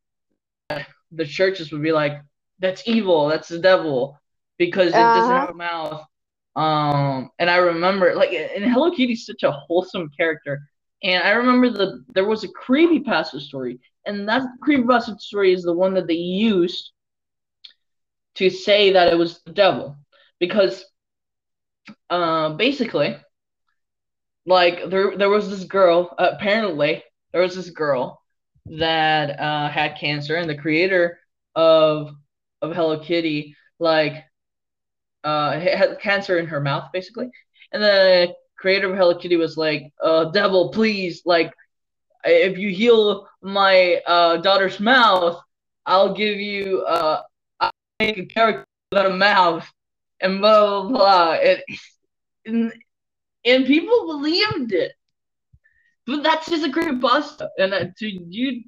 The 1.13 1.25
churches 1.27 1.73
would 1.73 1.83
be 1.83 1.93
like, 1.93 2.21
"That's 2.59 2.83
evil. 2.87 3.29
That's 3.29 3.49
the 3.49 3.59
devil," 3.59 4.19
because 4.59 4.89
it 4.89 4.93
doesn't 4.93 5.31
Uh-huh. 5.31 5.41
have 5.41 5.51
a 5.51 5.55
mouth. 5.55 6.05
Um, 6.59 7.31
and 7.39 7.49
I 7.49 7.57
remember 7.57 8.15
like, 8.17 8.33
and 8.33 8.65
Hello 8.65 8.91
Kitty's 8.91 9.25
such 9.25 9.45
a 9.45 9.53
wholesome 9.53 10.11
character. 10.17 10.61
And 11.05 11.23
I 11.23 11.31
remember 11.31 11.71
the 11.71 12.05
there 12.09 12.27
was 12.27 12.43
a 12.43 12.49
creepypasta 12.49 13.41
story, 13.41 13.79
and 14.05 14.29
that 14.29 14.43
creepypasta 14.67 15.21
story 15.21 15.53
is 15.53 15.63
the 15.63 15.73
one 15.73 15.95
that 15.95 16.09
they 16.09 16.15
used 16.15 16.91
to 18.35 18.51
say 18.51 18.93
that 18.93 19.13
it 19.13 19.17
was 19.17 19.41
the 19.47 19.53
devil, 19.53 19.97
because 20.41 20.85
uh, 22.11 22.51
basically, 22.55 23.17
like 24.45 24.91
there 24.91 25.17
there 25.17 25.31
was 25.31 25.49
this 25.49 25.63
girl. 25.65 26.13
Uh, 26.19 26.31
apparently, 26.33 27.05
there 27.33 27.43
was 27.43 27.55
this 27.55 27.71
girl 27.71 28.21
that 28.67 29.39
uh, 29.39 29.69
had 29.69 29.99
cancer, 30.01 30.35
and 30.35 30.51
the 30.51 30.57
creator 30.57 31.21
of 31.55 32.11
of 32.61 32.75
Hello 32.75 32.99
Kitty 32.99 33.55
like 33.79 34.25
uh 35.29 35.51
had 35.81 35.91
cancer 36.09 36.35
in 36.41 36.47
her 36.53 36.61
mouth, 36.69 36.87
basically, 36.93 37.29
and 37.73 37.81
the 37.83 38.35
creator 38.63 38.89
of 38.91 38.97
Hello 38.99 39.15
Kitty 39.21 39.37
was 39.47 39.55
like, 39.67 39.83
uh, 40.09 40.25
"Devil, 40.41 40.63
please, 40.79 41.15
like, 41.35 41.51
if 42.25 42.55
you 42.63 42.71
heal 42.83 43.03
my 43.61 43.77
uh 44.15 44.35
daughter's 44.47 44.79
mouth, 44.93 45.37
I'll 45.93 46.13
give 46.23 46.37
you 46.51 46.63
uh, 46.95 47.19
I'll 47.61 47.73
make 48.01 48.19
a 48.19 48.27
character 48.37 48.65
without 48.91 49.13
a 49.15 49.17
mouth." 49.31 49.67
And 50.21 50.41
blah 50.41 50.83
blah 50.83 50.91
blah. 50.91 51.33
And, 51.49 51.59
and 52.47 52.73
and 53.45 53.67
people 53.67 53.99
believed 54.15 54.73
it. 54.85 54.93
But 56.07 56.23
that's 56.27 56.49
just 56.53 56.67
a 56.67 56.71
creepypasta. 56.77 57.47
And 57.61 57.71
uh, 57.73 57.85
to 57.99 58.07
you, 58.37 58.65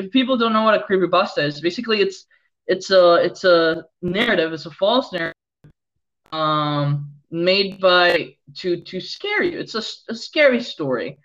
if 0.00 0.10
people 0.16 0.36
don't 0.38 0.54
know 0.56 0.64
what 0.64 0.80
a 0.80 0.86
creepypasta 0.88 1.40
is, 1.48 1.60
basically 1.60 2.00
it's 2.00 2.18
it's 2.66 2.90
a 2.90 3.04
it's 3.26 3.44
a 3.44 3.84
narrative. 4.00 4.52
It's 4.54 4.66
a 4.66 4.70
false 4.82 5.12
narrative, 5.12 5.37
um, 6.32 7.10
made 7.30 7.80
by 7.80 8.34
to 8.56 8.80
to 8.80 9.00
scare 9.00 9.42
you. 9.42 9.58
It's 9.58 9.74
a, 9.74 9.82
a 10.12 10.14
scary 10.14 10.62
story. 10.62 11.18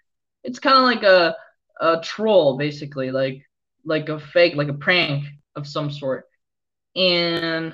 It's 0.44 0.60
kind 0.60 0.78
of 0.78 0.84
like 0.84 1.04
a 1.04 1.36
a 1.80 2.02
troll, 2.02 2.58
basically, 2.58 3.12
like 3.12 3.46
like 3.86 4.10
a 4.10 4.20
fake, 4.20 4.56
like 4.56 4.70
a 4.70 4.74
prank 4.74 5.26
of 5.56 5.68
some 5.68 5.92
sort. 5.92 6.26
And 6.96 7.74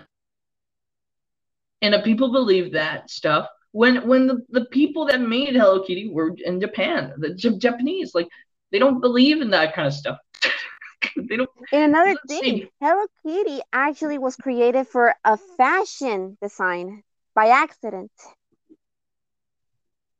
and 1.81 1.93
the 1.93 1.99
people 1.99 2.31
believe 2.31 2.73
that 2.73 3.09
stuff 3.09 3.47
when 3.71 4.07
when 4.07 4.27
the, 4.27 4.45
the 4.49 4.65
people 4.65 5.05
that 5.05 5.21
made 5.21 5.55
Hello 5.55 5.83
Kitty 5.83 6.09
were 6.09 6.35
in 6.43 6.59
Japan, 6.59 7.13
the 7.17 7.33
J- 7.33 7.57
Japanese, 7.57 8.15
like 8.15 8.27
they 8.71 8.79
don't 8.79 9.01
believe 9.01 9.41
in 9.41 9.49
that 9.51 9.73
kind 9.73 9.87
of 9.87 9.93
stuff. 9.93 10.17
they 11.15 11.37
don't. 11.37 11.49
And 11.71 11.83
another 11.83 12.15
thing, 12.27 12.67
Hello 12.81 13.05
Kitty 13.25 13.61
actually 13.71 14.17
was 14.17 14.35
created 14.35 14.87
for 14.87 15.15
a 15.23 15.37
fashion 15.37 16.37
design 16.41 17.03
by 17.35 17.49
accident. 17.49 18.11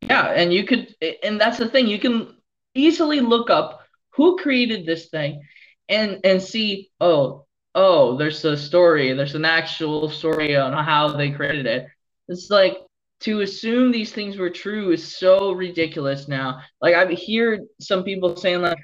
Yeah, 0.01 0.27
and 0.27 0.53
you 0.53 0.65
could, 0.65 0.95
and 1.23 1.39
that's 1.39 1.57
the 1.57 1.67
thing. 1.67 1.87
You 1.87 1.99
can 1.99 2.35
easily 2.73 3.19
look 3.19 3.49
up 3.49 3.81
who 4.11 4.37
created 4.37 4.85
this 4.85 5.09
thing, 5.09 5.41
and 5.87 6.19
and 6.23 6.41
see. 6.41 6.89
Oh, 6.99 7.45
oh, 7.75 8.17
there's 8.17 8.43
a 8.45 8.57
story. 8.57 9.13
There's 9.13 9.35
an 9.35 9.45
actual 9.45 10.09
story 10.09 10.55
on 10.55 10.73
how 10.83 11.09
they 11.09 11.31
created 11.31 11.65
it. 11.65 11.87
It's 12.27 12.49
like 12.49 12.77
to 13.21 13.41
assume 13.41 13.91
these 13.91 14.11
things 14.11 14.37
were 14.37 14.49
true 14.49 14.91
is 14.91 15.17
so 15.17 15.51
ridiculous 15.51 16.27
now. 16.27 16.61
Like 16.81 16.95
I 16.95 17.05
hear 17.13 17.65
some 17.79 18.03
people 18.03 18.35
saying 18.35 18.61
like, 18.61 18.79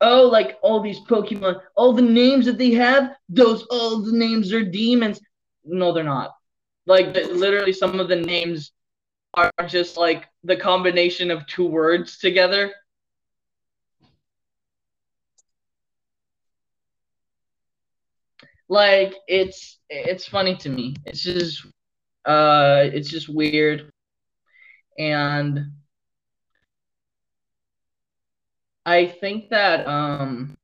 oh, 0.00 0.28
like 0.28 0.58
all 0.62 0.80
these 0.80 1.00
Pokemon, 1.00 1.60
all 1.76 1.92
the 1.92 2.02
names 2.02 2.46
that 2.46 2.58
they 2.58 2.72
have, 2.72 3.10
those 3.28 3.64
all 3.70 4.02
the 4.02 4.16
names 4.16 4.52
are 4.52 4.64
demons. 4.64 5.20
No, 5.64 5.92
they're 5.92 6.04
not. 6.04 6.35
Like 6.86 7.14
literally, 7.14 7.72
some 7.72 7.98
of 8.00 8.08
the 8.08 8.16
names 8.16 8.72
are 9.34 9.50
just 9.66 9.96
like 9.96 10.26
the 10.44 10.56
combination 10.56 11.30
of 11.30 11.46
two 11.46 11.66
words 11.66 12.18
together. 12.18 12.72
Like 18.68 19.14
it's 19.28 19.78
it's 19.88 20.26
funny 20.26 20.56
to 20.56 20.68
me. 20.68 20.94
It's 21.06 21.22
just 21.22 21.66
uh 22.24 22.84
it's 22.92 23.08
just 23.10 23.28
weird 23.28 23.90
and 24.98 25.72
I 28.86 29.06
think 29.06 29.50
that 29.50 29.86
um 29.86 30.56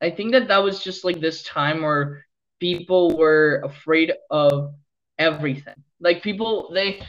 I 0.00 0.10
think 0.10 0.32
that 0.32 0.48
that 0.48 0.58
was 0.62 0.82
just 0.82 1.04
like 1.04 1.20
this 1.20 1.42
time 1.44 1.82
where 1.82 2.26
people 2.60 3.16
were 3.16 3.62
afraid 3.64 4.12
of 4.30 4.74
everything. 5.18 5.74
Like 6.00 6.22
people 6.22 6.70
they 6.72 7.00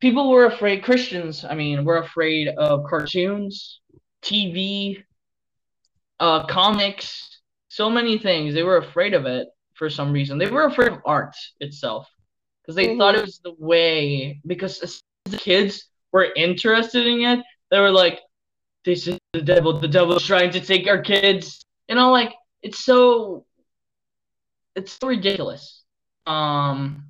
people 0.00 0.30
were 0.30 0.46
afraid 0.46 0.82
Christians, 0.82 1.44
I 1.44 1.54
mean, 1.54 1.84
were 1.84 1.98
afraid 1.98 2.48
of 2.48 2.84
cartoons, 2.88 3.80
TV, 4.22 5.02
uh 6.20 6.46
comics, 6.46 7.40
so 7.68 7.90
many 7.90 8.18
things. 8.18 8.54
They 8.54 8.62
were 8.62 8.78
afraid 8.78 9.14
of 9.14 9.26
it 9.26 9.48
for 9.74 9.88
some 9.90 10.12
reason. 10.12 10.38
They 10.38 10.50
were 10.50 10.64
afraid 10.64 10.92
of 10.92 11.00
art 11.04 11.36
itself 11.60 12.08
because 12.62 12.74
they 12.76 12.88
Mhm. 12.88 12.98
thought 12.98 13.14
it 13.14 13.22
was 13.24 13.40
the 13.40 13.54
way 13.58 14.40
because 14.46 15.02
the 15.24 15.36
kids 15.38 15.88
were 16.12 16.32
interested 16.36 17.06
in 17.06 17.20
it, 17.22 17.44
they 17.70 17.80
were 17.80 17.90
like 17.90 18.20
this 18.84 19.06
is 19.08 19.18
the 19.32 19.42
devil, 19.42 19.78
the 19.78 19.88
devil's 19.88 20.24
trying 20.26 20.50
to 20.52 20.60
take 20.60 20.88
our 20.88 21.00
kids. 21.02 21.64
You 21.88 21.96
know, 21.96 22.10
like 22.12 22.34
it's 22.62 22.84
so 22.84 23.46
it's 24.74 24.96
so 25.00 25.08
ridiculous. 25.08 25.77
Um 26.28 27.04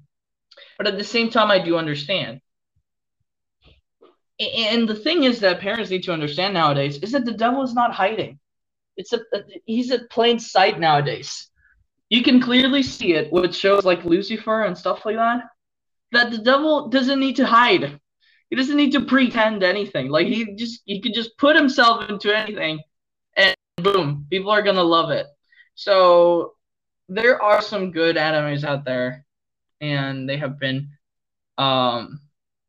but 0.77 0.87
at 0.87 0.97
the 0.97 1.05
same 1.05 1.29
time 1.29 1.51
I 1.51 1.59
do 1.59 1.77
understand. 1.77 2.41
And 4.41 4.89
the 4.89 4.95
thing 4.95 5.25
is 5.25 5.41
that 5.41 5.61
parents 5.61 5.91
need 5.91 6.05
to 6.05 6.13
understand 6.13 6.55
nowadays 6.55 6.99
is 6.99 7.11
that 7.13 7.25
the 7.25 7.33
devil 7.33 7.63
is 7.63 7.75
not 7.75 7.93
hiding. 7.93 8.39
It's 8.97 9.13
a 9.13 9.21
he's 9.65 9.91
at 9.91 10.11
plain 10.11 10.39
sight 10.39 10.79
nowadays. 10.79 11.49
You 12.09 12.23
can 12.23 12.41
clearly 12.41 12.83
see 12.83 13.15
it 13.15 13.33
with 13.33 13.55
shows 13.55 13.85
like 13.85 14.05
Lucifer 14.05 14.63
and 14.63 14.79
stuff 14.79 15.05
like 15.05 15.17
that. 15.17 15.43
That 16.13 16.31
the 16.31 16.39
devil 16.39 16.89
doesn't 16.89 17.21
need 17.21 17.37
to 17.37 17.47
hide. 17.47 18.01
He 18.51 18.57
doesn't 18.57 18.77
need 18.77 18.93
to 18.93 19.05
pretend 19.05 19.63
anything. 19.63 20.09
Like 20.09 20.29
he 20.29 20.55
just 20.55 20.83
he 20.85 21.01
could 21.01 21.15
just 21.15 21.37
put 21.37 21.57
himself 21.57 22.09
into 22.09 22.35
anything 22.35 22.81
and 23.37 23.55
boom, 23.77 24.27
people 24.31 24.51
are 24.51 24.63
gonna 24.63 24.83
love 24.83 25.11
it. 25.11 25.27
So 25.75 26.55
there 27.09 27.43
are 27.43 27.61
some 27.63 27.91
good 27.93 28.17
animes 28.17 28.65
out 28.65 28.85
there 28.85 29.25
and 29.81 30.29
they 30.29 30.37
have 30.37 30.59
been 30.59 30.89
um 31.59 32.21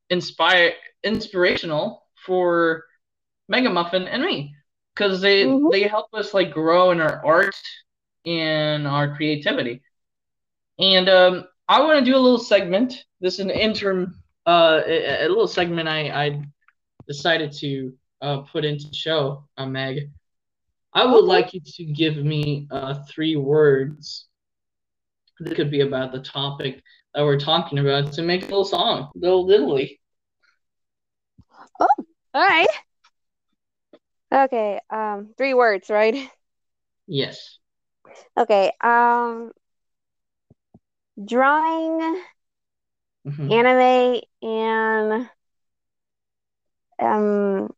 inspire 0.10 0.74
inspirational 1.04 2.04
for 2.26 2.84
Mega 3.50 3.70
Muffin 3.70 4.08
and 4.08 4.24
me 4.24 4.54
because 4.94 5.22
they 5.22 5.46
Mhm. 5.46 5.70
they 5.70 5.84
help 5.84 6.08
us 6.14 6.34
like 6.34 6.52
grow 6.52 6.92
in 6.92 7.00
our 7.02 7.24
art 7.26 7.56
and 8.26 8.88
our 8.88 9.16
creativity. 9.16 9.82
And 10.80 11.10
um, 11.10 11.46
I 11.68 11.82
want 11.82 12.00
to 12.00 12.06
do 12.06 12.16
a 12.18 12.20
little 12.20 12.40
segment. 12.40 13.06
This 13.22 13.36
is 13.36 13.40
an 13.42 13.52
interim, 13.52 14.16
uh, 14.48 14.82
a, 14.86 15.26
a 15.26 15.30
little 15.30 15.48
segment 15.48 15.88
I 15.90 16.10
I 16.10 16.42
decided 17.08 17.52
to 17.60 17.94
uh, 18.22 18.38
put 18.52 18.66
into 18.66 18.94
show, 18.94 19.44
uh, 19.58 19.66
Meg. 19.66 20.10
I 20.94 21.06
would 21.06 21.26
Okay. 21.26 21.26
like 21.26 21.54
you 21.54 21.62
to 21.66 21.86
give 21.86 22.18
me 22.18 22.68
uh, 22.72 22.96
three 23.10 23.36
words 23.36 24.29
that 25.40 25.56
could 25.56 25.72
be 25.72 25.82
about 25.82 26.12
the 26.12 26.20
topic 26.22 26.82
that 27.14 27.24
we're 27.24 27.40
talking 27.40 27.80
about 27.80 28.14
to 28.14 28.22
make 28.22 28.44
a 28.44 28.46
little 28.46 28.66
song, 28.66 29.10
little 29.16 29.48
diddly. 29.48 29.98
Oh, 31.80 31.88
all 32.34 32.42
right. 32.48 32.68
Okay. 34.32 34.80
Um, 34.90 35.34
three 35.38 35.54
words, 35.54 35.90
right? 35.90 36.30
Yes. 37.08 37.58
Okay. 38.38 38.72
Um, 38.82 39.52
drawing, 41.24 42.22
Mhm. 43.26 43.52
anime, 43.52 44.22
and 44.42 45.30
um, 47.00 47.74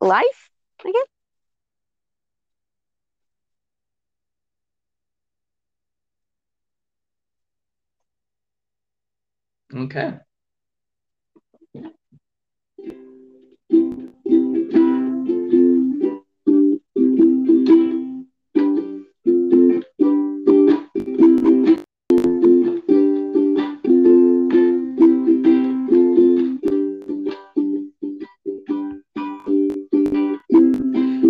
life. 0.00 0.50
I 0.84 0.92
guess. 0.92 1.17
Okay. 9.74 10.14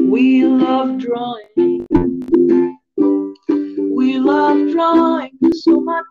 We 0.09 0.45
love 0.45 0.99
drawing. 0.99 1.87
We 3.91 4.19
love 4.19 4.71
drawing 4.71 5.39
so 5.53 5.81
much. 5.81 6.05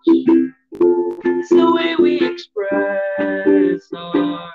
It's 0.79 1.49
the 1.49 1.71
way 1.73 1.95
we 1.99 2.19
express 2.21 3.91
ourselves. 3.93 4.53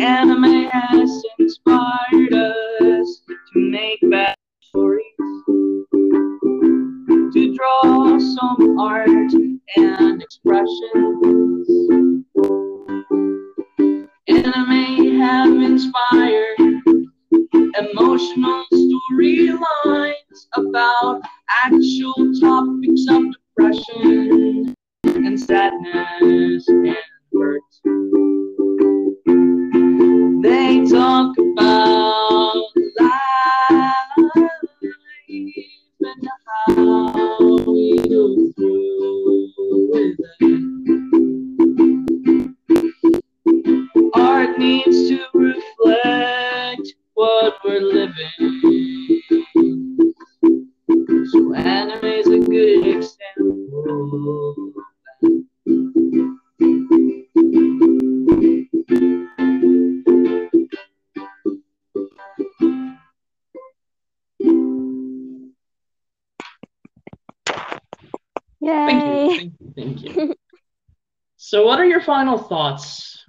Anime 0.00 0.70
has 0.70 1.24
final 72.32 72.48
thoughts 72.48 73.24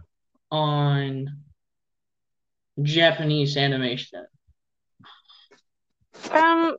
on 0.52 1.28
Japanese 2.82 3.58
animation? 3.58 4.26
Um, 6.32 6.78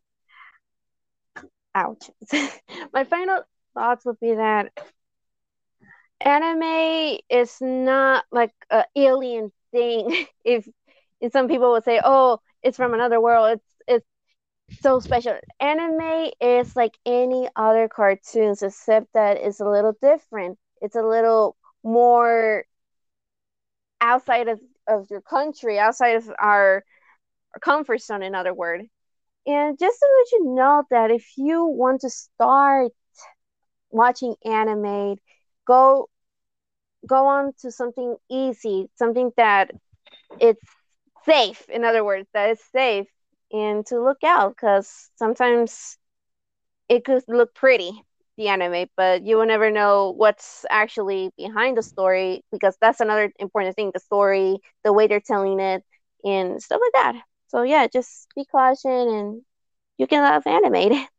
ouch. 1.75 2.11
My 2.93 3.05
final 3.05 3.43
thoughts 3.75 4.05
would 4.07 4.20
be 4.20 4.35
that 4.35 4.72
anime 6.20 7.18
is 7.29 7.59
not 7.61 8.25
like 8.33 8.53
a 8.70 8.85
alien 8.97 9.53
thing. 9.72 10.27
If, 10.45 10.68
if 11.20 11.33
some 11.33 11.49
people 11.49 11.72
would 11.72 11.85
say, 11.85 12.01
"Oh, 12.05 12.41
it's 12.62 12.77
from 12.77 12.95
another 12.95 13.20
world," 13.20 13.59
it's 13.59 14.05
it's 14.70 14.81
so 14.83 15.01
special. 15.01 15.39
Anime 15.61 16.31
is 16.41 16.77
like 16.77 16.97
any 17.07 17.49
other 17.57 17.89
cartoons, 17.89 18.62
except 18.62 19.12
that 19.14 19.39
it's 19.39 19.61
a 19.61 19.68
little 19.68 19.95
different. 20.03 20.59
It's 20.83 20.97
a 20.97 21.03
little 21.03 21.57
more 21.85 22.64
outside 24.01 24.49
of, 24.49 24.61
of 24.89 25.07
your 25.11 25.20
country, 25.20 25.78
outside 25.78 26.16
of 26.16 26.32
our, 26.39 26.85
comfort 27.61 28.01
zone, 28.01 28.22
in 28.22 28.35
other 28.35 28.55
words. 28.55 28.89
And 29.47 29.78
just 29.78 29.99
to 29.99 30.07
let 30.18 30.32
you 30.32 30.55
know 30.55 30.85
that 30.91 31.11
if 31.11 31.26
you 31.37 31.64
want 31.64 32.01
to 32.01 32.11
start 32.11 32.93
watching 33.91 34.35
anime, 34.45 35.16
go 35.66 36.09
go 37.07 37.26
on 37.26 37.53
to 37.61 37.70
something 37.70 38.16
easy, 38.30 38.89
something 38.95 39.30
that 39.37 39.70
it's 40.41 40.64
safe. 41.26 41.68
In 41.68 41.85
other 41.85 42.03
words, 42.03 42.26
that 42.32 42.51
is 42.51 42.61
safe, 42.72 43.07
and 43.53 43.85
to 43.87 44.03
look 44.03 44.24
out 44.24 44.57
because 44.57 45.11
sometimes 45.16 45.99
it 46.89 47.05
could 47.05 47.22
look 47.28 47.55
pretty 47.55 48.03
the 48.37 48.49
anime, 48.49 48.87
but 48.97 49.24
you 49.24 49.37
will 49.37 49.47
never 49.47 49.70
know 49.70 50.12
what's 50.16 50.64
actually 50.70 51.30
behind 51.37 51.76
the 51.76 51.82
story 51.82 52.43
because 52.53 52.76
that's 52.80 53.01
another 53.01 53.30
important 53.39 53.76
thing: 53.76 53.91
the 53.93 54.01
story, 54.01 54.59
the 54.85 54.93
way 54.93 55.07
they're 55.07 55.20
telling 55.20 55.61
it, 55.61 55.82
and 56.24 56.62
stuff 56.62 56.80
like 56.82 56.93
that. 57.05 57.22
So 57.49 57.62
yeah, 57.62 57.87
just 57.87 58.28
be 58.35 58.45
cautious 58.45 58.85
and 58.85 59.43
you 59.99 60.07
can 60.07 60.22
love 60.22 60.47
anime. 60.47 61.07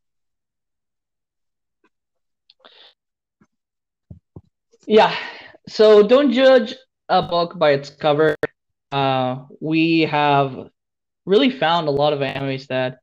Yeah. 4.88 5.16
So 5.68 6.04
don't 6.08 6.32
judge 6.32 6.76
a 7.10 7.22
book 7.22 7.58
by 7.58 7.72
its 7.72 7.90
cover. 7.90 8.36
Uh, 8.92 9.46
we 9.62 10.02
have 10.02 10.70
really 11.26 11.50
found 11.50 11.88
a 11.88 11.92
lot 11.92 12.14
of 12.14 12.20
animes 12.20 12.68
that, 12.68 13.00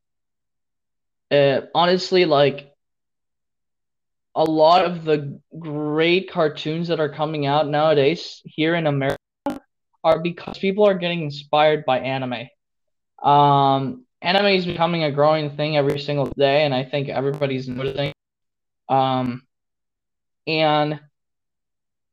uh, 1.30 1.62
honestly, 1.74 2.24
like 2.24 2.71
a 4.34 4.44
lot 4.44 4.84
of 4.84 5.04
the 5.04 5.40
great 5.58 6.30
cartoons 6.30 6.88
that 6.88 7.00
are 7.00 7.08
coming 7.08 7.46
out 7.46 7.68
nowadays 7.68 8.40
here 8.44 8.74
in 8.74 8.86
America 8.86 9.18
are 10.04 10.20
because 10.20 10.58
people 10.58 10.84
are 10.84 10.94
getting 10.94 11.22
inspired 11.22 11.84
by 11.84 12.00
anime. 12.00 12.48
Um, 13.22 14.04
anime 14.20 14.46
is 14.46 14.66
becoming 14.66 15.04
a 15.04 15.12
growing 15.12 15.56
thing 15.56 15.76
every 15.76 16.00
single 16.00 16.26
day, 16.26 16.64
and 16.64 16.74
I 16.74 16.84
think 16.84 17.08
everybody's 17.08 17.68
noticing. 17.68 18.12
Um, 18.88 19.42
and 20.46 21.00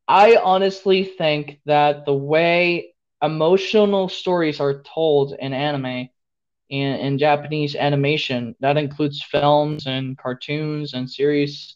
I 0.07 0.37
honestly 0.37 1.03
think 1.03 1.59
that 1.65 2.05
the 2.05 2.13
way 2.13 2.93
emotional 3.21 4.09
stories 4.09 4.59
are 4.59 4.81
told 4.81 5.33
in 5.33 5.53
anime 5.53 6.09
in, 6.69 6.95
in 6.95 7.17
Japanese 7.17 7.75
animation, 7.75 8.55
that 8.59 8.77
includes 8.77 9.23
films 9.23 9.87
and 9.87 10.17
cartoons 10.17 10.93
and 10.93 11.09
series, 11.09 11.75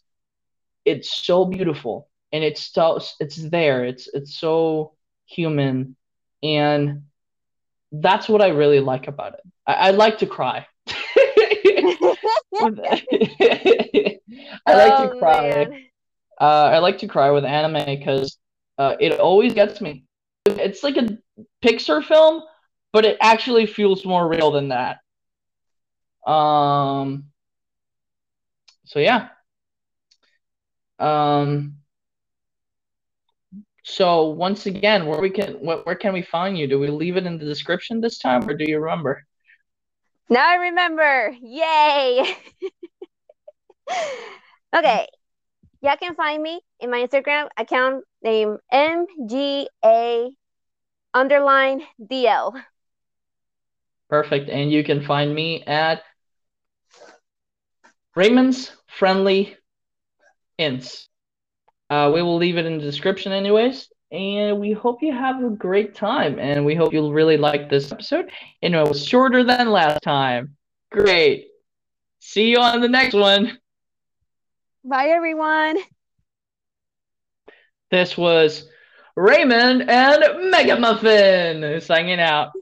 it's 0.84 1.24
so 1.24 1.44
beautiful 1.44 2.08
and 2.32 2.44
it's 2.44 2.72
so 2.72 3.00
it's 3.20 3.36
there. 3.36 3.84
It's 3.84 4.08
it's 4.12 4.36
so 4.36 4.94
human 5.26 5.96
and 6.42 7.04
that's 7.92 8.28
what 8.28 8.42
I 8.42 8.48
really 8.48 8.80
like 8.80 9.08
about 9.08 9.34
it. 9.34 9.40
I, 9.66 9.74
I 9.74 9.90
like 9.90 10.18
to 10.18 10.26
cry. 10.26 10.66
I 10.88 10.94
like 14.66 14.96
to 14.96 15.06
Oh, 15.06 15.18
cry. 15.18 15.88
Uh, 16.40 16.44
I 16.44 16.78
like 16.78 16.98
to 16.98 17.08
cry 17.08 17.30
with 17.30 17.44
anime 17.44 17.84
because 17.84 18.36
uh, 18.78 18.96
it 19.00 19.18
always 19.20 19.54
gets 19.54 19.80
me. 19.80 20.04
It's 20.46 20.82
like 20.82 20.96
a 20.96 21.18
Pixar 21.64 22.04
film, 22.04 22.42
but 22.92 23.04
it 23.04 23.16
actually 23.20 23.66
feels 23.66 24.04
more 24.04 24.28
real 24.28 24.50
than 24.50 24.68
that. 24.68 24.98
Um. 26.30 27.26
So 28.86 28.98
yeah. 28.98 29.28
Um. 30.98 31.76
So 33.84 34.30
once 34.30 34.66
again, 34.66 35.06
where 35.06 35.20
we 35.20 35.30
can 35.30 35.54
where, 35.54 35.78
where 35.78 35.94
can 35.94 36.12
we 36.12 36.22
find 36.22 36.56
you? 36.56 36.66
Do 36.66 36.78
we 36.78 36.88
leave 36.88 37.16
it 37.16 37.26
in 37.26 37.38
the 37.38 37.44
description 37.44 38.00
this 38.00 38.18
time, 38.18 38.48
or 38.48 38.54
do 38.54 38.64
you 38.66 38.80
remember? 38.80 39.24
Now 40.30 40.48
I 40.48 40.54
remember. 40.54 41.36
Yay! 41.42 42.34
okay. 44.76 45.06
Y'all 45.82 45.96
can 45.98 46.14
find 46.14 46.42
me 46.42 46.62
in 46.80 46.90
my 46.90 47.06
Instagram 47.06 47.48
account 47.58 48.04
named 48.22 48.58
MGA 48.72 50.30
underline 51.12 51.82
DL. 52.00 52.54
Perfect. 54.08 54.48
And 54.48 54.72
you 54.72 54.82
can 54.82 55.04
find 55.04 55.34
me 55.34 55.62
at 55.64 56.02
Raymond's 58.16 58.72
Friendly 58.98 59.56
Ints. 60.58 61.08
Uh, 61.90 62.10
we 62.14 62.22
will 62.22 62.36
leave 62.36 62.56
it 62.56 62.66
in 62.66 62.78
the 62.78 62.84
description, 62.84 63.32
anyways. 63.32 63.88
And 64.10 64.60
we 64.60 64.72
hope 64.72 65.02
you 65.02 65.12
have 65.12 65.42
a 65.42 65.50
great 65.50 65.94
time. 65.94 66.38
And 66.38 66.64
we 66.64 66.74
hope 66.74 66.92
you'll 66.92 67.12
really 67.12 67.36
like 67.36 67.68
this 67.68 67.90
episode. 67.90 68.30
And 68.62 68.74
it 68.74 68.88
was 68.88 69.04
shorter 69.04 69.44
than 69.44 69.70
last 69.70 70.02
time. 70.02 70.56
Great. 70.90 71.48
See 72.20 72.50
you 72.50 72.58
on 72.58 72.80
the 72.80 72.88
next 72.88 73.14
one. 73.14 73.58
Bye, 74.84 75.08
everyone. 75.08 75.78
This 77.90 78.16
was 78.16 78.68
Raymond 79.16 79.88
and 79.88 80.50
Mega 80.50 80.78
Muffin 80.78 81.80
signing 81.80 82.20
out. 82.20 82.52